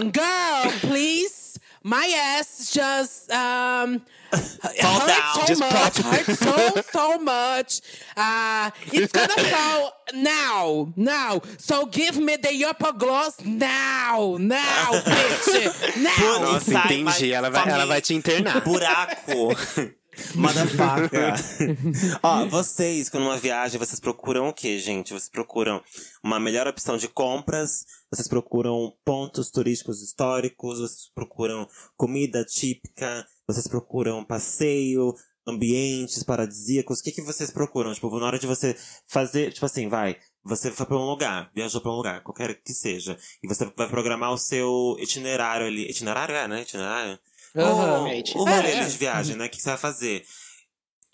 [0.00, 1.58] um, girl, please.
[1.82, 2.04] My
[2.36, 5.34] ass just um Fall hurts down.
[5.34, 6.14] so Just much, pop.
[6.14, 7.80] hurts so so much.
[8.16, 11.40] Uh, it's gonna fall now, now.
[11.56, 16.52] So give me the upper gloss now, now, bitch, now.
[16.52, 17.32] Nossa, entendi.
[17.32, 18.60] Ela vai, ela vai te internar.
[18.62, 19.56] Buraco!
[20.34, 21.34] Motherfucker.
[22.22, 25.12] Ó, vocês, quando uma viagem, vocês procuram o quê, gente?
[25.12, 25.82] Vocês procuram
[26.22, 33.66] uma melhor opção de compras, Vocês procuram pontos turísticos históricos, vocês procuram comida típica, vocês
[33.66, 35.14] procuram passeio,
[35.46, 37.00] ambientes paradisíacos.
[37.00, 37.92] O que, que vocês procuram?
[37.92, 40.16] Tipo, na hora de você fazer, tipo assim, vai.
[40.42, 43.18] Você foi pra um lugar, viajou pra um lugar, qualquer que seja.
[43.42, 45.90] E você vai programar o seu itinerário ali.
[45.90, 46.62] Itinerário é, né?
[46.62, 47.18] Itinerário?
[47.54, 48.84] O, o rolê é.
[48.84, 49.46] de viagem, né?
[49.46, 50.24] O que você vai fazer?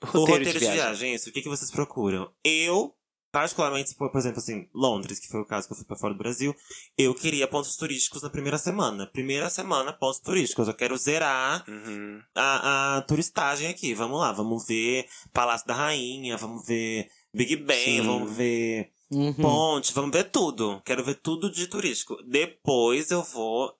[0.02, 0.74] o Roteiro roteiro de de viagem.
[0.82, 1.30] viagem, isso.
[1.30, 2.30] O que, que vocês procuram?
[2.44, 2.94] Eu,
[3.32, 6.12] particularmente, por por exemplo, assim, Londres, que foi o caso que eu fui pra fora
[6.12, 6.54] do Brasil,
[6.98, 9.06] eu queria pontos turísticos na primeira semana.
[9.06, 10.68] Primeira semana, pontos turísticos.
[10.68, 12.20] Eu quero zerar Uhum.
[12.34, 13.94] a, a turistagem aqui.
[13.94, 18.06] Vamos lá, vamos ver Palácio da Rainha, vamos ver Big Ben, Sim.
[18.06, 19.32] vamos ver Uhum.
[19.34, 20.82] Ponte, vamos ver tudo.
[20.84, 22.16] Quero ver tudo de turístico.
[22.26, 23.72] Depois eu vou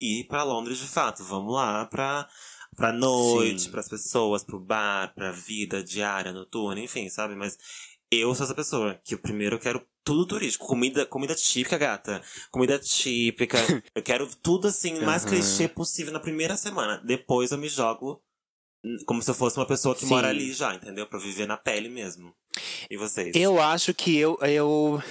[0.00, 1.22] ir pra Londres de fato.
[1.24, 2.28] Vamos lá pra,
[2.76, 3.70] pra noite, Sim.
[3.70, 7.34] pras pessoas, pro bar, pra vida diária, noturna, enfim, sabe?
[7.34, 7.58] Mas
[8.10, 10.66] eu sou essa pessoa que eu primeiro eu quero tudo turístico.
[10.66, 12.22] Comida, comida típica, gata.
[12.50, 13.58] Comida típica.
[13.94, 15.30] eu quero tudo assim, o mais Aham.
[15.30, 17.00] clichê possível na primeira semana.
[17.04, 18.22] Depois eu me jogo
[19.06, 20.08] como se eu fosse uma pessoa que Sim.
[20.08, 21.06] mora ali já, entendeu?
[21.06, 22.34] Pra viver na pele mesmo.
[22.90, 23.34] E vocês?
[23.36, 25.02] Eu acho que eu, eu,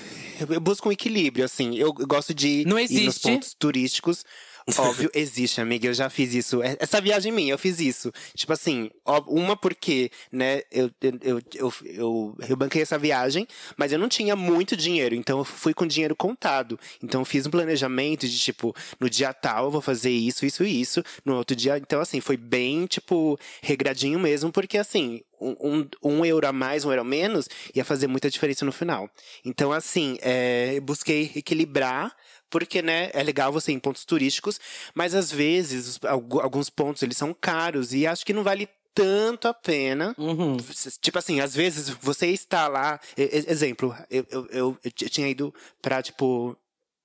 [0.50, 1.76] eu busco um equilíbrio, assim.
[1.78, 3.22] Eu gosto de Não ir nos existe.
[3.22, 4.26] pontos turísticos.
[4.78, 5.88] Óbvio, existe, amiga.
[5.88, 6.62] Eu já fiz isso.
[6.62, 8.12] É- Essa viagem minha, eu fiz isso.
[8.36, 8.90] Tipo assim,
[9.28, 13.48] uma porque, né, eu, eu, eu, eu, eu, banquei essa viagem,
[13.78, 15.16] mas eu não tinha muito dinheiro.
[15.16, 16.80] Então eu fui com dinheiro contado.
[17.02, 20.64] Então eu fiz um planejamento de, tipo, no dia tal eu vou fazer isso, isso
[20.64, 21.04] e isso.
[21.26, 21.78] No outro dia.
[21.78, 25.22] Então, assim, foi bem, tipo, regradinho mesmo, porque assim.
[25.42, 29.10] Um, um, euro a mais, um euro a menos, ia fazer muita diferença no final.
[29.46, 32.14] Então, assim, é, busquei equilibrar
[32.50, 34.60] porque, né, é legal você ir em pontos turísticos,
[34.94, 39.54] mas às vezes alguns pontos eles são caros e acho que não vale tanto a
[39.54, 40.16] pena.
[40.18, 40.58] Uhum.
[41.00, 43.00] Tipo assim, às vezes você está lá.
[43.16, 46.58] Exemplo, eu, eu, eu, eu tinha ido pra, tipo,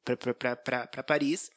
[0.05, 1.51] pra, pra, pra, pra, pra Paris.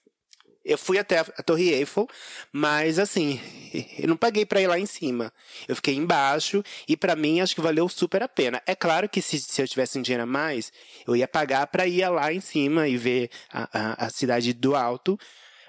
[0.67, 2.07] Eu fui até a, Torre Eiffel,
[2.51, 3.39] mas assim,
[3.97, 5.31] eu não paguei pra ir lá em cima.
[5.65, 8.61] Eu fiquei embaixo e pra mim acho que valeu super a pena.
[8.65, 10.71] É claro que se, se eu tivesse um dinheiro a mais,
[11.07, 14.75] eu ia pagar pra ir lá em cima e ver a, a, a cidade do
[14.75, 15.17] alto.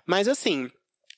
[0.05, 0.68] Mas assim,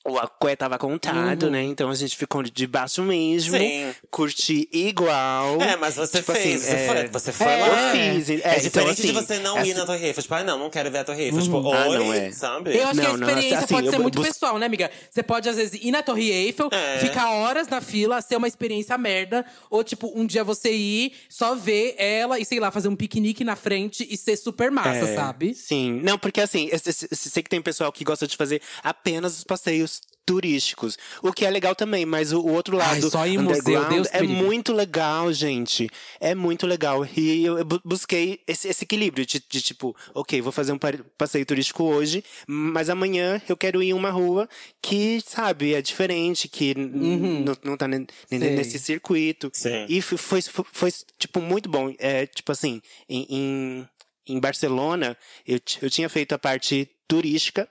[0.05, 1.51] o Aqué tava contado, Uhum.
[1.51, 1.63] né?
[1.63, 3.57] Então a gente ficou de baixo mesmo.
[3.57, 3.93] Sim.
[4.09, 5.61] Curti igual.
[5.61, 7.95] É, mas você Tipo fez, assim, você, é, foi, você foi é, lá.
[7.95, 8.29] Eu fiz.
[8.29, 10.23] É, É, então, diferente assim, de você não ir na Torre Eiffel.
[10.23, 11.41] Tipo, ah, não, não quero ver a Torre Eiffel.
[11.41, 12.31] Tipo, Ah, oi, não é.
[12.31, 12.75] sabe?
[12.77, 14.89] Eu acho que a Não, não, experiência assim, pode ser muito bus- pessoal, né, amiga?
[15.09, 16.97] Você pode, às vezes, ir na Torre Eiffel, É.
[16.99, 19.45] ficar horas na fila, ser uma experiência merda.
[19.69, 23.43] Ou, tipo, um dia você ir, só ver ela e, sei lá, fazer um piquenique
[23.43, 25.53] na frente e ser super massa, É, sabe?
[25.53, 25.99] Sim.
[26.03, 26.79] Não, porque assim, eu
[27.15, 29.90] sei que tem pessoal que gosta de fazer apenas os passeios
[30.31, 30.97] turísticos.
[31.21, 33.83] O que é legal também, mas o, o outro Ai, lado só ir em museu,
[33.89, 34.35] Deus é livre.
[34.35, 35.89] muito legal, gente.
[36.19, 37.05] É muito legal.
[37.15, 40.79] E eu, eu bu- busquei esse, esse equilíbrio de, de tipo, ok, vou fazer um
[41.17, 44.47] passeio turístico hoje, mas amanhã eu quero ir em uma rua
[44.81, 47.43] que, sabe, é diferente, que Uhum.
[47.45, 49.49] não, não tá nesse circuito.
[49.53, 49.85] Sim.
[49.89, 51.93] E foi, foi, foi, tipo, muito bom.
[51.99, 53.89] É, tipo assim, em, em,
[54.27, 55.17] em Barcelona,
[55.47, 57.67] eu, eu tinha feito a parte turística,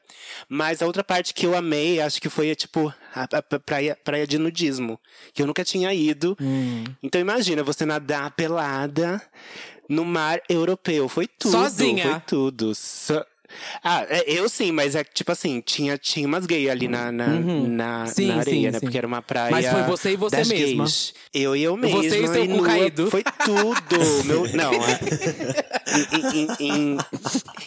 [0.48, 4.26] mas a outra parte que eu amei, acho que foi, tipo, a, a- praia, praia
[4.26, 5.00] de nudismo,
[5.32, 6.36] que eu nunca tinha ido.
[6.38, 6.84] Hum.
[7.02, 9.20] Então imagina, você nadar pelada
[9.88, 11.08] no mar europeu.
[11.08, 11.52] Foi tudo.
[11.52, 12.04] Sozinha?
[12.10, 12.74] Foi tudo.
[12.74, 13.24] So-
[13.82, 17.10] Ah, é, eu sim, mas é que, tipo assim, tinha, tinha umas gays ali na,
[17.10, 18.06] na, na, Uhum.
[18.06, 18.72] Sim, na areia, sim, né?
[18.74, 18.80] sim.
[18.80, 19.50] Porque era uma praia.
[19.50, 20.54] Mas foi você e você mesma?
[20.84, 21.14] gays.
[21.32, 22.02] Eu e eu mesma.
[22.02, 23.10] Você e seu cu caído.
[23.10, 24.00] Foi tudo.
[24.24, 25.00] Meu, não, é-
[26.12, 26.98] em, em, em,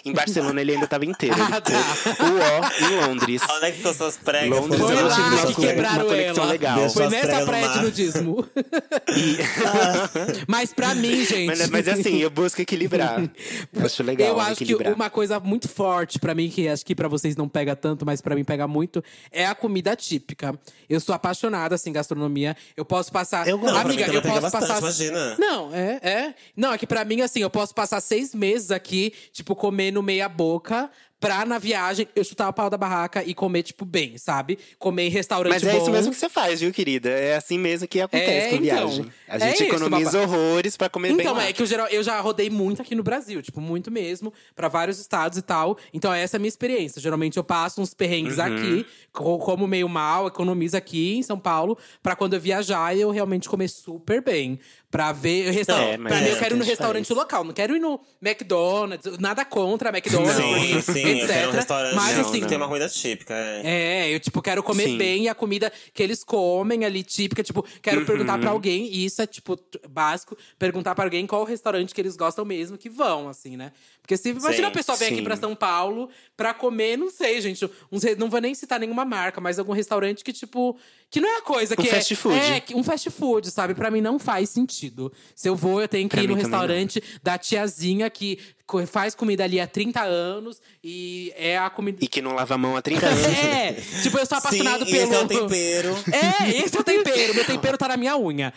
[0.05, 1.35] em Barcelona ele ainda tava inteiro.
[1.41, 1.71] Ah, tá.
[1.73, 3.41] O ó, em Londres.
[3.49, 4.49] Onde é que ficou suas pregas?
[4.59, 6.51] Londres Foi eu Foram- tive lá uma que conexão- quebraram uma conexão ela.
[6.51, 6.89] legal.
[6.89, 8.47] Foi nessa praia de nudismo.
[10.47, 11.45] Mas pra mim, gente.
[11.47, 13.21] Mas, mas é assim, eu busco equilibrar.
[13.83, 14.93] Acho legal Eu acho que equilibrar.
[14.93, 18.21] uma coisa muito forte pra mim, que acho que pra vocês não pega tanto, mas
[18.21, 20.57] pra mim pega muito, é a comida típica.
[20.89, 22.55] Eu sou apaixonada, assim, gastronomia.
[22.77, 23.47] Eu posso passar.
[23.47, 23.57] Eu.
[23.57, 24.79] Não, Amiga, eu posso bastante, passar.
[24.79, 25.35] imagina.
[25.37, 26.35] Não, é, é.
[26.55, 30.29] Não, é que pra mim, assim, eu posso passar seis meses aqui, tipo, comendo meia
[30.29, 30.89] boca.
[31.27, 34.57] Pra na viagem eu chutar o pau da barraca e comer, tipo, bem, sabe?
[34.77, 35.77] Comer em restaurante Mas é bom.
[35.81, 37.09] isso mesmo que você faz, viu, querida?
[37.09, 38.61] É assim mesmo que acontece É, com então.
[38.89, 39.05] viagem.
[39.27, 40.23] A É gente isso, economiza babá.
[40.23, 43.03] horrores pra comer bem Então, é que eu, geral, eu já rodei muito aqui no
[43.03, 45.77] Brasil, tipo, muito mesmo, pra vários estados e tal.
[45.93, 47.01] Então, essa é a minha experiência.
[47.01, 48.43] Geralmente eu passo uns perrengues Uhum.
[48.43, 53.09] aqui, co- como meio mal, economizo aqui em São Paulo, pra quando eu viajar eu
[53.11, 54.59] realmente comer super bem.
[54.91, 55.93] Pra ver restaurante.
[55.93, 57.23] É, mas pra mim, é, eu quero ir no restaurante diferença.
[57.23, 61.55] local, não quero ir no McDonald's, nada contra McDonald's, Sim, sim, eu quero um etc.
[61.55, 63.33] restaurante Mas Não, assim, que tem uma comida típica.
[63.33, 63.61] É.
[64.09, 64.97] é, eu, tipo, quero comer Sim.
[64.97, 67.43] bem a comida que eles comem ali, típica.
[67.43, 68.05] Tipo, quero Uhum.
[68.05, 69.57] perguntar pra alguém, e isso é, tipo,
[69.89, 73.71] básico, perguntar pra alguém qual o restaurante que eles gostam mesmo, que vão, assim, né?
[74.01, 77.69] Porque se imagina a pessoa vem aqui pra São Paulo pra comer, não sei, gente,
[77.91, 80.77] uns não vou nem citar nenhuma marca, mas algum restaurante que, tipo,
[81.13, 82.15] que não é a coisa Um que fast é.
[82.15, 82.35] food.
[82.39, 83.75] É, que- um fast food, sabe?
[83.75, 85.13] Pra mim não faz sentido.
[85.35, 86.59] Se eu vou, eu tenho que Pra ir no também não.
[86.59, 88.39] restaurante da tiazinha que
[88.87, 91.99] faz comida ali há 30 anos e é a comida.
[92.01, 93.21] E que não lava a mão há 30 anos.
[93.53, 95.03] É, tipo, eu sou apaixonado Sim, pelo.
[95.03, 95.95] esse é o tempero.
[96.11, 97.35] É, esse é o tempero.
[97.35, 98.51] Meu tempero tá na minha unha.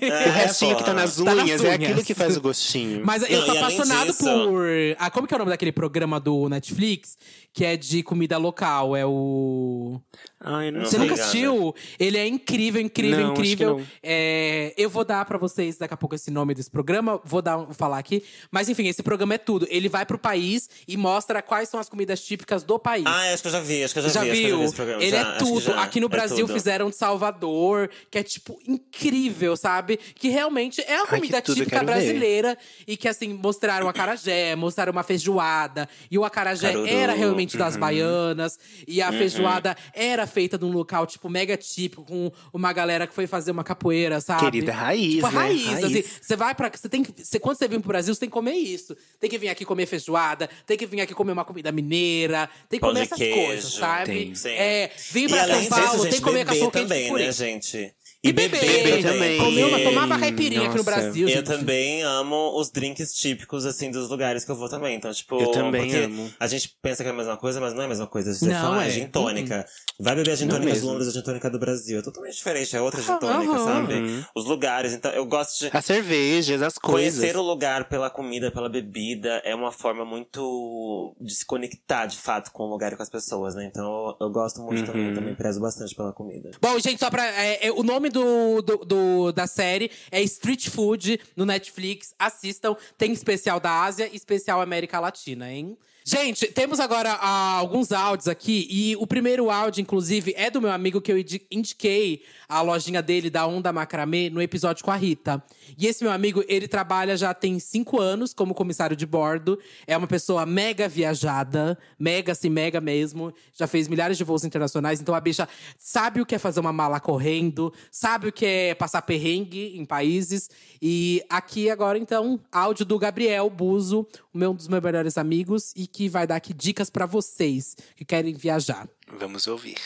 [0.00, 1.82] É, o restinho que tá nas Tá nas unhas é unhas.
[1.84, 3.00] aquilo que faz o gostinho.
[3.06, 4.66] Mas eu Não, sou apaixonado disso- por.
[4.98, 7.16] Ah, como que é o nome daquele programa do Netflix?
[7.54, 8.96] Que é de comida local.
[8.96, 10.00] É o.
[10.40, 11.74] Ai, não Você nunca assistiu?
[12.00, 13.82] Ele é incrível, incrível, Não, incrível.
[14.02, 17.58] É, eu vou dar pra vocês daqui a pouco esse nome desse programa, vou dar,
[17.58, 18.24] vou falar aqui.
[18.50, 19.66] Mas enfim, esse programa é tudo.
[19.70, 23.04] Ele vai pro país e mostra quais são as comidas típicas do país.
[23.06, 24.46] Ah, acho que eu já vi, acho que eu já, Já vi.
[24.46, 24.58] viu?
[24.58, 25.02] vi esse programa.
[25.02, 25.60] Ele já, é tudo.
[25.60, 25.82] já.
[25.82, 26.54] Aqui no É Brasil tudo.
[26.54, 29.98] fizeram de Salvador, que é, tipo, incrível, sabe?
[30.14, 31.92] Que realmente é a Ai, comida eu típica quero ver.
[31.92, 32.58] brasileira.
[32.86, 35.88] E que, assim, mostraram o acarajé, mostraram uma feijoada.
[36.10, 36.86] E o acarajé Caruru.
[36.88, 37.80] era realmente das Uhum.
[37.80, 38.58] baianas.
[38.86, 43.26] E a feijoada era feita num local, tipo, mega típico, com uma galera que foi
[43.26, 44.40] fazer uma capoeira, sabe?
[44.44, 45.34] Querida, raiz, tipo, né?
[45.34, 45.84] raiz, Raiz.
[45.84, 46.04] assim.
[46.20, 46.70] Você vai pra.
[46.74, 47.12] Você tem que.
[47.22, 48.96] Você, quando você vem pro Brasil, você tem que comer isso.
[49.20, 52.78] Tem que vir aqui comer feijoada, tem que vir aqui comer uma comida mineira, tem
[52.80, 53.46] que comer essas queijo.
[53.46, 54.06] coisas, sabe?
[54.06, 54.34] Tem.
[54.34, 54.48] Sim.
[54.50, 57.32] É, vim E pra além São Paulo, disso, tem que comer cachorro quente também, né,
[57.32, 57.94] gente?
[58.24, 59.38] E beber, beber também.
[59.38, 60.84] Comer uma, tomar uma caipirinha aqui no.
[60.84, 61.46] Brasil, Eu gente.
[61.46, 64.94] também amo os drinks típicos, assim, dos lugares que eu vou também.
[64.96, 65.40] Então, tipo.
[65.40, 66.30] Eu também porque amo.
[66.38, 68.32] A gente pensa que é a mesma coisa, mas não é a mesma coisa.
[68.32, 68.90] Você Não, fala, ah, é.
[68.90, 69.66] gin tônica.
[69.98, 70.90] Vai beber a gin Não tônica de mesmo.
[70.92, 71.98] Londres, a gin tônica do Brasil.
[71.98, 73.64] É totalmente diferente, é outra gin tônica, Aham.
[73.64, 74.24] sabe?
[74.36, 74.92] Os lugares.
[74.92, 75.70] Então, eu gosto de.
[75.76, 77.18] As cervejas, as coisas.
[77.18, 82.16] Conhecer o lugar pela comida, pela bebida, é uma forma muito de se conectar, de
[82.18, 83.64] fato, com o lugar e com as pessoas, né?
[83.64, 83.84] Então,
[84.20, 84.86] eu, eu gosto muito Uhum.
[84.86, 86.50] também, também prezo bastante pela comida.
[86.60, 87.26] Bom, gente, só pra.
[87.26, 92.14] é, é, o nome do, do, do- da série é Street Food no Netflix.
[92.18, 92.76] Assistam.
[92.96, 95.76] Tem especial da Ásia e especial América Latina, hein?
[96.04, 98.66] Gente, temos agora ah, alguns áudios aqui.
[98.68, 103.00] E o primeiro áudio, inclusive, é do meu amigo que eu indi- indiquei a lojinha
[103.00, 105.42] dele da Onda Macramê no episódio com a Rita.
[105.78, 109.58] E esse meu amigo, ele trabalha já tem cinco anos como comissário de bordo.
[109.86, 113.32] É uma pessoa mega viajada, mega, assim, mega mesmo.
[113.54, 115.00] Já fez milhares de voos internacionais.
[115.00, 115.48] Então a bicha
[115.78, 119.84] sabe o que é fazer uma mala correndo, sabe o que é passar perrengue em
[119.84, 120.50] países.
[120.80, 126.08] E aqui agora, então, áudio do Gabriel Buzo, um dos meus melhores amigos, e que
[126.08, 128.88] vai dar aqui dicas pra vocês que querem viajar.
[129.06, 129.76] Vamos ouvir.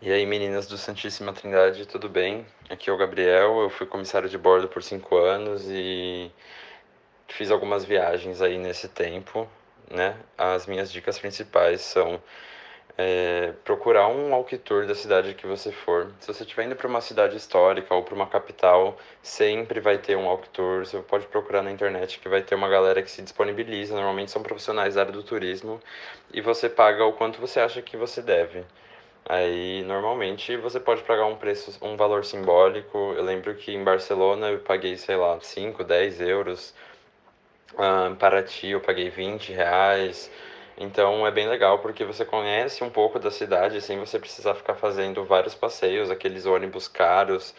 [0.00, 2.44] E aí, meninas do Santíssima Trindade, tudo bem?
[2.68, 6.30] Aqui é o Gabriel, eu fui comissário de bordo por cinco anos e
[7.28, 9.48] fiz algumas viagens aí nesse tempo,
[9.90, 10.16] né?
[10.36, 12.20] As minhas dicas principais são
[12.96, 16.12] é, procurar um walk tour da cidade que você for.
[16.20, 20.16] Se você estiver indo para uma cidade histórica ou para uma capital, sempre vai ter
[20.16, 20.84] um walk tour.
[20.84, 23.94] Você pode procurar na internet que vai ter uma galera que se disponibiliza.
[23.94, 25.80] Normalmente são profissionais da área do turismo
[26.32, 28.64] e você paga o quanto você acha que você deve.
[29.24, 33.14] Aí, normalmente, você pode pagar um preço, um valor simbólico.
[33.16, 36.74] Eu lembro que em Barcelona eu paguei, sei lá, 5, 10 euros.
[37.78, 40.30] Ah, em Paraty eu paguei 20 reais.
[40.82, 44.74] Então é bem legal porque você conhece um pouco da cidade sem você precisar ficar
[44.74, 47.54] fazendo vários passeios, aqueles ônibus caros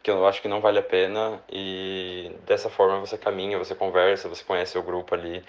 [0.00, 4.28] que eu acho que não vale a pena e dessa forma você caminha, você conversa,
[4.28, 5.44] você conhece o grupo ali.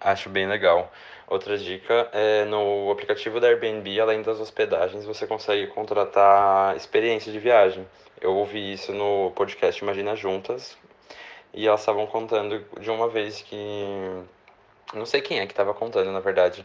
[0.00, 0.90] Acho bem legal.
[1.28, 7.38] Outra dica é no aplicativo da Airbnb, além das hospedagens, você consegue contratar experiência de
[7.38, 7.86] viagem.
[8.22, 10.78] Eu ouvi isso no podcast Imagina Juntas
[11.52, 13.54] e elas estavam contando de uma vez que
[14.94, 16.64] não sei quem é que estava contando, na verdade,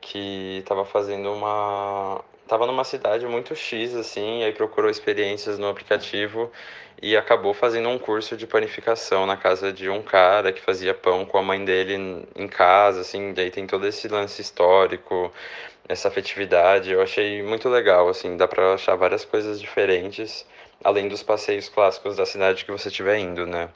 [0.00, 6.50] que estava fazendo uma tava numa cidade muito X assim, aí procurou experiências no aplicativo
[7.00, 11.24] e acabou fazendo um curso de panificação na casa de um cara que fazia pão
[11.24, 15.32] com a mãe dele em casa, assim, daí tem todo esse lance histórico,
[15.88, 20.46] essa afetividade, eu achei muito legal, assim, dá para achar várias coisas diferentes,
[20.84, 23.70] além dos passeios clássicos da cidade que você estiver indo, né?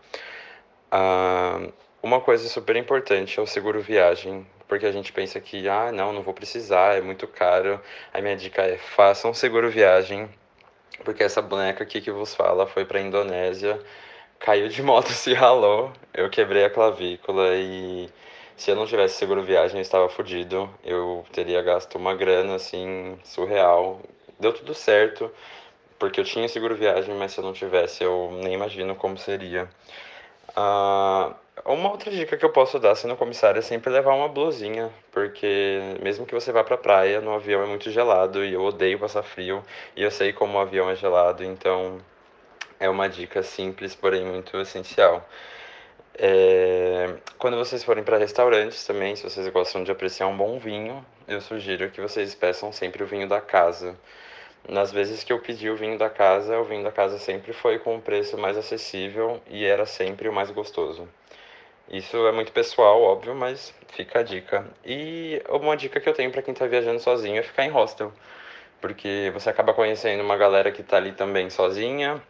[0.91, 1.61] Ah,
[2.05, 6.13] uma coisa super importante é o seguro viagem, porque a gente pensa que, ah, não,
[6.13, 7.81] não vou precisar, é muito caro.
[8.13, 10.29] A minha dica é: faça um seguro viagem,
[11.03, 13.81] porque essa boneca aqui que vos fala foi para Indonésia,
[14.39, 18.11] caiu de moto, se ralou, eu quebrei a clavícula e
[18.57, 23.19] se eu não tivesse seguro viagem eu estava fodido, eu teria gasto uma grana assim
[23.25, 24.01] surreal.
[24.39, 25.31] Deu tudo certo,
[25.99, 29.71] porque eu tinha seguro viagem, mas se eu não tivesse eu nem imagino como seria.
[30.57, 31.35] Ah,
[31.67, 35.81] uma outra dica que eu posso dar sendo comissário é sempre levar uma blusinha, porque
[36.03, 39.23] mesmo que você vá pra praia, no avião é muito gelado e eu odeio passar
[39.23, 39.63] frio
[39.97, 41.99] e eu sei como o avião é gelado, então
[42.79, 45.27] é uma dica simples, porém muito essencial.
[46.17, 47.15] É...
[47.39, 51.41] Quando vocês forem para restaurantes também, se vocês gostam de apreciar um bom vinho, eu
[51.41, 53.97] sugiro que vocês peçam sempre o vinho da casa.
[54.69, 57.79] Nas vezes que eu pedi o vinho da casa, o vinho da casa sempre foi
[57.79, 61.09] com o preço mais acessível e era sempre o mais gostoso.
[61.89, 64.67] Isso é muito pessoal, óbvio, mas fica a dica.
[64.85, 68.13] E uma dica que eu tenho para quem está viajando sozinho é ficar em hostel,
[68.81, 72.23] porque você acaba conhecendo uma galera que está ali também sozinha,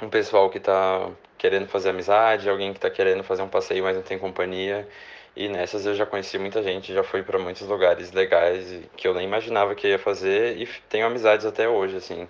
[0.00, 3.96] um pessoal que está querendo fazer amizade, alguém que está querendo fazer um passeio, mas
[3.96, 4.88] não tem companhia.
[5.36, 9.14] E nessas eu já conheci muita gente, já fui para muitos lugares legais que eu
[9.14, 12.26] nem imaginava que ia fazer e tenho amizades até hoje, assim,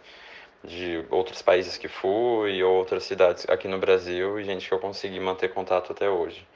[0.67, 5.21] de outros países que fui, outras cidades aqui no Brasil e gente que eu consegui
[5.21, 6.47] manter contato até hoje.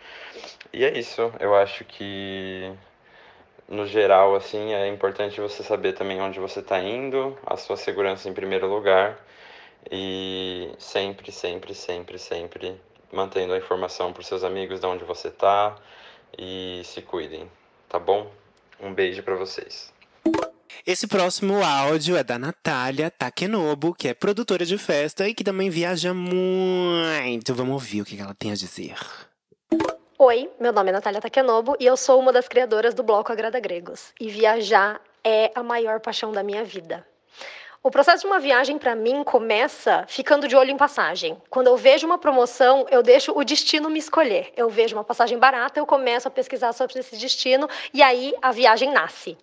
[0.73, 2.73] E é isso, eu acho que
[3.69, 8.29] no geral, assim, é importante você saber também onde você está indo, a sua segurança
[8.29, 9.17] em primeiro lugar
[9.91, 12.81] e sempre, sempre, sempre, sempre
[13.13, 15.77] mantendo a informação para seus amigos de onde você está
[16.37, 17.51] e se cuidem,
[17.89, 18.31] tá bom?
[18.81, 19.93] Um beijo para vocês.
[20.87, 25.71] Esse próximo áudio é da Natália Takenobu, que é produtora de festa e que também
[25.71, 27.55] viaja muito.
[27.55, 28.97] Vamos ouvir o que ela tem a dizer.
[30.19, 33.59] Oi, meu nome é Natália Takenobo e eu sou uma das criadoras do Bloco Agrada
[33.59, 34.13] Gregos.
[34.21, 37.07] E viajar é a maior paixão da minha vida.
[37.83, 41.41] O processo de uma viagem para mim começa ficando de olho em passagem.
[41.49, 44.53] Quando eu vejo uma promoção, eu deixo o destino me escolher.
[44.55, 48.53] Eu vejo uma passagem barata, eu começo a pesquisar sobre esse destino e aí a
[48.53, 49.39] viagem nasce.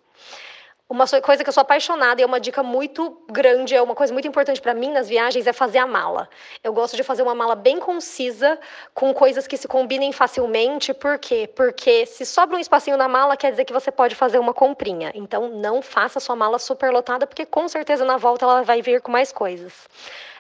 [0.90, 4.14] Uma coisa que eu sou apaixonada e é uma dica muito grande, é uma coisa
[4.14, 6.30] muito importante para mim nas viagens é fazer a mala.
[6.64, 8.58] Eu gosto de fazer uma mala bem concisa,
[8.94, 10.94] com coisas que se combinem facilmente.
[10.94, 11.46] Por quê?
[11.54, 15.12] Porque se sobra um espacinho na mala, quer dizer que você pode fazer uma comprinha.
[15.14, 19.02] Então não faça sua mala super lotada, porque com certeza na volta ela vai vir
[19.02, 19.90] com mais coisas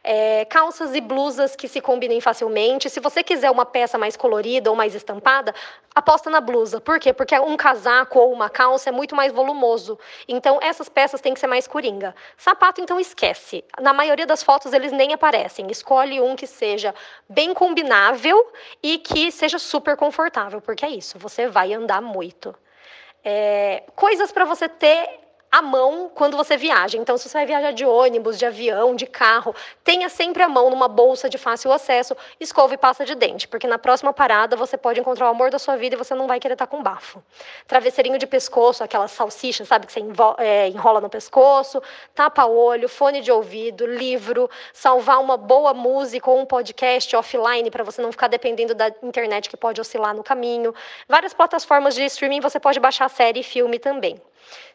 [0.10, 2.90] é, calças e blusas que se combinem facilmente.
[2.90, 5.54] Se você quiser uma peça mais colorida ou mais estampada,
[5.94, 6.80] aposta na blusa.
[6.80, 7.12] Por quê?
[7.12, 10.00] Porque um casaco ou uma calça é muito mais volumoso.
[10.26, 12.16] Então, essas peças têm que ser mais coringa.
[12.38, 13.66] Sapato, então, esquece.
[13.82, 15.68] Na maioria das fotos, eles nem aparecem.
[15.70, 16.96] Escolhe um que seja
[17.28, 18.50] bem combinável
[18.82, 22.56] e que seja super confortável, porque é isso, você vai andar muito.
[23.26, 26.98] É, coisas para você ter à mão quando você viaja.
[26.98, 30.70] Então, se você vai viajar de ônibus, de avião, de carro, tenha sempre a mão
[30.70, 34.78] numa bolsa de fácil acesso, escova e pasta de dente, porque na próxima parada você
[34.78, 37.24] pode encontrar o amor da sua vida e você não vai querer estar com bafo.
[37.66, 40.04] Travesseirinho de pescoço, aquelas salsichas, sabe, que você
[40.40, 41.82] é, enrola no pescoço,
[42.14, 48.02] tapa-olho, fone de ouvido, livro, salvar uma boa música ou um podcast offline para você
[48.02, 50.74] não ficar dependendo da internet que pode oscilar no caminho.
[51.08, 54.22] Várias plataformas de streaming você pode baixar série e filme também.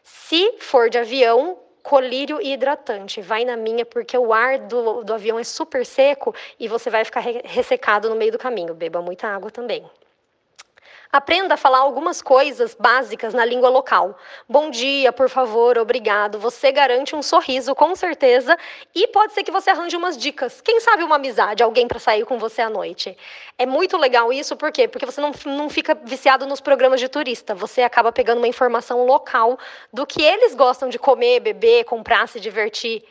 [0.03, 3.21] Se for de avião, colírio e hidratante.
[3.21, 7.03] Vai na minha, porque o ar do, do avião é super seco e você vai
[7.03, 8.73] ficar re ressecado no meio do caminho.
[8.73, 9.83] Beba muita água também.
[11.13, 14.17] Aprenda a falar algumas coisas básicas na língua local.
[14.49, 16.39] Bom dia, por favor, obrigado.
[16.39, 18.57] Você garante um sorriso, com certeza.
[18.95, 20.59] E pode ser que você arranje umas dicas.
[20.59, 23.15] Quem sabe uma amizade, alguém para sair com você à noite.
[23.59, 24.87] É muito legal isso, por quê?
[24.87, 27.53] Porque você não, não fica viciado nos programas de turista.
[27.53, 29.59] Você acaba pegando uma informação local
[29.93, 33.03] do que eles gostam de comer, beber, comprar, se divertir.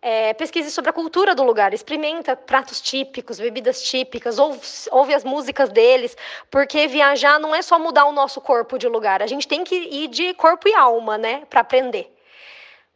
[0.00, 4.60] É, pesquise sobre a cultura do lugar, experimenta pratos típicos, bebidas típicas, ouve,
[4.92, 6.16] ouve, as músicas deles,
[6.48, 9.74] porque viajar não é só mudar o nosso corpo de lugar, a gente tem que
[9.74, 12.14] ir de corpo e alma, né, para aprender.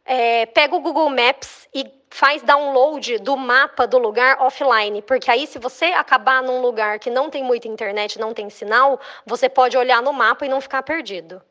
[0.05, 5.45] É, pega o Google Maps e faz download do mapa do lugar offline, porque aí
[5.45, 9.75] se você acabar num lugar que não tem muita internet, não tem sinal, você pode
[9.75, 11.41] olhar no mapa e não ficar perdido.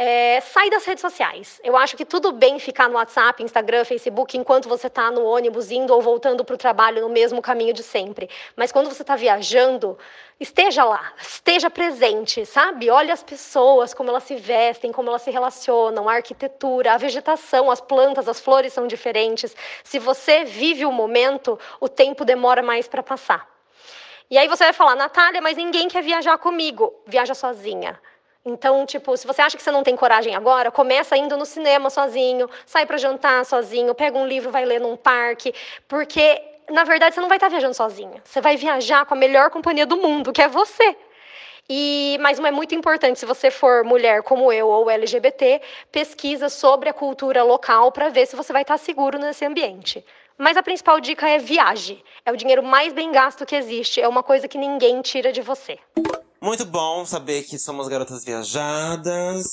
[0.00, 1.60] É, sai das redes sociais.
[1.64, 5.72] Eu acho que tudo bem ficar no WhatsApp, Instagram, Facebook, enquanto você está no ônibus
[5.72, 8.30] indo ou voltando para o trabalho no mesmo caminho de sempre.
[8.54, 9.98] Mas quando você está viajando,
[10.38, 12.88] esteja lá, esteja presente, sabe?
[12.88, 17.68] Olhe as pessoas, como elas se vestem, como elas se relacionam, a arquitetura, a vegetação,
[17.68, 19.56] as plantas, as flores são diferentes.
[19.82, 23.48] Se você vive o momento, o tempo demora mais para passar.
[24.30, 26.94] E aí você vai falar, Natália, mas ninguém quer viajar comigo.
[27.04, 28.00] Viaja sozinha.
[28.44, 31.90] Então, tipo, se você acha que você não tem coragem agora, começa indo no cinema
[31.90, 35.54] sozinho, sai para jantar sozinho, pega um livro, vai ler num parque,
[35.86, 36.40] porque
[36.70, 38.22] na verdade você não vai estar viajando sozinha.
[38.24, 40.96] Você vai viajar com a melhor companhia do mundo, que é você.
[41.68, 45.60] E, mas é muito importante, se você for mulher como eu ou LGBT,
[45.92, 50.02] pesquisa sobre a cultura local para ver se você vai estar seguro nesse ambiente.
[50.38, 52.02] Mas a principal dica é viaje.
[52.24, 55.42] É o dinheiro mais bem gasto que existe, é uma coisa que ninguém tira de
[55.42, 55.78] você.
[56.40, 59.44] Muito bom saber que somos garotas viajadas.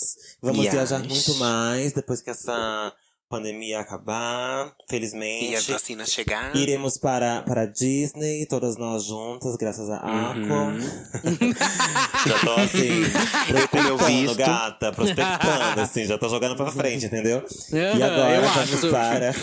[0.41, 0.73] Vamos yes.
[0.73, 2.93] viajar muito mais depois que essa
[3.27, 5.51] pandemia acabar, felizmente.
[5.51, 6.55] E as vacinas chegar.
[6.55, 10.79] Iremos para, para Disney, todas nós juntas, graças a uhum.
[12.27, 13.03] já tô assim,
[13.47, 17.39] prospectando, gata, prospectando, assim, já tô jogando pra frente, entendeu?
[17.39, 18.89] Uhum, e agora vamos acho.
[18.91, 19.33] para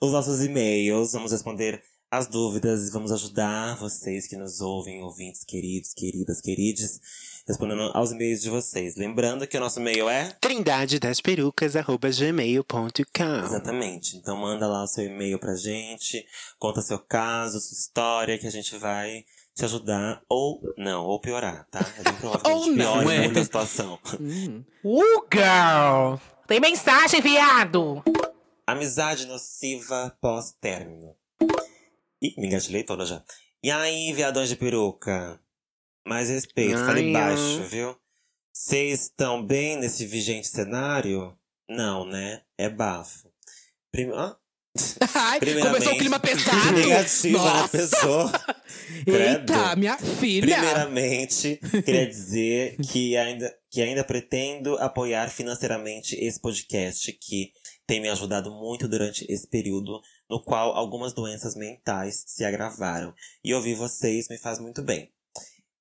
[0.00, 1.82] os nossos e-mails, vamos responder
[2.12, 7.00] as dúvidas e vamos ajudar vocês que nos ouvem, ouvintes queridos, queridas, queridos,
[7.48, 8.96] respondendo aos e-mails de vocês.
[8.96, 13.46] Lembrando que o nosso e-mail é trindade das perucas@gmail.com.
[13.46, 14.18] Exatamente.
[14.18, 16.22] Então manda lá o seu e-mail pra gente,
[16.58, 19.24] conta seu caso, sua história que a gente vai
[19.54, 21.80] te ajudar ou não, ou piorar, tá?
[21.80, 23.20] A gente provavelmente ou piora é.
[23.20, 23.98] muita situação.
[24.20, 24.62] Hum.
[24.84, 26.16] Uh, girl!
[26.46, 28.04] Tem mensagem, viado!
[28.66, 31.16] Amizade nociva pós-término.
[32.22, 33.20] Ih, me engatilhei toda já.
[33.60, 35.40] E aí, viadões de peruca?
[36.06, 37.96] Mais respeito, Ai, fale baixo, viu?
[38.52, 41.36] Vocês estão bem nesse vigente cenário?
[41.68, 42.42] Não, né?
[42.56, 43.28] É bafo.
[43.90, 44.12] Prime...
[44.14, 44.36] Ah?
[45.14, 46.72] Ai, começou o clima pesado.
[46.72, 47.60] Negativa Nossa.
[47.60, 48.32] na pessoa.
[49.04, 50.56] Eita, minha filha.
[50.56, 57.52] Primeiramente, queria dizer que ainda, que ainda pretendo apoiar financeiramente esse podcast que
[57.84, 60.00] tem me ajudado muito durante esse período
[60.32, 63.14] no qual algumas doenças mentais se agravaram.
[63.44, 65.12] E ouvir vocês me faz muito bem.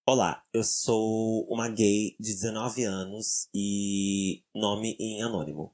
[0.05, 5.73] Olá, eu sou uma gay de 19 anos e nome em anônimo.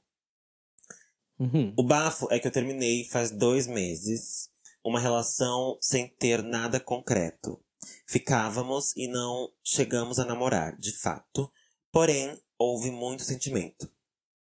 [1.40, 1.74] Uhum.
[1.76, 4.48] O bafo é que eu terminei faz dois meses
[4.84, 7.60] uma relação sem ter nada concreto.
[8.06, 11.50] Ficávamos e não chegamos a namorar, de fato,
[11.90, 13.92] porém houve muito sentimento.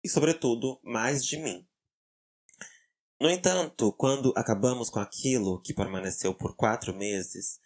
[0.04, 1.66] E, sobretudo, mais de mim.
[3.20, 7.60] No entanto, quando acabamos com aquilo que permaneceu por quatro meses,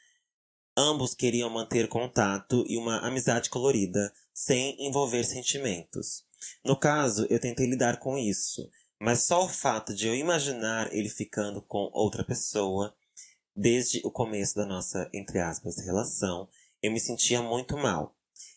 [0.77, 6.23] ambos queriam manter contato e uma amizade colorida, sem envolver sentimentos.
[6.63, 11.09] No caso, eu tentei lidar com isso, mas só o fato de eu imaginar ele
[11.09, 12.95] ficando com outra pessoa,
[13.53, 16.47] desde o começo da nossa, entre aspas, relação,
[16.81, 18.15] eu me sentia muito mal.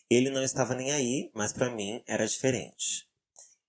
[0.08, 3.08] Ele não estava nem aí, mas para mim era diferente.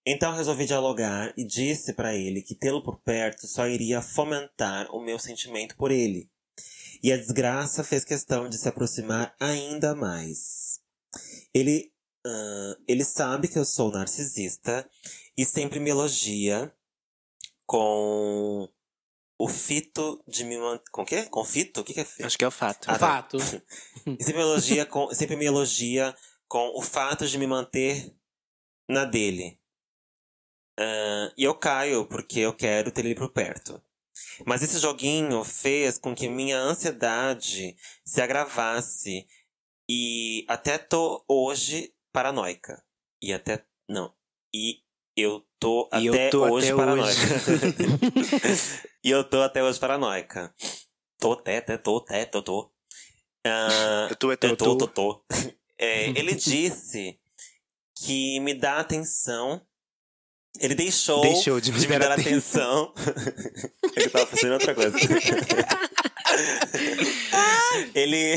[0.06, 5.02] Então resolvi dialogar e disse para ele que tê-lo por perto só iria fomentar o
[5.02, 6.30] meu sentimento por ele.
[7.02, 10.80] E a desgraça fez questão de se aproximar ainda mais.
[11.54, 11.92] Ele,
[12.26, 14.88] uh, ele sabe que eu sou narcisista
[15.36, 16.72] e sempre me elogia
[17.66, 18.70] com
[19.40, 20.90] o fito de me manter.
[20.92, 21.24] Com o quê?
[21.24, 21.82] Com fito?
[21.82, 22.26] O que, que é fito?
[22.26, 22.90] Acho que é o fato.
[22.90, 23.38] Ah, fato.
[23.42, 26.16] sempre me elogia com, sempre me elogia
[26.48, 28.16] com o fato de me manter
[28.88, 29.60] na dele.
[30.80, 33.82] Uh, e eu caio porque eu quero ter ele por perto.
[34.46, 39.28] Mas esse joguinho fez com que minha ansiedade se agravasse
[39.90, 42.84] e até tô hoje paranoica.
[43.22, 43.66] E até.
[43.88, 44.14] Não.
[44.54, 44.82] E
[45.16, 47.22] Eu tô E eu até tô hoje até paranoica.
[49.04, 50.54] e eu tô até hoje paranoica.
[51.18, 52.72] Tô, até, até, tô, até, tô, tô.
[53.46, 55.26] Ah, Eu tô, eu tô, eu tô, tô, tô.
[55.78, 57.20] É, ele disse
[57.98, 59.66] que me dá atenção.
[60.60, 62.94] Ele deixou, Deixou de me dar atenção.
[63.96, 64.98] ele tava fazendo outra coisa.
[67.94, 68.36] ele.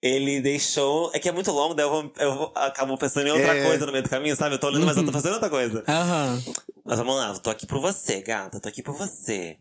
[0.00, 1.10] Ele deixou.
[1.12, 3.64] É que é muito longo, daí eu, vou, eu vou- acabo pensando em outra É.
[3.66, 4.54] coisa no meio do caminho, sabe?
[4.54, 5.82] Eu tô olhando, mas eu tô fazendo outra coisa.
[5.88, 6.40] Aham.
[6.84, 9.56] Mas vamos lá, eu tô aqui por você, gata, eu tô aqui por você.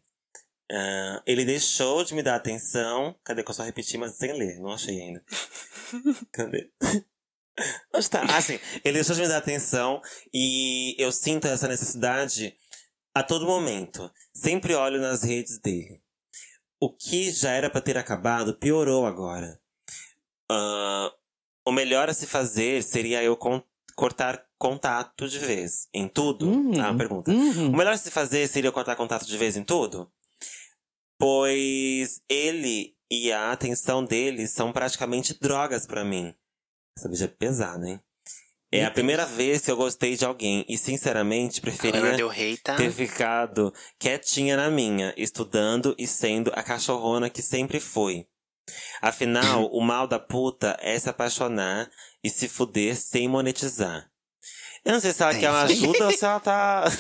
[0.72, 3.16] Ah, ele deixou de me dar atenção.
[3.24, 4.60] Cadê que eu só repeti, mas sem ler?
[4.60, 5.24] Não achei ainda.
[6.32, 6.70] Cadê?
[7.94, 8.24] Onde tá?
[8.30, 8.60] Ah, sim.
[8.84, 10.02] Ele deixou de me dar atenção
[10.34, 12.56] e eu sinto essa necessidade
[13.16, 14.12] a todo momento.
[14.34, 16.02] Sempre olho nas redes dele.
[16.80, 19.60] O que já era pra ter acabado piorou agora.
[20.52, 21.12] Ah,
[21.66, 23.64] o melhor a se fazer seria eu con-
[23.96, 25.88] cortar contato de vez.
[25.94, 26.48] Em tudo?
[26.80, 27.32] Ah, uma pergunta.
[27.32, 27.70] Uhum.
[27.70, 30.12] O melhor a se fazer seria eu cortar contato de vez em tudo?
[31.18, 36.36] Pois ele e a atenção dele são praticamente drogas pra mim.
[36.98, 38.02] Essa bicha é pesada, hein?
[38.72, 42.76] É a primeira vez que eu gostei de alguém e, sinceramente, preferia Rey tá.
[42.76, 48.28] ter ficado quietinha na minha, estudando e sendo a cachorrona que sempre foi.
[49.00, 51.88] Afinal, o mal da puta é se apaixonar
[52.24, 54.10] e se fuder sem monetizar.
[54.84, 56.86] Eu não sei se ela É quer uma ajuda ou se ela tá.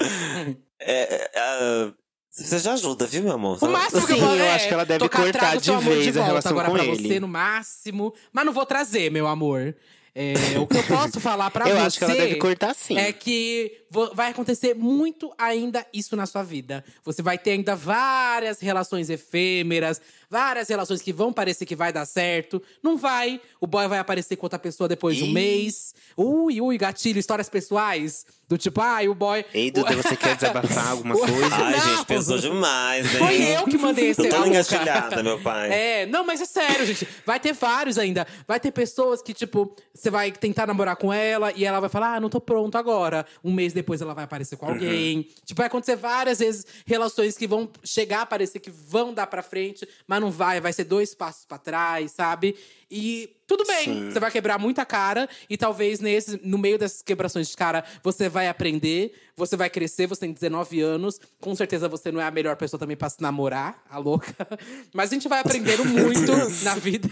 [0.78, 1.92] É, é,
[2.38, 3.58] é, você já ajuda, viu, meu amor?
[3.62, 5.58] O máximo que eu Sim, vou eu é acho que ela deve tocar cortar trago
[5.58, 7.08] de seu amor vez a volta relação agora com pra ele.
[7.08, 8.14] você no máximo.
[8.32, 9.74] Mas não vou trazer, meu amor.
[10.18, 12.96] É, o que eu posso falar pra Eu você acho que ela deve cortar sim.
[12.96, 13.82] é que
[14.14, 16.82] vai acontecer muito ainda isso na sua vida.
[17.04, 20.00] Você vai ter ainda várias relações efêmeras,
[20.30, 22.62] várias relações que vão parecer que vai dar certo.
[22.82, 23.40] Não vai.
[23.60, 25.94] O boy vai aparecer com outra pessoa depois de um mês.
[26.16, 28.24] Ui, ui, gatilho, histórias pessoais.
[28.48, 29.44] Do tipo, ai, o boy.
[29.52, 31.54] Ei, Duda, você quer desabafar alguma coisa?
[31.56, 31.96] Ai, Não.
[31.96, 33.18] gente, pensou demais, hein?
[33.18, 35.72] Foi eu que mandei esse Tô engatilhada, meu pai.
[35.72, 37.08] É, não, mas é sério, gente.
[37.24, 38.24] Vai ter vários ainda.
[38.46, 42.14] Vai ter pessoas que, tipo, você vai tentar namorar com ela e ela vai falar,
[42.14, 43.26] ah, não tô pronto agora.
[43.42, 45.22] Um mês depois ela vai aparecer com alguém.
[45.44, 49.42] Tipo, vai acontecer várias vezes relações que vão chegar a parecer que vão dar pra
[49.42, 50.60] frente, mas não vai.
[50.60, 52.56] Vai ser dois passos pra trás, sabe?
[52.90, 57.48] E tudo bem, você vai quebrar muita cara e talvez nesse, no meio dessas quebrações
[57.48, 62.10] de cara você vai aprender, você vai crescer, você tem 19 anos, com certeza você
[62.12, 64.34] não é a melhor pessoa também pra se namorar, a louca.
[64.94, 66.32] Mas a gente vai aprendendo muito
[66.64, 67.08] na vida.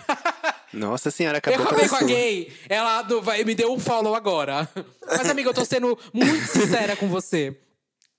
[0.73, 4.69] Nossa senhora, Eu acabou acabei com a gay, ela vai- me deu um follow agora.
[5.07, 7.57] Mas, amiga, eu tô sendo muito sincera com você.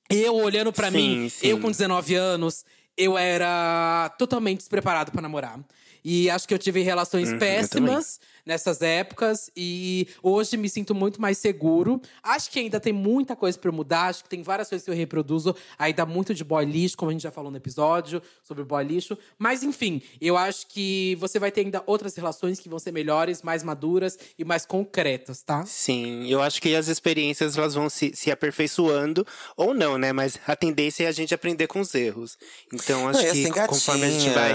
[0.10, 1.48] Eu olhando pra Sim, mim, sim.
[1.48, 2.64] eu com 19 anos,
[2.97, 5.59] eu era totalmente despreparado pra namorar.
[6.03, 10.93] E acho que eu tive relações Uhum, eu péssimas nessas épocas e hoje me sinto
[10.93, 12.01] muito mais seguro.
[12.22, 14.91] Acho que ainda tem muita coisa pra eu mudar, acho que tem várias coisas que
[14.91, 18.63] eu reproduzo, ainda muito de boy lixo, como a gente já falou no episódio sobre
[18.63, 19.17] boy lixo.
[19.38, 23.41] Mas enfim, eu acho que você vai ter ainda outras relações que vão ser melhores,
[23.41, 25.65] mais maduras e mais concretas, tá?
[25.65, 29.26] Sim, eu acho que as experiências elas vão se, se aperfeiçoando,
[29.57, 30.13] ou não, né?
[30.13, 32.38] Mas a tendência é a gente aprender com os erros.
[32.73, 34.53] Então acho Não, que assim, conforme a gente vai.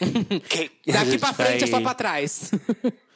[0.86, 2.10] Daqui pra frente é só vai- pra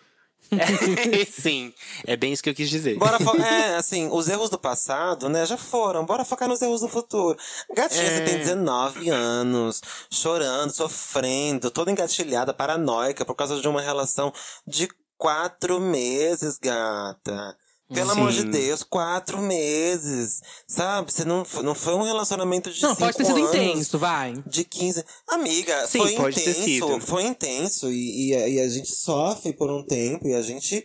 [1.30, 1.72] Sim,
[2.06, 2.96] é bem isso que eu quis dizer.
[2.98, 6.04] Bora é, assim, os erros do passado, né, já foram.
[6.04, 7.38] Bora focar nos erros do futuro.
[7.74, 8.24] Gatinha, você É.
[8.24, 9.80] tem 19 anos,
[10.10, 14.32] chorando, sofrendo, toda engatilhada, paranoica, por causa de uma relação
[14.66, 17.56] de quatro meses, gata.
[17.92, 18.50] Pelo amor de Sim.
[18.50, 20.40] Deus, quatro meses.
[20.66, 21.12] Sabe?
[21.12, 23.54] Você não, não foi um relacionamento de Não, cinco pode ter sido anos.
[23.54, 24.32] intenso, vai.
[24.46, 25.04] De 15.
[25.28, 26.64] Amiga, Sim, foi pode ter intenso.
[26.64, 27.00] sido.
[27.00, 27.90] Foi intenso.
[27.92, 30.82] E, e, a- e a gente sofre por um tempo e a gente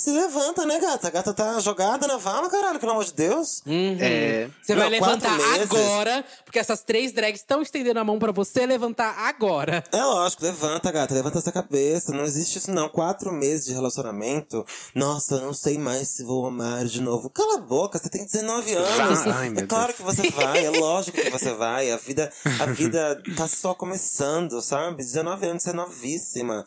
[0.00, 1.08] se levanta, né, gata?
[1.08, 3.62] A gata tá jogada na vala, caralho, pelo amor de Deus.
[3.66, 3.96] Uhum.
[4.00, 8.32] É, Você vai Não, levantar agora, porque essas três drags estão estendendo a mão pra
[8.32, 9.82] você levantar agora.
[9.92, 12.12] É lógico, levanta, gata, levanta essa cabeça.
[12.12, 12.88] Não existe isso, não.
[12.88, 14.64] Quatro meses de relacionamento.
[14.94, 17.30] Nossa, eu não sei mais se vou amar de novo.
[17.30, 19.24] Cala a boca, você tem 19 anos.
[19.24, 19.96] Vai, é claro Deus.
[19.96, 21.90] que você vai, é lógico que você vai.
[21.90, 22.30] A vida,
[22.60, 24.96] a vida tá só começando, sabe?
[24.98, 26.64] 19 anos, você é novíssima.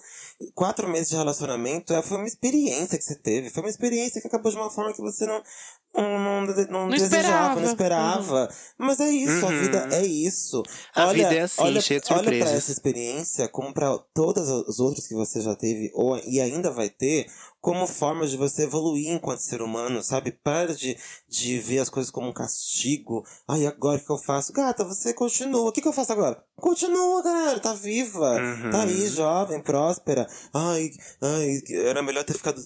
[0.53, 3.49] Quatro meses de relacionamento é, foi uma experiência que você teve.
[3.49, 5.41] Foi uma experiência que acabou de uma forma que você não,
[5.95, 7.61] não, não, não Não desejava, esperava.
[7.61, 8.49] não esperava.
[8.77, 9.59] Mas é isso, a Uhum.
[9.61, 10.63] vida é isso.
[10.93, 14.47] A olha, vida é assim, olha, cheia de Olha pra essa experiência, como pra todas
[14.47, 17.25] as outras que você já teve ou, e ainda vai ter,
[17.59, 20.31] como forma de você evoluir enquanto ser humano, sabe?
[20.31, 20.97] Para de,
[21.27, 23.25] de ver as coisas como um castigo.
[23.47, 24.53] Ai, agora o que eu faço?
[24.53, 25.69] Gata, você continua.
[25.69, 26.41] O que, que eu faço agora?
[26.55, 28.31] Continua, cara, tá viva.
[28.35, 28.71] Uhum.
[28.71, 30.27] Tá aí, jovem, próspera.
[30.53, 30.89] Ai,
[31.21, 32.59] ai, era melhor ter ficado.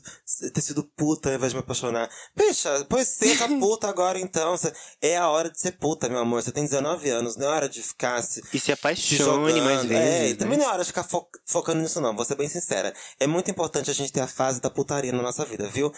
[0.54, 2.10] ter sido puta ao invés de me apaixonar.
[2.36, 4.56] Bicha, pois seja puta agora então.
[5.02, 6.42] É a hora de ser puta, meu amor.
[6.42, 8.42] Você tem 19 anos, não é hora de ficar se.
[8.54, 9.92] E se apaixone mais vezes.
[10.06, 10.36] É, né?
[10.36, 12.16] também não é hora de ficar fo- focando nisso, não.
[12.16, 12.94] Vou ser bem sincera.
[13.20, 15.94] É muito importante a gente ter a fase da putaria na nossa vida, viu?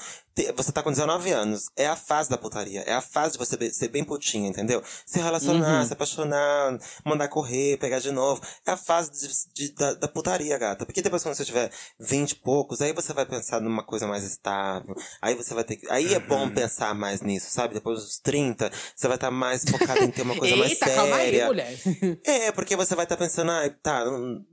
[0.56, 1.66] Você tá com 19 anos.
[1.78, 2.82] É a fase da putaria.
[2.82, 4.82] É a fase de você ser bem putinha, entendeu?
[5.06, 5.86] Se relacionar, Uhum.
[5.86, 8.42] se apaixonar, mandar correr, pegar de novo.
[8.66, 10.86] É a fase de- de- da, da putaria, gata.
[10.86, 14.24] Porque depois quando você tiver 20 e poucos, aí você vai pensar numa coisa mais
[14.24, 14.96] estável.
[15.22, 15.90] Aí você vai ter que.
[15.92, 16.54] Aí é bom Uhum.
[16.54, 17.76] pensar mais nisso, sabe?
[17.76, 20.96] Depois dos 30, você vai estar mais focado em ter uma coisa mais Eita, séria.
[21.02, 21.74] calma aí, mulher.
[22.26, 24.44] É, porque você vai estar pensando, ah, tá, não,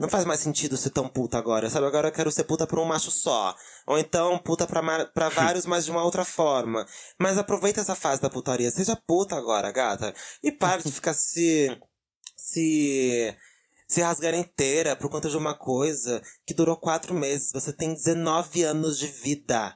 [0.00, 1.86] não faz mais sentido ser tão puta agora, sabe?
[1.86, 3.54] Agora eu quero ser puta pra um macho só.
[3.88, 6.86] Ou então puta pra, pra vários, mas de uma outra forma.
[7.18, 8.70] Mas aproveita essa fase da putaria.
[8.70, 10.14] Seja puta agora, gata.
[10.42, 11.74] E pare de ficar se.
[12.36, 13.34] se.
[13.88, 17.50] se rasgar inteira por conta de uma coisa que durou quatro meses.
[17.50, 19.74] Você tem 19 anos de vida.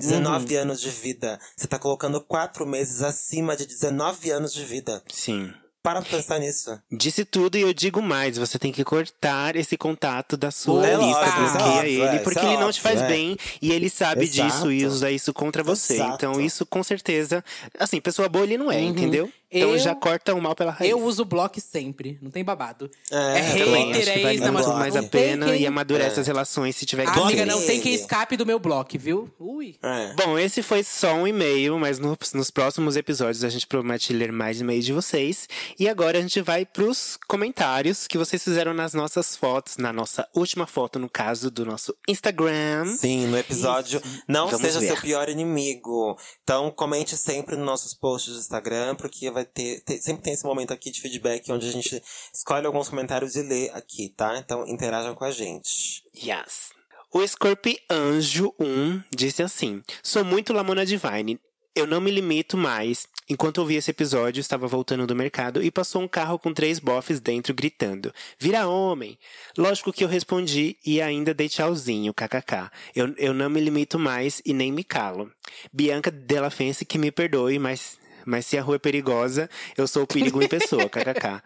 [0.00, 1.38] 19 anos de vida.
[1.54, 5.04] Você tá colocando quatro meses acima de 19 anos de vida.
[5.12, 5.52] Sim.
[5.82, 6.80] Para pensar nisso.
[6.90, 10.96] Disse tudo e eu digo mais, você tem que cortar esse contato da sua É
[10.96, 13.08] lista, é bloqueia óbvio, ele, é, porque é ele não te faz é.
[13.08, 14.48] bem e ele sabe Exato.
[14.48, 15.94] disso e usa isso contra você.
[15.94, 16.14] Exato.
[16.14, 17.44] Então isso com certeza,
[17.78, 19.28] assim, pessoa boa ele não é, entendeu?
[19.52, 20.90] Então Eu- já corta o mal pela raiz.
[20.90, 22.90] Eu uso bloco sempre, não tem babado.
[23.10, 26.16] É, É hater, é vale isso, não, muito mas mais a pena quem- e amadurece
[26.18, 26.20] É.
[26.20, 27.44] as relações se tiver que Amiga, ser.
[27.46, 29.30] não tem quem escape do meu bloco, viu?
[29.38, 29.76] Ui.
[29.82, 30.14] É.
[30.14, 34.32] Bom, esse foi só um e-mail, mas no- nos próximos episódios a gente promete ler
[34.32, 35.48] mais e-mails de vocês.
[35.78, 40.26] E agora a gente vai pros comentários que vocês fizeram nas nossas fotos, na nossa
[40.34, 42.86] última foto, no caso do nosso Instagram.
[42.96, 44.86] Sim, no episódio Não Vamos Seja ver.
[44.88, 46.16] Seu Pior Inimigo.
[46.42, 50.44] Então, comente sempre nos nossos posts do Instagram, porque vai ter, ter- Sempre tem esse
[50.44, 52.02] momento aqui de feedback onde a gente
[52.32, 54.36] escolhe alguns comentários e lê aqui, tá?
[54.38, 56.02] Então, interajam com a gente.
[56.16, 56.70] Yes.
[57.12, 61.38] O Scorpionjo 1 disse assim: Sou muito Lamona Divine.
[61.74, 63.06] Eu não me limito mais.
[63.30, 67.18] Enquanto ouvi esse episódio, estava voltando do mercado e passou um carro com três bofes
[67.20, 69.18] dentro gritando: Vira homem!
[69.56, 72.70] Lógico que eu respondi e ainda dei tchauzinho, kkk.
[72.94, 75.30] Eu, eu não me limito mais e nem me calo.
[75.72, 77.98] Bianca Della Fence que me perdoe, mas.
[78.24, 81.42] Mas se a rua é perigosa, eu sou o perigo em pessoa, kkk.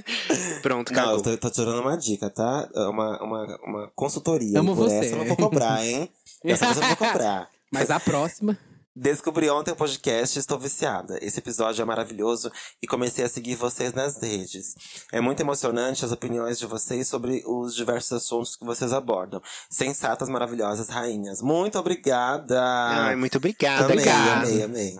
[0.63, 1.17] Pronto, Não, acabou.
[1.17, 2.67] eu tô, tô tirando uma dica, tá?
[2.75, 4.59] É Uma, uma, uma consultoria.
[4.59, 4.95] Amo Por você.
[4.95, 6.09] essa eu não vou cobrar, hein?
[6.43, 7.47] Essa eu não vou cobrar.
[7.71, 8.57] Mas a próxima.
[8.95, 11.17] Descobri ontem o podcast e estou viciada.
[11.19, 14.75] Esse episódio é maravilhoso e comecei a seguir vocês nas redes.
[15.11, 19.41] É muito emocionante as opiniões de vocês sobre os diversos assuntos que vocês abordam.
[19.67, 21.41] Sensatas, maravilhosas rainhas.
[21.41, 22.61] Muito obrigada!
[22.63, 23.85] Ai, muito obrigada.
[23.85, 24.43] amei, obrigado.
[24.43, 24.99] amei, amei.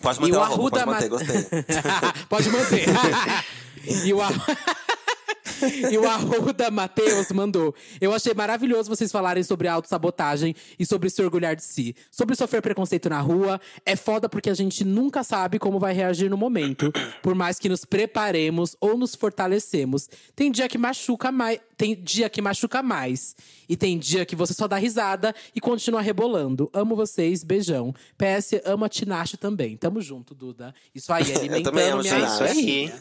[0.00, 1.46] Pode E manter o o arroba, pode manter, Ma- gostei.
[2.28, 2.86] Pode manter.
[4.04, 4.32] e o Ar-
[5.90, 7.74] E o Arruda Matheus mandou.
[8.00, 11.94] Eu achei maravilhoso vocês falarem sobre autossabotagem e sobre se orgulhar de si.
[12.10, 13.60] Sobre sofrer preconceito na rua.
[13.84, 16.92] É foda porque a gente nunca sabe como vai reagir no momento.
[17.22, 20.08] Por mais que nos preparemos ou nos fortalecemos.
[20.34, 21.60] Tem dia que machuca mais.
[21.76, 23.34] Tem dia que machuca mais.
[23.68, 26.70] E tem dia que você só dá risada e continua rebolando.
[26.72, 27.94] Amo vocês, beijão.
[28.16, 29.76] PS, amo a Tinashe também.
[29.76, 30.74] Tamo junto, Duda.
[30.94, 32.34] Isso aí, alimentando também amo minha Tinashe.
[32.34, 32.92] Isso aí.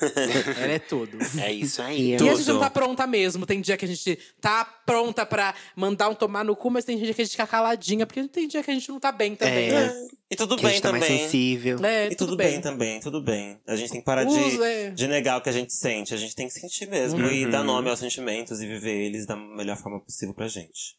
[0.62, 1.18] Ela é tudo.
[1.40, 2.10] É isso aí.
[2.10, 2.52] E a gente Tudo.
[2.54, 3.46] não tá pronta mesmo.
[3.46, 6.98] Tem dia que a gente tá pronta pra mandar um tomar no cu, mas tem
[6.98, 9.34] dia que a gente fica caladinha, porque tem dia que a gente não tá bem
[9.34, 9.68] também.
[9.68, 9.72] É.
[9.72, 10.08] né?
[10.30, 11.18] E tudo Que a bem gente tá mais também.
[11.22, 11.78] sensível.
[11.84, 12.60] É, E tudo, bem.
[12.60, 13.60] também, tudo bem.
[13.66, 14.90] A gente tem que parar de, é.
[14.90, 16.12] de negar o que a gente sente.
[16.12, 17.30] A gente tem que sentir mesmo Uhum.
[17.30, 20.96] e dar nome aos sentimentos e viver eles da melhor forma possível pra gente.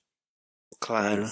[0.79, 1.29] Claro.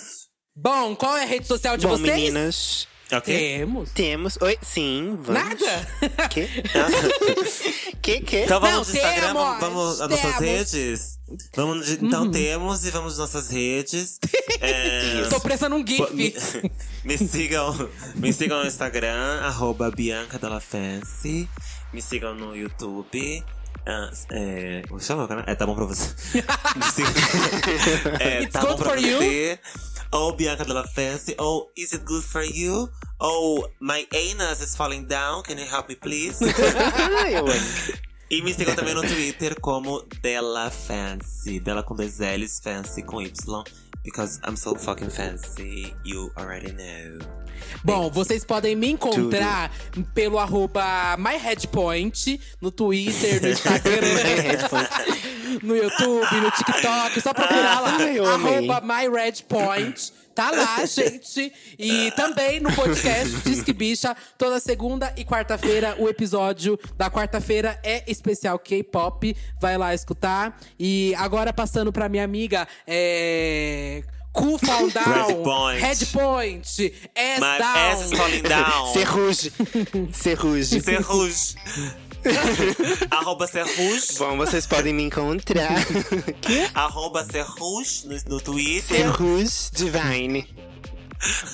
[0.56, 2.16] Bom, qual é a rede social de Bom, vocês?
[2.16, 3.26] meninas, Ok?
[3.26, 3.92] Temos.
[3.92, 4.38] temos.
[4.42, 5.44] Oi, sim, vamos.
[5.44, 5.88] Nada?
[6.30, 6.48] Que?
[8.02, 8.38] que, que?
[8.44, 10.40] Então vamos Não, no Instagram, temos, vamos, às nossas temos.
[10.40, 10.46] Uhum.
[10.46, 11.20] redes?
[11.56, 14.20] Vamos, então temos e vamos nas nossas redes.
[14.62, 16.72] É, Tô prestando um pô, me, GIF.
[17.04, 21.50] me sigam, me sigam no Instagram, arroba Bianca Della Fancy.
[21.92, 23.44] Me sigam no YouTube.
[23.88, 25.44] Ah, é, como chama canal?
[25.48, 26.14] É, tá bom pra você.
[28.20, 29.18] É, It's tá bom pra for you.
[29.18, 29.60] você.
[30.12, 31.36] Ou Bianca Della Fancy.
[31.38, 32.90] Ou Is it good for you?
[33.20, 35.44] Ou My anus is falling down.
[35.44, 36.40] Can you help me please?
[37.22, 37.96] Ai, eu amo.
[38.30, 41.60] E me sigam também no Twitter como Della Fancy.
[41.60, 43.64] Della com dois L's, Fancy com Y.
[44.04, 47.20] Because I'm so fucking fancy, you already know.
[47.84, 49.72] Bom, vocês podem me encontrar
[50.14, 54.02] pelo arroba MyHeadPoint no Twitter, no Instagram,
[55.62, 57.22] no YouTube, no TikTok.
[57.22, 57.98] Só procurar lá.
[58.00, 60.12] Ai, arroba MyRedPoint.
[60.36, 61.52] Tá lá, gente.
[61.80, 65.96] E também no podcast Disque Bicha, toda segunda e quarta-feira.
[65.98, 69.34] O episódio da quarta-feira é especial K-pop.
[69.62, 70.60] Vai lá escutar.
[70.78, 74.04] E agora passando pra minha amiga, é.
[74.36, 75.80] Cool Fall Down, Red Point.
[75.80, 76.66] Head Point,
[77.16, 77.78] Ass My Down.
[77.78, 78.94] ass is falling down.
[78.94, 79.52] Serruge.
[80.12, 80.82] Serruge.
[80.82, 81.56] Serruge.
[83.12, 84.18] Arroba Serruge.
[84.18, 85.78] Bom, vocês podem me encontrar.
[86.74, 88.98] Arroba Serruge no, no Twitter.
[88.98, 90.48] Serruge Divine.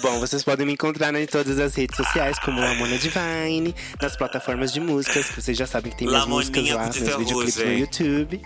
[0.01, 4.73] Bom, vocês podem me encontrar em todas as redes sociais, como Lamona Divine, nas plataformas
[4.73, 7.63] de músicas, que vocês já sabem que tem minhas Lamoninha músicas lá, meus videoclipes no
[7.63, 8.41] ferrugem.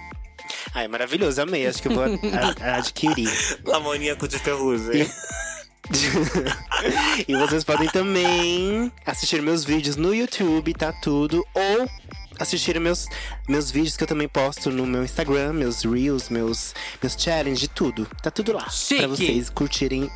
[0.75, 0.79] YouTube.
[0.79, 1.67] Ai, maravilhoso, amei.
[1.67, 3.29] Acho que eu vou adquirir.
[3.65, 5.09] Lamoníaco de ferrugem.
[7.27, 11.45] e vocês podem também assistir meus vídeos no YouTube, tá tudo.
[11.53, 11.89] Ou
[12.39, 13.07] assistir meus,
[13.47, 18.07] meus vídeos que eu também posto no meu Instagram, meus Reels, meus, meus challenges, tudo.
[18.21, 18.69] Tá tudo lá.
[18.69, 18.99] Chique.
[18.99, 20.09] Pra vocês curtirem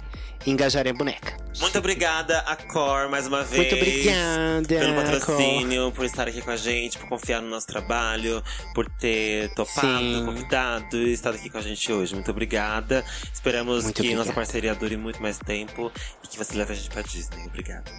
[0.45, 1.37] e engajarem a boneca.
[1.59, 3.57] Muito obrigada a Cor mais uma vez.
[3.71, 8.41] Muito obrigada, Pelo patrocínio, por estar aqui com a gente, por confiar no nosso trabalho,
[8.73, 10.23] por ter topado, Sim.
[10.25, 12.13] convidado e estado aqui com a gente hoje.
[12.15, 13.03] Muito obrigada.
[13.33, 14.23] Esperamos Muito que obrigada.
[14.23, 15.91] nossa parceria dure muito mais tempo
[16.23, 17.45] e que você leve a gente pra Disney.
[17.47, 17.91] Obrigado.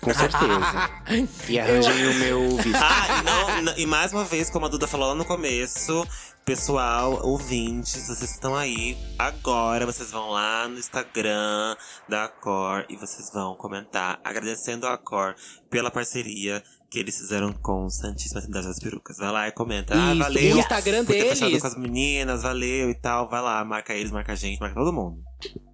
[0.00, 0.90] Com certeza.
[1.48, 2.76] e arranjem o meu visto.
[2.76, 6.06] Ah, e, não- e mais uma vez, como a Duda falou lá no começo,
[6.44, 9.86] pessoal, ouvintes, vocês estão aí agora.
[9.86, 11.76] Vocês vão lá no Instagram
[12.08, 15.34] da Cor e vocês vão comentar agradecendo a Cor
[15.70, 19.16] pela parceria que eles fizeram com o Santíssima Trindade das Perucas.
[19.16, 19.94] Vai lá e comenta.
[19.94, 20.56] ah, Isso, valeu.
[20.56, 21.62] o Instagram por ter fechado deles.
[21.62, 23.28] com as meninas, valeu e tal.
[23.28, 25.22] Vai lá, marca eles, marca a gente, marca todo mundo.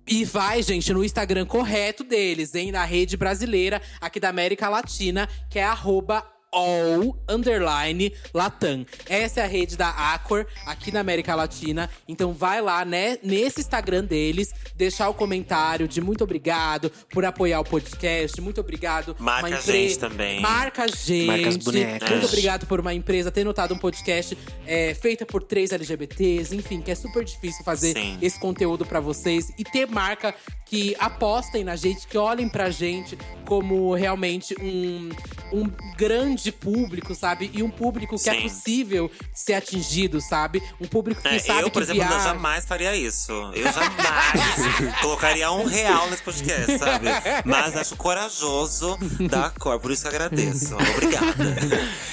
[0.07, 2.73] E vai, gente, no Instagram correto deles, hein?
[2.73, 8.85] Na rede brasileira aqui da América Latina, que é arroba all underline latam.
[9.09, 11.89] Essa é a rede da Acor aqui na América Latina.
[12.09, 17.61] Então vai lá, né, nesse Instagram deles, deixar o comentário de muito obrigado por apoiar
[17.61, 19.17] o podcast, muito obrigado.
[19.19, 20.41] Marca a empre- gente também.
[20.41, 21.27] Marca a gente.
[21.27, 22.11] Marca as bonecas.
[22.11, 24.37] Muito obrigado por uma empresa ter notado um podcast
[24.67, 28.19] é, feita por três LGBTs, enfim, que é super difícil fazer Sim.
[28.21, 30.35] esse conteúdo pra vocês e ter marca
[30.67, 35.09] que apostem na gente, que olhem pra gente como realmente um,
[35.53, 35.65] um
[35.97, 37.51] grande público, sabe?
[37.53, 38.43] E um público que é Sim.
[38.43, 40.63] possível ser atingido, sabe?
[40.81, 42.25] Um público que É, sabe eu, por que exemplo, viaja.
[42.25, 43.33] jamais faria isso.
[43.33, 47.07] Eu jamais colocaria um real nesse podcast, sabe?
[47.45, 48.97] Mas acho corajoso
[49.29, 50.75] da cor, por isso que eu agradeço.
[50.75, 51.57] Obrigada.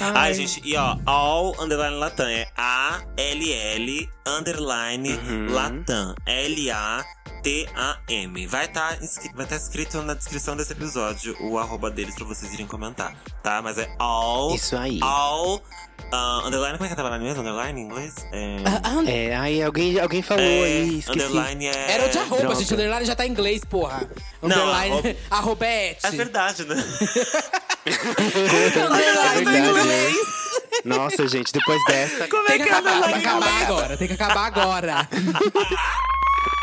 [0.14, 5.18] Ai, gente, e ó, all underline Latam é A-L-L underline
[5.50, 6.14] Latam.
[7.44, 8.46] L-A-T-A-M.
[8.46, 8.98] Vai estar
[9.34, 13.62] vai tá escrito na descrição desse episódio o arroba deles pra vocês irem comentar, tá?
[13.62, 14.54] Mas é all.
[14.54, 14.98] Isso aí.
[15.02, 15.62] All.
[16.12, 17.40] ah, underline, como é que é underline mesmo?
[17.42, 18.14] Underline em inglês?
[18.32, 18.56] É.
[18.82, 21.18] Ah, É, aí alguém, alguém falou É, aí, esqueci.
[21.26, 21.90] underline é.
[21.92, 22.54] Era o de arroba, droga.
[22.56, 22.74] gente.
[22.74, 24.08] Underline já tá em inglês, porra.
[24.42, 25.96] Não, Underline, arroba- arroba é.
[26.02, 26.74] É verdade, né?
[27.86, 29.80] Underline É em verdade.
[29.80, 30.16] inglês.
[30.84, 32.28] Nossa, gente, depois dessa.
[32.46, 35.08] Tem que acabar, tem que acabar agora, tem que acabar agora.